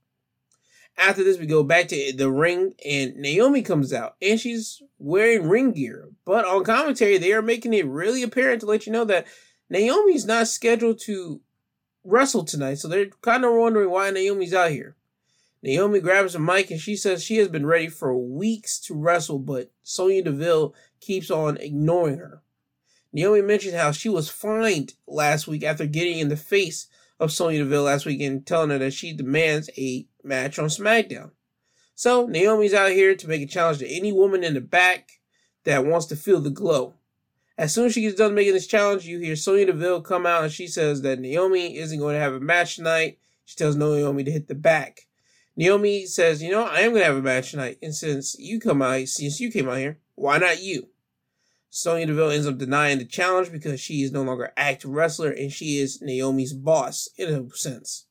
[0.99, 5.49] After this, we go back to the ring, and Naomi comes out, and she's wearing
[5.49, 6.09] ring gear.
[6.25, 9.27] But on commentary, they are making it really apparent to let you know that
[9.71, 11.41] Naomi's not scheduled to
[12.03, 12.75] wrestle tonight.
[12.75, 14.97] So they're kind of wondering why Naomi's out here.
[15.63, 19.39] Naomi grabs a mic and she says she has been ready for weeks to wrestle,
[19.39, 22.43] but Sonya Deville keeps on ignoring her.
[23.13, 26.89] Naomi mentioned how she was fined last week after getting in the face
[27.21, 31.31] of Sonya Deville last weekend, telling her that she demands a match on SmackDown.
[31.95, 35.11] So Naomi's out here to make a challenge to any woman in the back
[35.65, 36.95] that wants to feel the glow.
[37.57, 40.45] As soon as she gets done making this challenge, you hear Sonya Deville come out
[40.45, 43.19] and she says that Naomi isn't going to have a match tonight.
[43.45, 45.09] She tells Naomi to hit the back.
[45.57, 48.61] Naomi says, "You know, I am going to have a match tonight, and since you
[48.61, 50.91] come out, since you came out here, why not you?"
[51.71, 55.53] Sonya Deville ends up denying the challenge because she is no longer active wrestler and
[55.53, 58.07] she is Naomi's boss in a sense.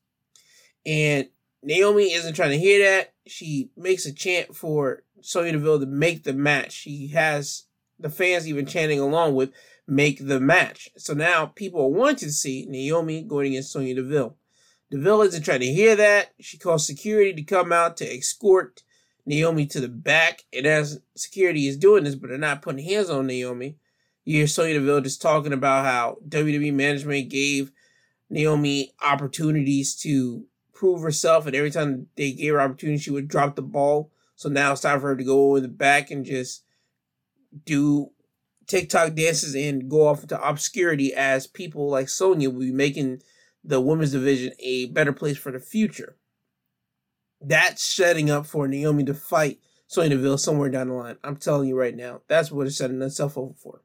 [0.86, 1.30] And
[1.64, 3.14] Naomi isn't trying to hear that.
[3.26, 6.72] She makes a chant for Sonya Deville to make the match.
[6.72, 7.66] She has
[8.00, 9.52] the fans even chanting along with
[9.88, 10.90] make the match.
[10.98, 14.38] So now people want to see Naomi going against Sonya Deville.
[14.92, 16.34] Deville isn't trying to hear that.
[16.40, 18.84] She calls security to come out to escort
[19.28, 20.44] Naomi to the back.
[20.52, 23.78] And as security is doing this, but they're not putting hands on Naomi,
[24.24, 27.72] you hear Sonya Deville just talking about how WWE management gave
[28.30, 33.56] Naomi opportunities to prove herself, and every time they gave her opportunity, she would drop
[33.56, 34.12] the ball.
[34.36, 36.64] So now it's time for her to go in the back and just
[37.66, 38.12] do
[38.68, 43.22] TikTok dances and go off into obscurity as people like Sonya will be making
[43.64, 46.17] the women's division a better place for the future.
[47.40, 51.18] That's setting up for Naomi to fight Sonya Deville somewhere down the line.
[51.24, 53.82] I'm telling you right now, that's what it's setting itself up for.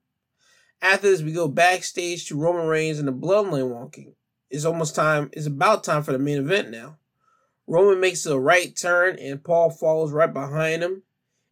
[0.80, 4.14] After this, we go backstage to Roman Reigns and the Bloodline walking.
[4.50, 5.30] It's almost time.
[5.32, 6.98] It's about time for the main event now.
[7.66, 11.02] Roman makes a right turn and Paul follows right behind him.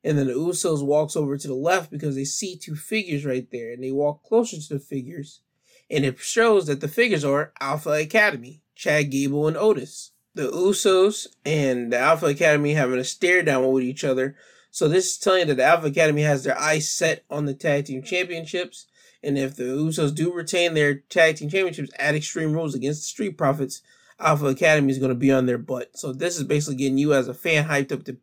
[0.03, 3.47] And then the Usos walks over to the left because they see two figures right
[3.53, 5.43] there, and they walk closer to the figures,
[5.91, 11.27] and it shows that the figures are Alpha Academy, Chad Gable and Otis the Usos
[11.44, 14.36] and the Alpha Academy having a stare down with each other.
[14.70, 17.55] So this is telling you that the Alpha Academy has their eyes set on the
[17.55, 18.86] tag team championships.
[19.23, 23.07] And if the Usos do retain their tag team championships at Extreme Rules against the
[23.07, 23.82] Street Profits,
[24.19, 25.97] Alpha Academy is going to be on their butt.
[25.97, 28.19] So this is basically getting you as a fan hyped up to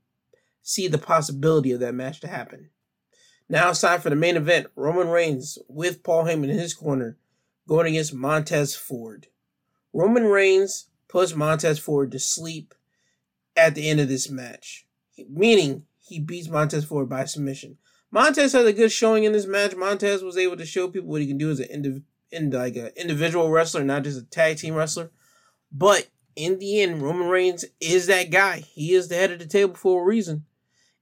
[0.61, 2.69] see the possibility of that match to happen.
[3.49, 4.67] Now it's time for the main event.
[4.75, 7.17] Roman Reigns with Paul Heyman in his corner
[7.67, 9.27] going against Montez Ford.
[9.93, 12.73] Roman Reigns puts Montez Ford to sleep
[13.55, 14.85] at the end of this match,
[15.29, 17.77] meaning he beats Montez Ford by submission.
[18.11, 19.75] Montez had a good showing in this match.
[19.75, 22.75] Montez was able to show people what he can do as an indiv- in like
[22.75, 25.11] an individual wrestler, not just a tag team wrestler.
[25.71, 28.59] But in the end, Roman Reigns is that guy.
[28.59, 30.45] He is the head of the table for a reason,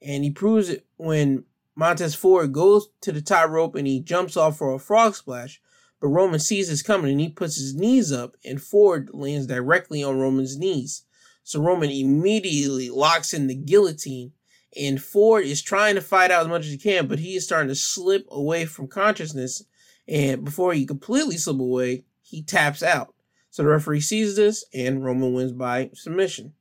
[0.01, 1.45] and he proves it when
[1.75, 5.61] Montez Ford goes to the top rope and he jumps off for a frog splash,
[5.99, 10.03] but Roman sees this coming and he puts his knees up and Ford lands directly
[10.03, 11.03] on Roman's knees.
[11.43, 14.33] So Roman immediately locks in the guillotine
[14.75, 17.45] and Ford is trying to fight out as much as he can, but he is
[17.45, 19.63] starting to slip away from consciousness.
[20.07, 23.13] And before he completely slip away, he taps out.
[23.49, 26.53] So the referee sees this and Roman wins by submission.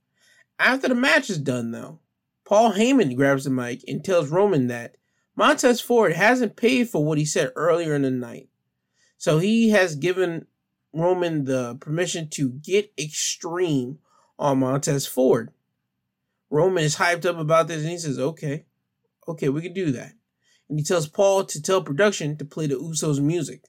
[0.59, 1.99] After the match is done, though,
[2.45, 4.97] Paul Heyman grabs the mic and tells Roman that
[5.35, 8.49] Montez Ford hasn't paid for what he said earlier in the night.
[9.25, 10.49] So he has given
[10.93, 13.99] Roman the permission to get extreme
[14.39, 15.51] on Montez Ford.
[16.51, 18.67] Roman is hyped up about this and he says, okay,
[19.27, 20.13] okay, we can do that.
[20.69, 23.65] And he tells Paul to tell production to play the Usos music.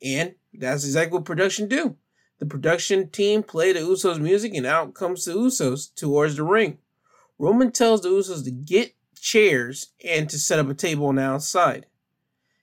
[0.00, 1.96] And that's exactly what production do.
[2.38, 6.78] The production team play the Usos music and out comes the Usos towards the ring.
[7.36, 11.22] Roman tells the Usos to get chairs and to set up a table on the
[11.22, 11.86] outside.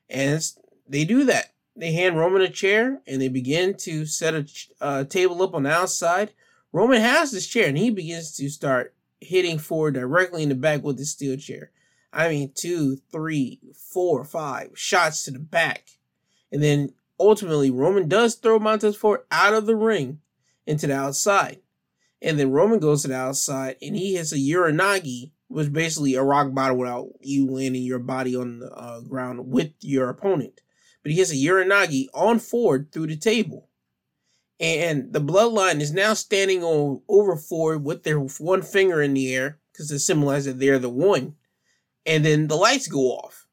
[0.10, 0.42] And
[0.88, 1.52] they do that.
[1.76, 4.46] They hand Roman a chair and they begin to set a
[4.82, 6.34] uh, table up on the outside.
[6.74, 10.84] Roman has this chair and he begins to start hitting Ford directly in the back
[10.84, 11.72] with the steel chair.
[12.14, 15.92] I mean, two, three, four, five shots to the back.
[16.52, 20.20] And then ultimately, Roman does throw Montez Ford out of the ring
[20.66, 21.60] into the outside.
[22.22, 26.16] And then Roman goes to the outside and he hits a Uranage, which is basically
[26.16, 30.62] a rock bottom without you landing your body on the uh, ground with your opponent.
[31.04, 33.68] But he has a Uranage on Ford through the table.
[34.60, 39.34] And the bloodline is now standing on, over Ford with their one finger in the
[39.34, 41.36] air because it symbolizes that they're the one.
[42.06, 43.48] And then the lights go off.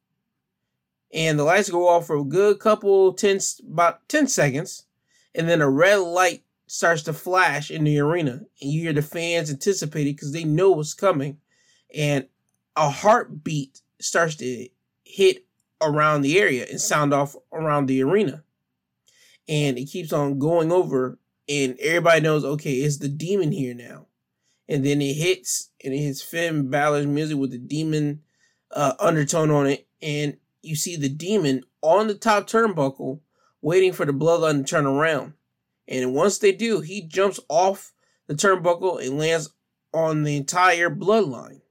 [1.13, 4.85] And the lights go off for a good couple, 10, about 10 seconds.
[5.35, 8.43] And then a red light starts to flash in the arena.
[8.61, 11.39] And you hear the fans anticipating because they know what's coming.
[11.95, 12.29] And
[12.77, 14.69] a heartbeat starts to
[15.05, 15.47] hit
[15.81, 18.45] around the area and sound off around the arena.
[19.49, 21.19] And it keeps on going over
[21.49, 24.07] and everybody knows okay it's the demon here now.
[24.69, 28.23] And then it hits and it hits Finn Balor's music with the demon
[28.71, 29.87] uh, undertone on it.
[30.03, 33.21] And you see the demon on the top turnbuckle
[33.63, 35.33] waiting for the bloodline to turn around.
[35.87, 37.93] And once they do he jumps off
[38.27, 39.51] the turnbuckle and lands
[39.93, 41.63] on the entire bloodline.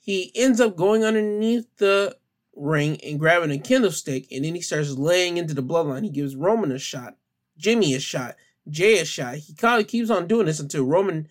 [0.00, 2.16] He ends up going underneath the
[2.58, 6.04] ring and grabbing a kendo stick, and then he starts laying into the bloodline.
[6.04, 7.16] He gives Roman a shot,
[7.56, 8.36] Jimmy a shot,
[8.68, 9.36] Jay a shot.
[9.36, 11.28] He kind of keeps on doing this until Roman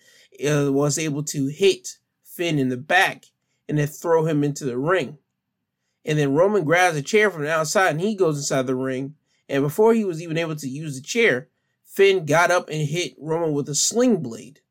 [0.48, 3.26] uh, was able to hit Finn in the back
[3.68, 5.18] and then throw him into the ring.
[6.06, 9.16] And then Roman grabs a chair from the outside and he goes inside the ring.
[9.50, 11.50] And before he was even able to use the chair,
[11.84, 14.62] Finn got up and hit Roman with a sling blade.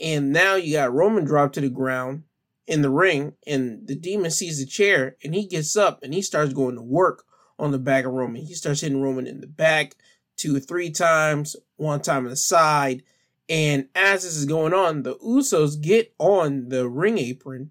[0.00, 2.24] And now you got Roman dropped to the ground
[2.66, 6.22] in the ring, and the demon sees the chair, and he gets up and he
[6.22, 7.24] starts going to work
[7.58, 8.42] on the back of Roman.
[8.42, 9.94] He starts hitting Roman in the back
[10.36, 13.02] two or three times, one time in the side.
[13.48, 17.70] And as this is going on, the Usos get on the ring apron,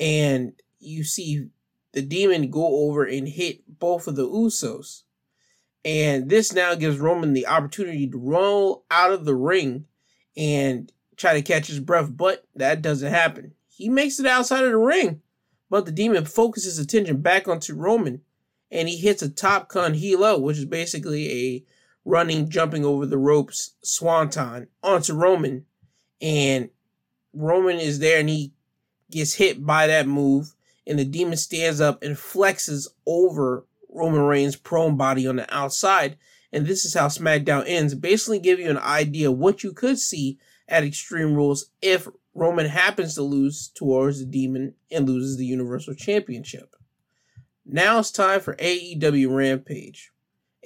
[0.00, 1.48] and you see
[1.92, 5.02] the demon go over and hit both of the Usos.
[5.84, 9.84] And this now gives Roman the opportunity to roll out of the ring
[10.36, 13.52] and try to catch his breath, but that doesn't happen.
[13.76, 15.22] He makes it outside of the ring,
[15.68, 18.22] but the demon focuses attention back onto Roman
[18.70, 21.64] and he hits a tope con hilo, which is basically a
[22.04, 25.64] running, jumping over the ropes swanton onto Roman.
[26.20, 26.70] And
[27.32, 28.52] Roman is there and he
[29.10, 30.54] gets hit by that move.
[30.86, 36.18] And the demon stands up and flexes over Roman Reigns' prone body on the outside.
[36.52, 40.38] And this is how SmackDown ends, basically giving you an idea what you could see
[40.68, 45.94] at Extreme Rules if Roman happens to lose towards the demon and loses the Universal
[45.94, 46.74] Championship.
[47.64, 50.12] Now it's time for AEW Rampage.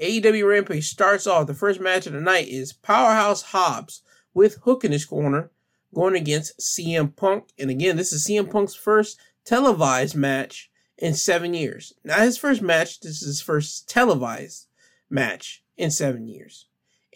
[0.02, 1.46] AEW Rampage starts off.
[1.46, 5.50] The first match of the night is Powerhouse Hobbs with Hook in his corner
[5.94, 7.48] going against CM Punk.
[7.58, 11.92] And again, this is CM Punk's first televised match in seven years.
[12.04, 14.66] Not his first match, this is his first televised
[15.10, 16.66] match in seven years.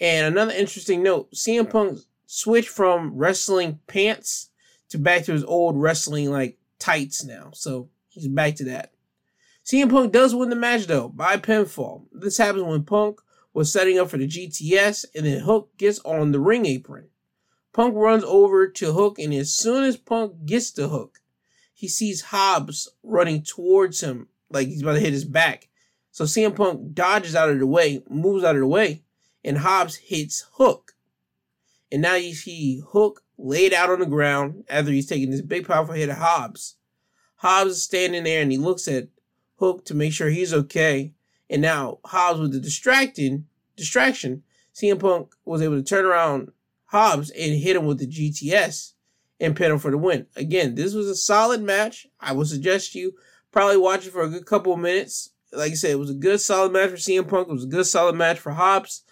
[0.00, 2.00] And another interesting note CM Punk
[2.34, 4.48] switched from wrestling pants
[4.88, 7.50] to back to his old wrestling like tights now.
[7.52, 8.92] So he's back to that.
[9.66, 12.06] CM Punk does win the match though by pinfall.
[12.10, 13.20] This happens when Punk
[13.52, 17.08] was setting up for the GTS and then Hook gets on the ring apron.
[17.74, 21.20] Punk runs over to Hook and as soon as Punk gets to Hook,
[21.74, 25.68] he sees Hobbs running towards him like he's about to hit his back.
[26.10, 29.02] So CM Punk dodges out of the way, moves out of the way,
[29.44, 30.91] and Hobbs hits Hook.
[31.92, 35.66] And now you see Hook laid out on the ground after he's taking this big
[35.66, 36.76] powerful hit of Hobbs.
[37.36, 39.08] Hobbs is standing there and he looks at
[39.56, 41.12] Hook to make sure he's okay.
[41.50, 43.46] And now Hobbs with the distracting
[43.76, 44.42] distraction,
[44.74, 46.50] CM Punk was able to turn around
[46.86, 48.94] Hobbs and hit him with the GTS
[49.38, 50.26] and pin him for the win.
[50.34, 52.06] Again, this was a solid match.
[52.20, 53.12] I would suggest you
[53.50, 55.30] probably watch it for a good couple of minutes.
[55.52, 57.48] Like I said, it was a good solid match for CM Punk.
[57.48, 59.02] It was a good solid match for Hobbs.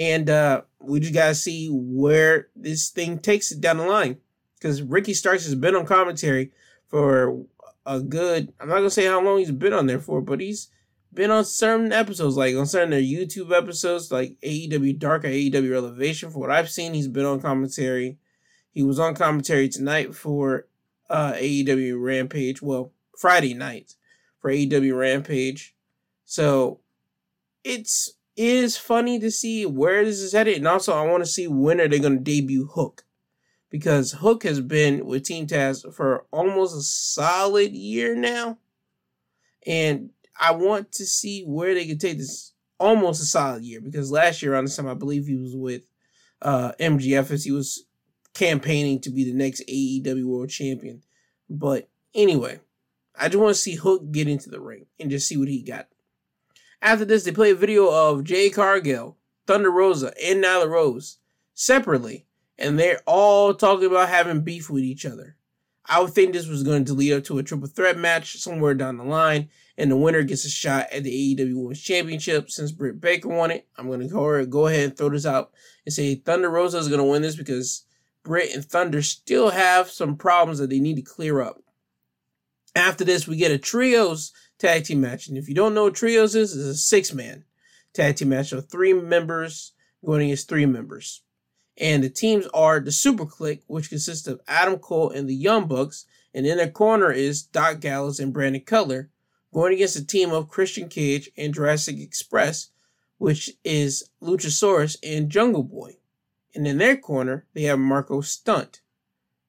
[0.00, 4.16] And uh, we just gotta see where this thing takes it down the line.
[4.58, 6.52] Because Ricky Starks has been on commentary
[6.88, 7.44] for
[7.86, 10.68] a good I'm not gonna say how long he's been on there for, but he's
[11.12, 15.74] been on certain episodes, like on certain their YouTube episodes, like AEW Dark or AEW
[15.74, 16.30] Elevation.
[16.30, 18.18] For what I've seen, he's been on commentary.
[18.70, 20.66] He was on commentary tonight for
[21.10, 22.62] uh, AEW Rampage.
[22.62, 23.96] Well, Friday night
[24.40, 25.74] for AEW Rampage.
[26.24, 26.80] So
[27.64, 31.46] it's is funny to see where this is headed, and also I want to see
[31.46, 33.04] when are they going to debut Hook,
[33.70, 38.58] because Hook has been with Team Taz for almost a solid year now,
[39.66, 40.10] and
[40.40, 44.40] I want to see where they can take this almost a solid year because last
[44.40, 45.82] year around this time I believe he was with
[46.40, 47.84] uh, MJF as he was
[48.32, 51.02] campaigning to be the next AEW World Champion.
[51.50, 52.60] But anyway,
[53.14, 55.62] I just want to see Hook get into the ring and just see what he
[55.62, 55.88] got.
[56.82, 59.16] After this, they play a video of Jade Cargill,
[59.46, 61.18] Thunder Rosa, and Nyla Rose
[61.54, 62.26] separately,
[62.58, 65.36] and they're all talking about having beef with each other.
[65.86, 68.74] I would think this was going to lead up to a triple threat match somewhere
[68.74, 72.50] down the line, and the winner gets a shot at the AEW Women's Championship.
[72.50, 75.52] Since Britt Baker won it, I'm going to go, ahead and throw this out
[75.84, 77.84] and say Thunder Rosa is going to win this because
[78.22, 81.62] Britt and Thunder still have some problems that they need to clear up.
[82.76, 85.26] After this, we get a trios tag team match.
[85.26, 87.44] And if you don't know what trios is, it's a six man
[87.92, 89.72] tag team match of three members
[90.04, 91.22] going against three members.
[91.76, 95.66] And the teams are the Super Kliq, which consists of Adam Cole and the Young
[95.66, 96.04] Bucks.
[96.34, 99.10] And in their corner is Doc Gallows and Brandon Cutler
[99.52, 102.68] going against a team of Christian Cage and Jurassic Express,
[103.18, 105.96] which is Luchasaurus and Jungle Boy.
[106.54, 108.80] And in their corner, they have Marco Stunt.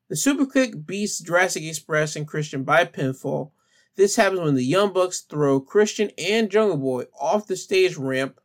[0.10, 3.52] The Super Kliq beats Jurassic Express and Christian by pinfall.
[4.02, 8.40] This happens when the Young Bucks throw Christian and Jungle Boy off the stage ramp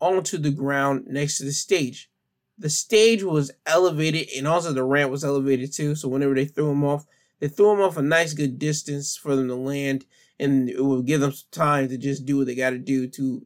[0.00, 2.10] onto the ground next to the stage.
[2.56, 6.68] The stage was elevated and also the ramp was elevated too, so whenever they threw
[6.68, 7.04] them off,
[7.40, 10.06] they threw them off a nice good distance for them to land
[10.40, 13.06] and it will give them some time to just do what they got to do
[13.08, 13.44] to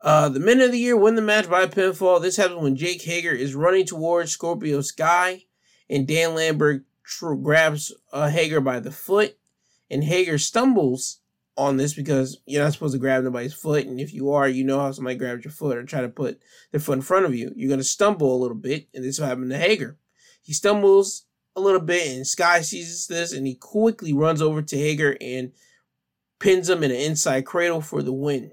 [0.00, 2.22] Uh, the men of the year win the match by pinfall.
[2.22, 5.44] This happens when Jake Hager is running towards Scorpio Sky,
[5.90, 9.36] and Dan Lambert tr- grabs uh, Hager by the foot,
[9.90, 11.20] and Hager stumbles
[11.56, 14.62] on this because you're not supposed to grab nobody's foot, and if you are, you
[14.62, 17.34] know how somebody grabs your foot or try to put their foot in front of
[17.34, 17.52] you.
[17.56, 19.98] You're gonna stumble a little bit, and this what happened to Hager.
[20.40, 21.24] He stumbles
[21.56, 25.50] a little bit, and Sky sees this, and he quickly runs over to Hager and
[26.38, 28.52] pins him in an inside cradle for the win.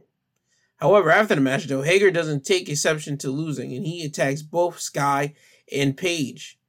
[0.78, 4.80] However, after the match, though, Hager doesn't take exception to losing and he attacks both
[4.80, 5.34] Sky
[5.72, 6.60] and Page.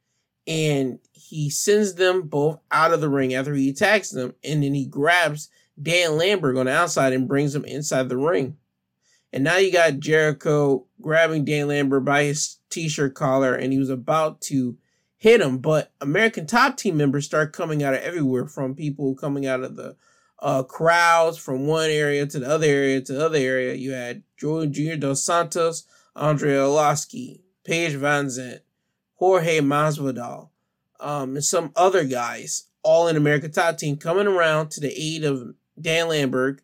[0.46, 4.34] And he sends them both out of the ring after he attacks them.
[4.44, 5.48] And then he grabs
[5.80, 8.56] Dan Lambert on the outside and brings him inside the ring.
[9.32, 13.78] And now you got Jericho grabbing Dan Lambert by his t shirt collar and he
[13.78, 14.76] was about to
[15.16, 15.58] hit him.
[15.58, 19.74] But American top team members start coming out of everywhere from people coming out of
[19.74, 19.96] the
[20.38, 23.74] uh, crowds from one area to the other area to the other area.
[23.74, 24.96] You had Jordan Jr.
[24.96, 25.84] Dos Santos,
[26.14, 28.60] Andre Arlovski, Paige VanZant,
[29.14, 30.50] Jorge Masvidal,
[31.00, 35.24] um, and some other guys, all in American top team, coming around to the aid
[35.24, 36.60] of Dan Lambert.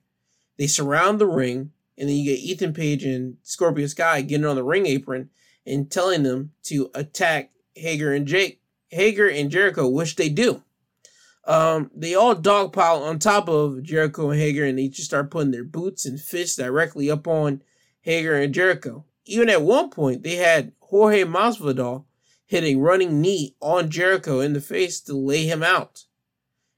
[0.59, 4.57] They surround the ring, and then you get Ethan Page and Scorpio Sky getting on
[4.57, 5.31] the ring apron
[5.67, 10.63] and telling them to attack Hager and Jake, Hager and Jericho, which they do.
[11.45, 15.51] Um, they all dogpile on top of Jericho and Hager, and they just start putting
[15.51, 17.63] their boots and fists directly up on
[18.03, 19.05] Hager and Jericho.
[19.25, 22.05] Even at one point, they had Jorge Masvidal
[22.47, 26.05] hit a running knee on Jericho in the face to lay him out,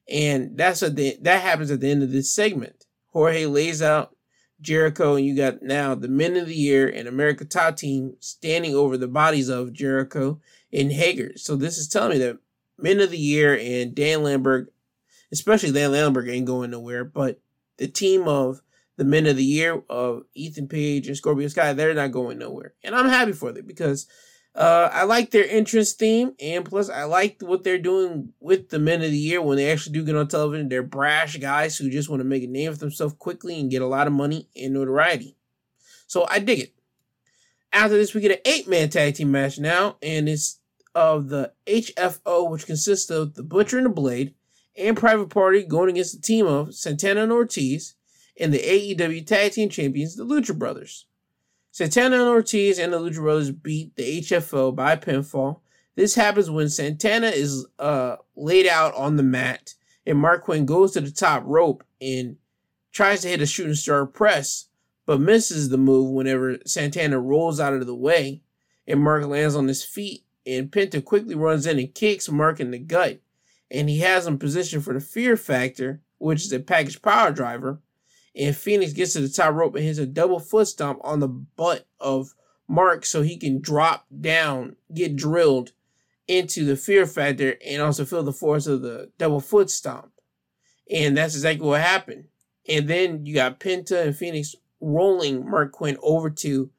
[0.09, 2.87] and that's what the, that happens at the end of this segment.
[3.09, 4.17] Jorge lays out
[4.61, 8.75] Jericho, and you got now the Men of the Year and America Top Team standing
[8.75, 10.41] over the bodies of Jericho
[10.73, 11.33] and Hager.
[11.37, 12.39] So this is telling me that
[12.79, 14.73] Men of the Year and Dan Lambert,
[15.33, 17.05] especially Dan Lambert, ain't going nowhere.
[17.05, 17.41] But
[17.77, 18.61] the team of
[18.97, 22.75] the Men of the Year of Ethan Page and Scorpio Sky, they're not going nowhere,
[22.85, 24.07] and I'm happy for them because
[24.55, 28.79] uh, I like their entrance theme, and plus I like what they're doing with the
[28.79, 30.69] Men of the Year when they actually do get on television.
[30.69, 33.83] They're brash guys who just want to make a name for themselves quickly and get
[33.83, 35.37] a lot of money and notoriety.
[36.07, 36.75] So I dig it.
[37.73, 40.61] After this, we get an eight-man tag team match now, and it's
[40.95, 44.35] of the HFO, which consists of the Butcher and the Blade
[44.77, 47.95] and Private Party going against the team of Santana and Ortiz
[48.39, 51.07] and the AEW Tag Team Champions, the Lucha Brothers.
[51.71, 55.61] Santana and Ortiz and the Lucha Brothers beat the HFO by pinfall.
[55.97, 59.75] This happens when Santana is uh, laid out on the mat
[60.07, 62.37] and Marq Quen goes to the top rope and
[62.93, 64.67] tries to hit a shooting star press,
[65.07, 68.43] but misses the move whenever Santana rolls out of the way
[68.87, 72.71] and Marq lands on his feet and Penta quickly runs in and kicks Marq in
[72.71, 73.21] the gut.
[73.71, 77.81] And he has him positioned for the fear factor, which is a package power driver.
[78.37, 81.29] And Fénix gets to the top rope and hits a double foot stomp on the
[81.29, 82.35] butt of
[82.71, 85.73] Marq so he can drop down, get drilled
[86.27, 90.11] into the fear factor, and also feel the force of the double foot stomp.
[90.91, 92.25] And that's exactly what happened.
[92.69, 96.71] And then you got Penta and Phoenix rolling Marq Quen over to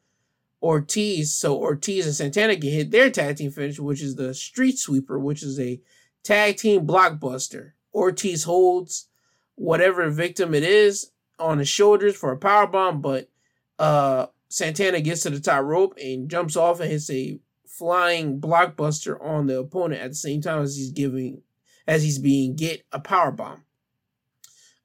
[0.65, 4.79] Ortiz, so Ortiz and Santana can hit their tag team finish, which is the Street
[4.79, 5.79] Sweeper, which is a
[6.23, 7.73] tag team blockbuster.
[7.93, 9.07] Ortiz holds
[9.53, 13.29] whatever victim it is on his shoulders for a power bomb, but
[13.77, 19.23] uh, Santana gets to the top rope and jumps off and hits a flying blockbuster
[19.23, 21.43] on the opponent at the same time as he's giving
[21.87, 23.61] as he's being get a power bomb.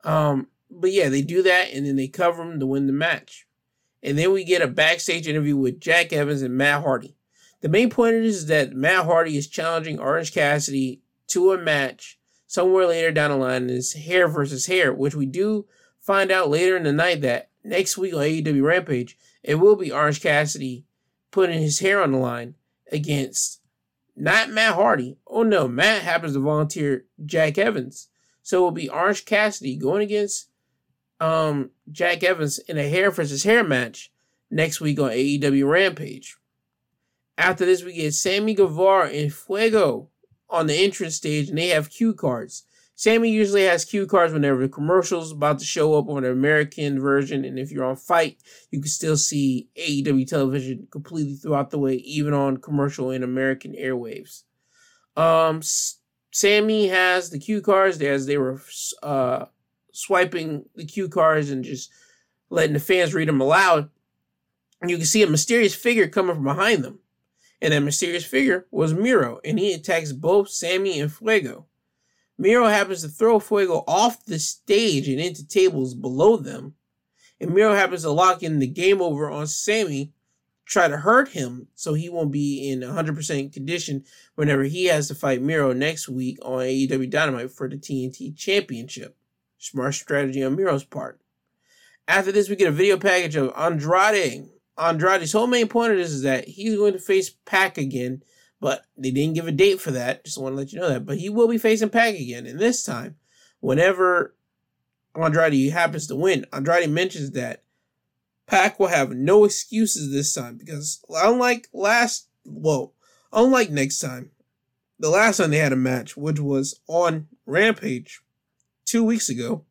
[0.04, 3.46] Um, but yeah, they do that and then they cover him to win the match.
[4.02, 7.16] And then we get a backstage interview with Jack Evans and Matt Hardy.
[7.60, 12.86] The main point is that Matt Hardy is challenging Orange Cassidy to a match somewhere
[12.86, 15.66] later down the line in this hair versus hair, which we do
[16.00, 19.92] find out later in the night that next week on AEW Rampage, it will be
[19.92, 20.84] Orange Cassidy
[21.30, 22.54] putting his hair on the line
[22.90, 23.60] against
[24.16, 25.16] not Matt Hardy.
[25.26, 28.08] Oh no, Matt happens to volunteer Jack Evans.
[28.42, 30.48] So it will be Orange Cassidy going against
[31.20, 34.10] um, Jack Evans in a hair versus hair match
[34.50, 36.36] next week on AEW Rampage.
[37.38, 40.08] After this, we get Sammy Guevara and Fuego
[40.48, 42.64] on the entrance stage, and they have cue cards.
[42.94, 47.00] Sammy usually has cue cards whenever the commercial's about to show up on the American
[47.00, 51.78] version, and if you're on FITE, you can still see AEW television completely throughout the
[51.78, 54.42] way, even on commercial and American airwaves.
[55.16, 55.62] Um,
[56.30, 58.60] Sammy has the cue cards as they were
[59.02, 59.46] uh,
[59.92, 61.90] swiping the cue cards and just
[62.50, 63.90] letting the fans read them aloud.
[64.80, 67.00] And you can see a mysterious figure coming from behind them.
[67.62, 71.66] And that mysterious figure was Miro, and he attacks both Sammy and Fuego.
[72.38, 76.74] Miro happens to throw Fuego off the stage and into tables below them.
[77.38, 80.14] And Miro happens to lock in the game over on Sammy,
[80.64, 84.04] try to hurt him so he won't be in 100% condition
[84.36, 89.16] whenever he has to fight Miro next week on AEW Dynamite for the TNT Championship.
[89.60, 91.20] Smart strategy on Miro's part.
[92.08, 94.48] After this, we get a video package of Andrade.
[94.78, 98.22] Andrade's whole main point of this is that he's going to face Pac again,
[98.58, 100.24] but they didn't give a date for that.
[100.24, 101.04] Just want to let you know that.
[101.04, 102.46] But he will be facing Pac again.
[102.46, 103.16] And this time,
[103.60, 104.34] whenever
[105.14, 107.62] Andrade happens to win, Andrade mentions that
[108.46, 112.94] Pac will have no excuses this time because unlike last, well,
[113.30, 114.30] unlike next time,
[114.98, 118.22] the last time they had a match, which was on Rampage,
[118.90, 119.64] two weeks ago,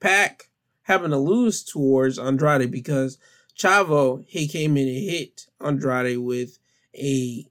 [0.00, 0.48] Pac
[0.84, 3.18] having to lose towards Andrade because
[3.58, 6.58] Chavo he came in and hit Andrade with
[6.94, 7.46] a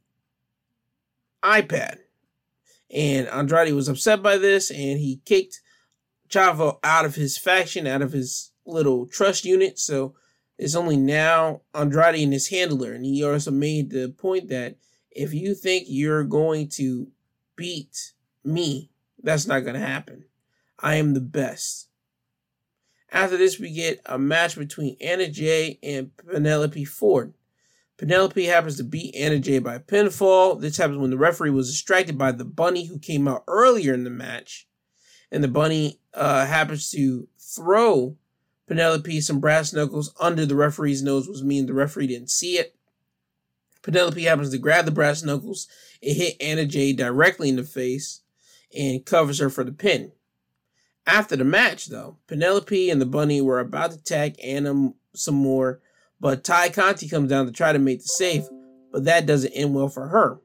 [1.44, 1.98] iPad.
[2.90, 5.62] And Andrade was upset by this and he kicked
[6.30, 9.78] Chavo out of his faction, out of his little trust unit.
[9.78, 10.16] So
[10.58, 12.94] it's only now Andrade and his handler.
[12.94, 14.78] And he also made the point that
[15.12, 17.10] if you think you're going to
[17.56, 18.14] beat
[18.44, 18.90] me,
[19.22, 20.26] that's not going to happen.
[20.86, 21.90] I am the best.
[23.12, 27.34] After this, we get a match between Anna Jay and Penelope Ford.
[27.98, 30.62] Penelope happens to beat Anna Jay by pinfall.
[30.62, 34.04] This happens when the referee was distracted by the bunny who came out earlier in
[34.04, 34.68] the match.
[35.32, 38.16] And the bunny uh, happens to throw
[38.68, 42.76] Penelope some brass knuckles under the referee's nose, which means the referee didn't see it.
[43.82, 45.68] Penelope happens to grab the brass knuckles
[46.04, 48.22] and hit Anna Jay directly in the face
[48.78, 50.12] and covers her for the pin.
[51.08, 55.80] After the match, though, Penelope and the bunny were about to tag Anna some more,
[56.20, 58.48] but Tay Conti comes down to try to make the save,
[58.92, 60.40] but that doesn't end well for her.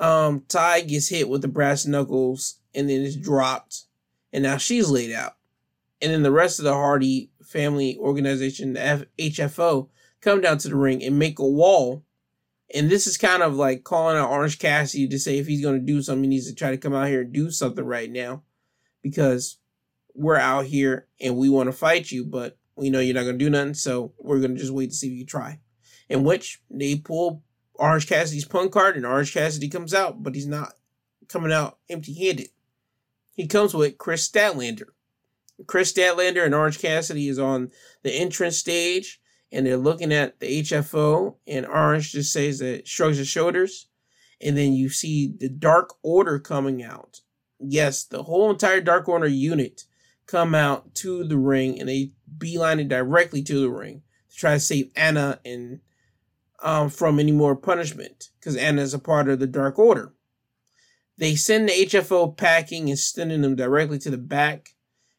[0.00, 3.84] Um, Tay gets hit with the brass knuckles and then is dropped,
[4.32, 5.36] and now she's laid out.
[6.00, 9.88] And then the rest of the Hardy family organization, the F- HFO,
[10.20, 12.04] come down to the ring and make a wall.
[12.74, 15.78] And this is kind of like calling out Orange Cassidy to say if he's going
[15.78, 18.10] to do something, he needs to try to come out here and do something right
[18.10, 18.42] now
[19.10, 19.58] because
[20.16, 23.38] we're out here and we want to fight you, but we know you're not going
[23.38, 25.60] to do nothing, so we're going to just wait to see if you try.
[26.08, 30.48] In which they pull Orange Cassidy's punk card and Orange Cassidy comes out, but he's
[30.48, 30.72] not
[31.28, 32.48] coming out empty handed.
[33.36, 34.88] He comes with Kris Statlander.
[35.68, 37.70] Kris Statlander and Orange Cassidy is on
[38.02, 39.20] the entrance stage
[39.52, 43.86] and they're looking at the HFO and Orange just says that shrugs his shoulders
[44.40, 47.20] and then you see the Dark Order coming out
[47.60, 49.84] yes, the whole entire Dark Order unit
[50.26, 54.54] come out to the ring and they beeline it directly to the ring to try
[54.54, 55.80] to save Anna and
[56.62, 60.12] um, from any more punishment because Anna is a part of the Dark Order.
[61.18, 64.70] They send the HFO packing and sending them directly to the back.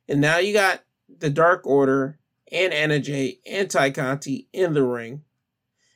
[0.08, 2.20] And now you got the Dark Order
[2.52, 5.24] and Anna Jay and Tay Conti in the ring.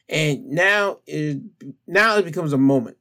[0.09, 1.41] And now it
[1.87, 2.97] now it becomes a moment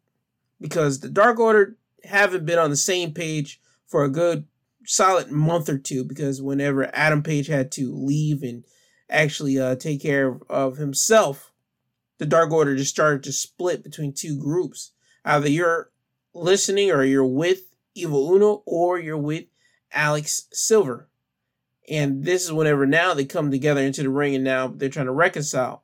[0.60, 4.46] because the Dark Order haven't been on the same page for a good
[4.84, 8.64] solid month or two because whenever Adam Page had to leave and
[9.08, 11.52] actually uh, take care of, of himself,
[12.18, 14.92] the Dark Order just started to split between two groups.
[15.24, 15.90] Either you're
[16.34, 19.44] listening or you're with Evil Uno or you're with
[19.92, 21.08] Alex Silver.
[21.88, 25.06] And this is whenever now they come together into the ring and now they're trying
[25.06, 25.82] to reconcile.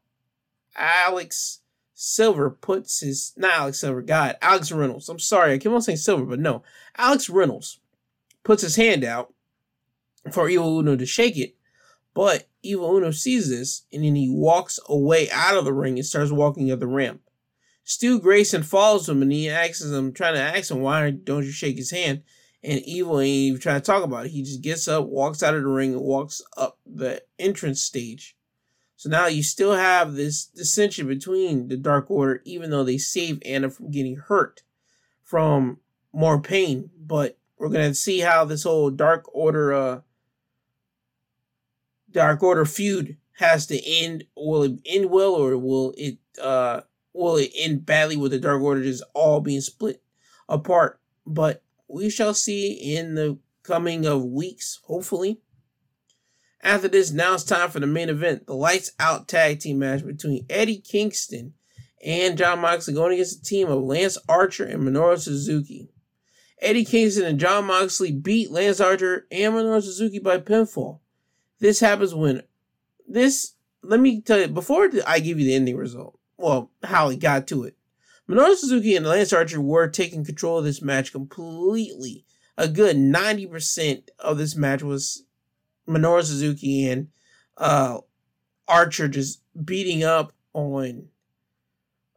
[0.76, 1.60] Alex
[1.98, 5.08] Silver puts his not Alex Silver, God, Alex Reynolds.
[5.08, 6.62] I'm sorry, I keep on saying Silver, but no,
[6.98, 7.80] Alex Reynolds
[8.44, 9.32] puts his hand out
[10.30, 11.56] for Evil Uno to shake it,
[12.12, 16.04] but Evil Uno sees this and then he walks away out of the ring and
[16.04, 17.22] starts walking up the ramp.
[17.82, 21.50] Stu Grayson follows him and he asks him, trying to ask him, why don't you
[21.50, 22.22] shake his hand?
[22.62, 24.32] And Evil ain't even trying to talk about it.
[24.32, 28.35] He just gets up, walks out of the ring, and walks up the entrance stage.
[28.96, 33.42] So now you still have this dissension between the Dark Order, even though they save
[33.44, 34.62] Anna from getting hurt
[35.22, 35.78] from
[36.12, 36.90] more pain.
[36.98, 40.00] But we're gonna see how this whole Dark Order uh
[42.10, 44.24] Dark Order feud has to end.
[44.34, 46.80] Will it end well or will it uh
[47.12, 50.02] will it end badly with the Dark Order just all being split
[50.48, 50.98] apart?
[51.26, 55.40] But we shall see in the coming of weeks, hopefully.
[56.66, 60.04] After this, now it's time for the main event the lights out tag team match
[60.04, 61.54] between Eddie Kingston
[62.04, 65.88] and Jon Moxley going against a team of Lance Archer and Minoru Suzuki.
[66.60, 70.98] Eddie Kingston and Jon Moxley beat Lance Archer and Minoru Suzuki by pinfall.
[71.60, 72.42] This happens when
[73.06, 77.16] this, let me tell you, before I give you the ending result, well, how he
[77.16, 77.76] got to it.
[78.28, 82.24] Minoru Suzuki and Lance Archer were taking control of this match completely.
[82.58, 85.25] A good 90% of this match was
[85.88, 87.08] Minoru Suzuki and
[87.56, 87.98] uh,
[88.68, 91.08] Archer just beating up on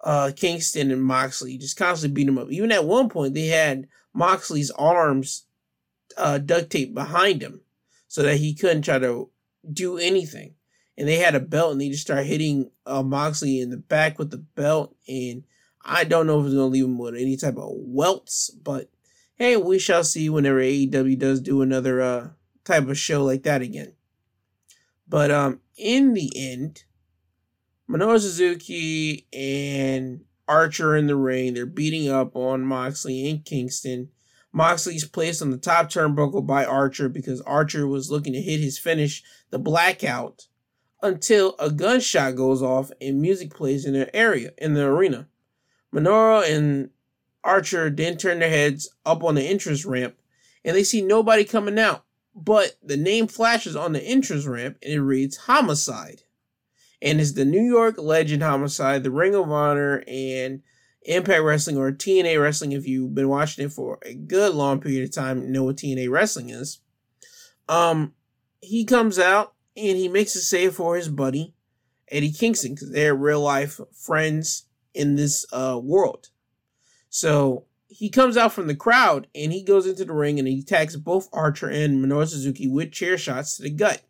[0.03, 2.51] uh, Kingston and Moxley, just constantly beating them up.
[2.51, 5.45] Even at one point, they had Moxley's arms
[6.17, 7.61] uh, duct tape behind him
[8.07, 9.29] so that he couldn't try to
[9.71, 10.55] do anything.
[10.97, 14.19] And they had a belt and they just started hitting uh, Moxley in the back
[14.19, 14.95] with the belt.
[15.07, 15.43] And
[15.83, 18.89] I don't know if it's going to leave him with any type of welts, but
[19.35, 22.29] hey, we shall see whenever AEW does do another uh,
[22.69, 23.93] type of show like that again.
[25.07, 26.83] But um, in the end,
[27.89, 31.53] Minoru Suzuki and Archer in the ring.
[31.53, 34.09] They're beating up on Moxley and Kingston.
[34.51, 38.79] Moxley's placed on the top turnbuckle by Archer because Archer was looking to hit his
[38.79, 40.47] finish, the blackout,
[41.01, 45.27] until a gunshot goes off and music plays in the area, in the arena.
[45.93, 46.89] Minoru and
[47.43, 50.15] Archer then turn their heads up on the entrance ramp
[50.65, 54.93] and they see nobody coming out but the name flashes on the entrance ramp and
[54.93, 56.23] it reads Homicide.
[57.01, 60.61] And it's the New York legend Homicide, the Ring of Honor, and
[61.03, 62.73] Impact Wrestling or TNA Wrestling.
[62.73, 66.09] If you've been watching it for a good long period of time, know what TNA
[66.09, 66.79] Wrestling is.
[67.69, 68.13] Um,
[68.61, 71.53] he comes out and he makes a save for his buddy
[72.11, 76.29] Eddie Kingston because they're real life friends in this uh, world.
[77.09, 80.59] So he comes out from the crowd and he goes into the ring and he
[80.59, 84.03] attacks both Archer and Minoru Suzuki with chair shots to the gut.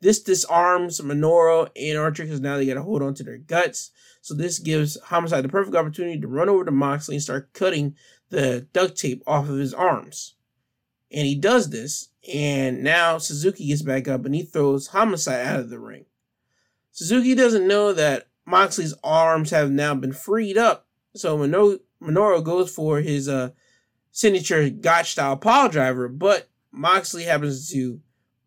[0.00, 3.90] This disarms Minoru and Archer because now they got to hold on to their guts.
[4.22, 7.96] So this gives Homicide the perfect opportunity to run over to Moxley and start cutting
[8.30, 10.36] the duct tape off of his arms.
[11.10, 15.60] And he does this, and now Suzuki gets back up and he throws Homicide out
[15.60, 16.04] of the ring.
[16.92, 22.74] Suzuki doesn't know that Moxley's arms have now been freed up, so Minoru, Minoru goes
[22.74, 23.50] for his uh,
[24.10, 28.00] signature Gotch style power driver, but Moxley happens to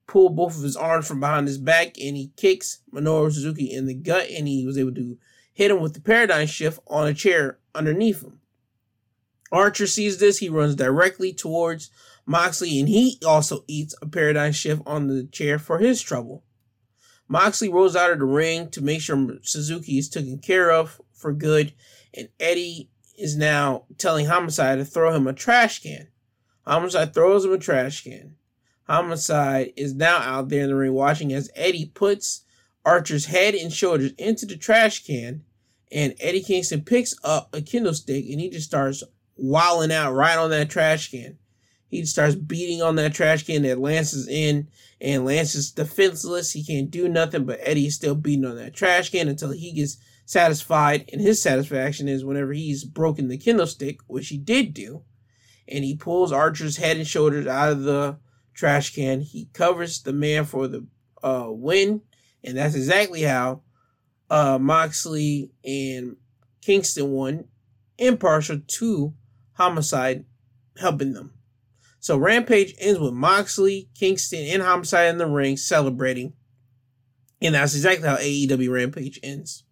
[0.08, 3.86] pull both of his arms from behind his back and he kicks Minoru Suzuki in
[3.86, 5.18] the gut and he was able to
[5.54, 8.40] hit him with the paradigm shift on a chair underneath him.
[9.52, 11.92] Archer sees this, he runs directly towards
[12.26, 16.44] Moxley and he also eats a paradigm shift on the chair for his trouble.
[17.28, 21.34] Moxley rolls out of the ring to make sure Suzuki is taken care of for
[21.34, 21.74] good,
[22.14, 26.08] and Eddie is now telling Homicide to throw him a trash can.
[26.66, 28.36] Homicide throws him a trash can.
[28.88, 32.44] Homicide is now out there in the ring watching as Eddie puts
[32.86, 35.44] Archer's head and shoulders into the trash can,
[35.92, 39.04] and Eddie Kingston picks up a kendo stick and he just starts
[39.38, 41.38] wilding out right on that trash can.
[41.88, 44.68] He starts beating on that trash can that Lance is in,
[45.00, 46.52] and Lance is defenseless.
[46.52, 49.72] He can't do nothing, but Eddie is still beating on that trash can until he
[49.74, 51.10] gets satisfied.
[51.12, 55.04] And his satisfaction is whenever he's broken the kendo stick, which he did do,
[55.68, 58.18] and he pulls Archer's head and shoulders out of the
[58.54, 59.22] trash can.
[59.22, 60.86] He covers the man for the
[61.24, 62.02] uh, win,
[62.44, 63.62] and that's exactly how
[64.30, 66.18] uh, Moxley and
[66.62, 67.46] Kingston won,
[67.98, 69.14] impartial to
[69.54, 70.26] Homicide
[70.80, 71.34] helping them.
[72.00, 76.34] So Rampage ends with Moxley, Kingston, and Homicide in the ring celebrating.
[77.42, 79.63] And that's exactly how AEW Rampage ends.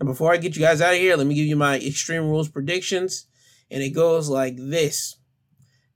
[0.00, 2.24] Now, before I get you guys out of here, let me give you my Extreme
[2.24, 3.26] Rules predictions.
[3.70, 5.16] And it goes like this.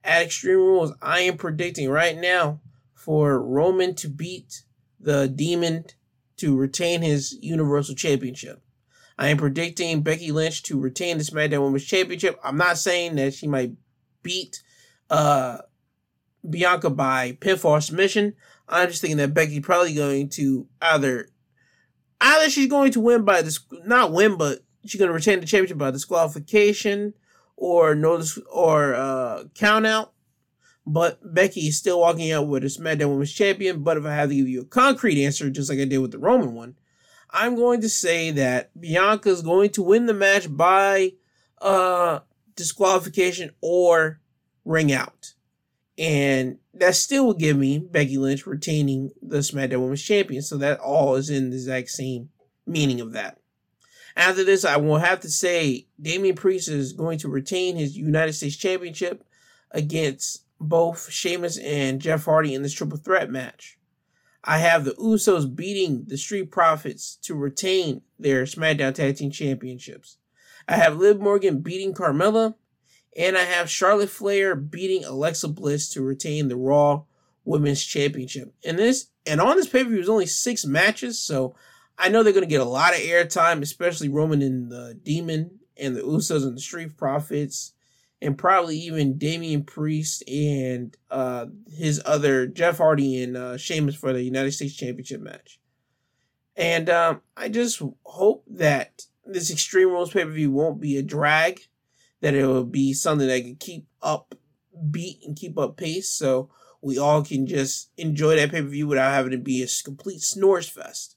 [0.05, 2.61] At Extreme Rules, I am predicting right now
[2.95, 4.63] for Roman to beat
[5.01, 5.85] the Demon
[6.37, 8.63] to retain his Universal Championship.
[9.19, 12.39] I am predicting Becky Lynch to retain the SmackDown Women's Championship.
[12.45, 13.73] I'm not saying that she might
[14.23, 14.63] beat
[15.11, 15.59] uh,
[16.49, 18.35] Bianca by pinfall submission.
[18.69, 21.31] I'm just thinking that Becky probably going to either
[22.21, 25.47] either she's going to win by this not win, but she's going to retain the
[25.47, 27.15] championship by disqualification
[27.57, 30.13] or notice or uh, count out.
[30.87, 33.83] But Becky is still walking out with a SmackDown Women's Champion.
[33.83, 36.13] But if I have to give you a concrete answer, just like I did with
[36.13, 36.77] the Roman one,
[37.31, 41.13] I'm going to say that Bianca is going to win the match by
[41.61, 42.21] uh,
[42.57, 44.21] disqualification or
[44.65, 45.35] ring out.
[45.99, 50.43] And that still would give me Becky Lynch retaining the SmackDown Women's Champion.
[50.43, 52.31] So that all is in the exact same
[52.67, 53.39] meaning of that.
[54.17, 58.33] After this, I will have to say Damian Priest is going to retain his United
[58.33, 59.25] States Championship
[59.71, 63.79] against both Sheamus and Jeff Hardy in this triple threat match.
[64.43, 70.17] I have the Usos beating the Street Profits to retain their SmackDown Tag Team Championships.
[70.67, 72.55] I have Liv Morgan beating Carmella
[73.19, 77.03] and I have Charlotte Flair beating Alexa Bliss to retain the Raw
[77.45, 78.55] Women's Championship.
[78.65, 81.55] And this and on this pay-per-view was only six matches, so
[81.99, 85.97] I know they're gonna get a lot of airtime, especially Roman and the Demon and
[85.97, 87.73] the Usos and the Street Profits,
[88.23, 91.47] and probably even Damian Priest and uh,
[91.77, 95.59] his other Jeff Hardy and uh, Sheamus for the United States Championship match.
[96.57, 101.03] And um, I just hope that this Extreme Rules pay per view won't be a
[101.03, 101.61] drag
[102.21, 104.35] that it will be something that can keep up
[104.91, 106.51] beat and keep up pace so
[106.81, 111.17] we all can just enjoy that pay-per-view without having to be a complete snores fest.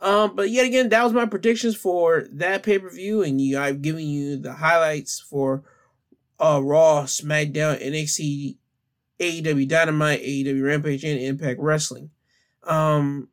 [0.00, 4.06] Um, but yet again, that was my predictions for that pay-per-view, and you I've given
[4.06, 5.64] you the highlights for
[6.38, 8.56] uh Raw, SmackDown, NXT,
[9.18, 12.10] AEW Dynamite, AEW Rampage, and Impact Wrestling.
[12.62, 13.28] Um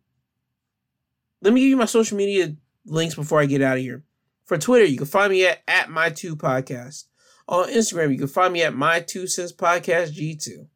[1.41, 2.55] let me give you my social media
[2.85, 4.03] links before I get out of here.
[4.45, 7.05] For Twitter, you can find me at, at my two podcast.
[7.47, 10.67] On Instagram, you can find me at my two cents podcast G2.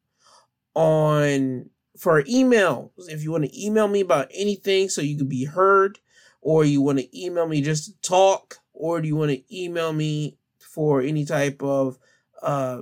[0.75, 5.45] On for email, if you want to email me about anything so you can be
[5.45, 5.99] heard,
[6.41, 9.93] or you want to email me just to talk, or do you want to email
[9.93, 11.97] me for any type of
[12.41, 12.81] uh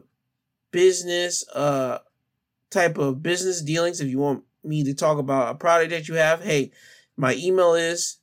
[0.72, 1.98] business, uh
[2.70, 6.16] type of business dealings, if you want me to talk about a product that you
[6.16, 6.72] have, hey,
[7.16, 8.18] my email is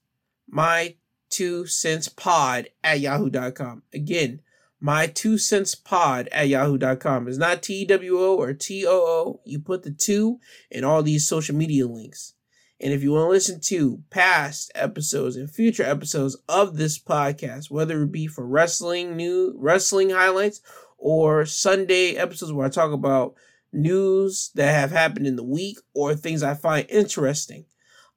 [0.49, 0.95] my
[1.35, 3.83] two cents pod at yahoo.com.
[3.93, 4.41] Again,
[4.81, 9.41] my two cents pod at yahoo.com is not T W O or T O O.
[9.45, 10.39] You put the two
[10.71, 12.35] in all these social media links.
[12.81, 17.71] And if you want to listen to past episodes and future episodes of this podcast,
[17.71, 20.61] whether it be for wrestling new wrestling highlights
[20.99, 23.35] or Sunday episodes where I talk about
[23.73, 27.65] news that have happened in the week or things I find interesting,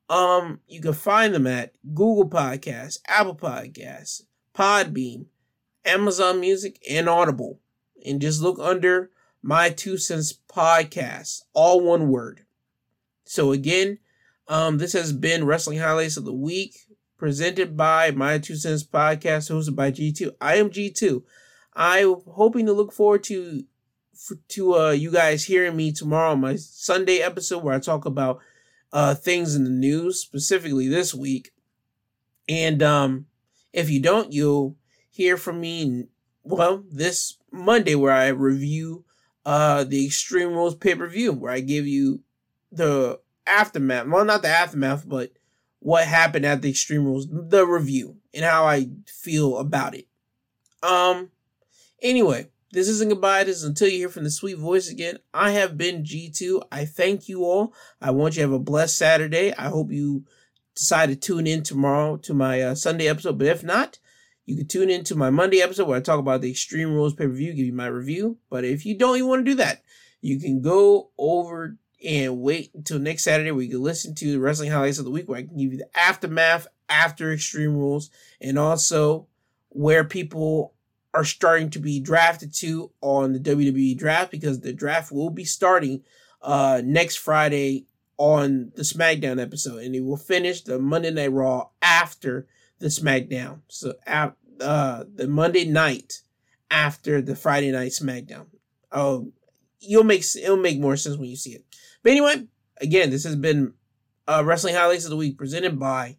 [0.09, 4.23] um, you can find them at Google Podcasts, Apple Podcasts,
[4.55, 5.25] Podbean,
[5.85, 7.59] Amazon Music, and Audible.
[8.05, 9.11] And just look under
[9.41, 12.45] My Two Cents Podcast, all one word.
[13.25, 13.99] So again,
[14.47, 16.77] um, this has been Wrestling Highlights of the Week,
[17.17, 20.31] presented by My Two Cents Podcast, hosted by G2.
[20.39, 21.23] I am G2.
[21.73, 23.63] I'm hoping to look forward to
[24.47, 28.39] to uh, you guys hearing me tomorrow my Sunday episode where I talk about
[28.97, 31.51] uh, things in the news, specifically this week.
[32.49, 33.27] And um,
[33.71, 34.75] if you don't, you'll
[35.11, 36.05] hear from me,
[36.43, 39.05] well, this Monday where I review
[39.45, 42.21] uh, the Extreme Rules pay per view, where I give you
[42.71, 44.07] the aftermath.
[44.07, 45.31] Well, not the aftermath, but
[45.77, 50.07] what happened at the Extreme Rules, the review, and how I feel about it.
[50.81, 51.29] Um,
[52.01, 53.43] anyway, this isn't goodbye.
[53.43, 55.19] This is until you hear from the sweet voice again.
[55.33, 56.63] I have been G2.
[56.71, 57.73] I thank you all.
[58.01, 59.53] I want you to have a blessed Saturday.
[59.53, 60.25] I hope you
[60.75, 63.37] decide to tune in tomorrow to my uh, Sunday episode.
[63.37, 63.99] But if not,
[64.45, 67.13] you can tune in to my Monday episode where I talk about the Extreme Rules
[67.13, 68.37] pay per view, give you my review.
[68.49, 69.83] But if you don't even want to do that,
[70.21, 74.39] you can go over and wait until next Saturday where you can listen to the
[74.39, 78.09] wrestling highlights of the week where I can give you the aftermath after Extreme Rules
[78.39, 79.27] and also
[79.69, 80.73] where people
[81.13, 85.45] are starting to be drafted to on the WWE draft because the draft will be
[85.45, 86.03] starting
[86.41, 87.85] uh next Friday
[88.17, 92.47] on the SmackDown episode and it will finish the Monday Night Raw after
[92.79, 93.61] the SmackDown.
[93.67, 96.21] So uh the Monday night
[96.69, 98.47] after the Friday night SmackDown.
[98.91, 99.31] Oh,
[99.79, 101.65] you'll make it'll make more sense when you see it.
[102.03, 102.47] But anyway,
[102.81, 103.73] again, this has been
[104.27, 106.17] uh Wrestling Highlights of the Week presented by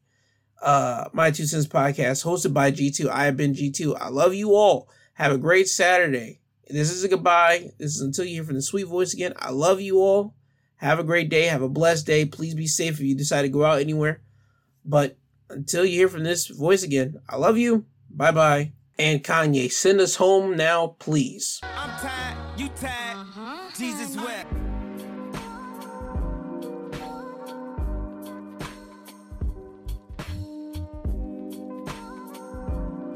[0.62, 3.08] uh, My Two Cents podcast, hosted by G2.
[3.08, 3.96] I have been G2.
[4.00, 4.88] I love you all.
[5.14, 6.40] Have a great Saturday.
[6.68, 7.72] This is a goodbye.
[7.78, 9.32] This is until you hear from the sweet voice again.
[9.36, 10.34] I love you all.
[10.76, 11.44] Have a great day.
[11.44, 12.24] Have a blessed day.
[12.24, 14.20] Please be safe if you decide to go out anywhere.
[14.84, 15.16] But
[15.50, 17.86] until you hear from this voice again, I love you.
[18.10, 18.72] Bye bye.
[18.98, 21.60] And Kanye, send us home now, please.
[21.62, 22.36] I'm tired.
[22.58, 23.16] You tired.
[23.16, 23.70] Uh-huh.
[23.76, 24.16] Jesus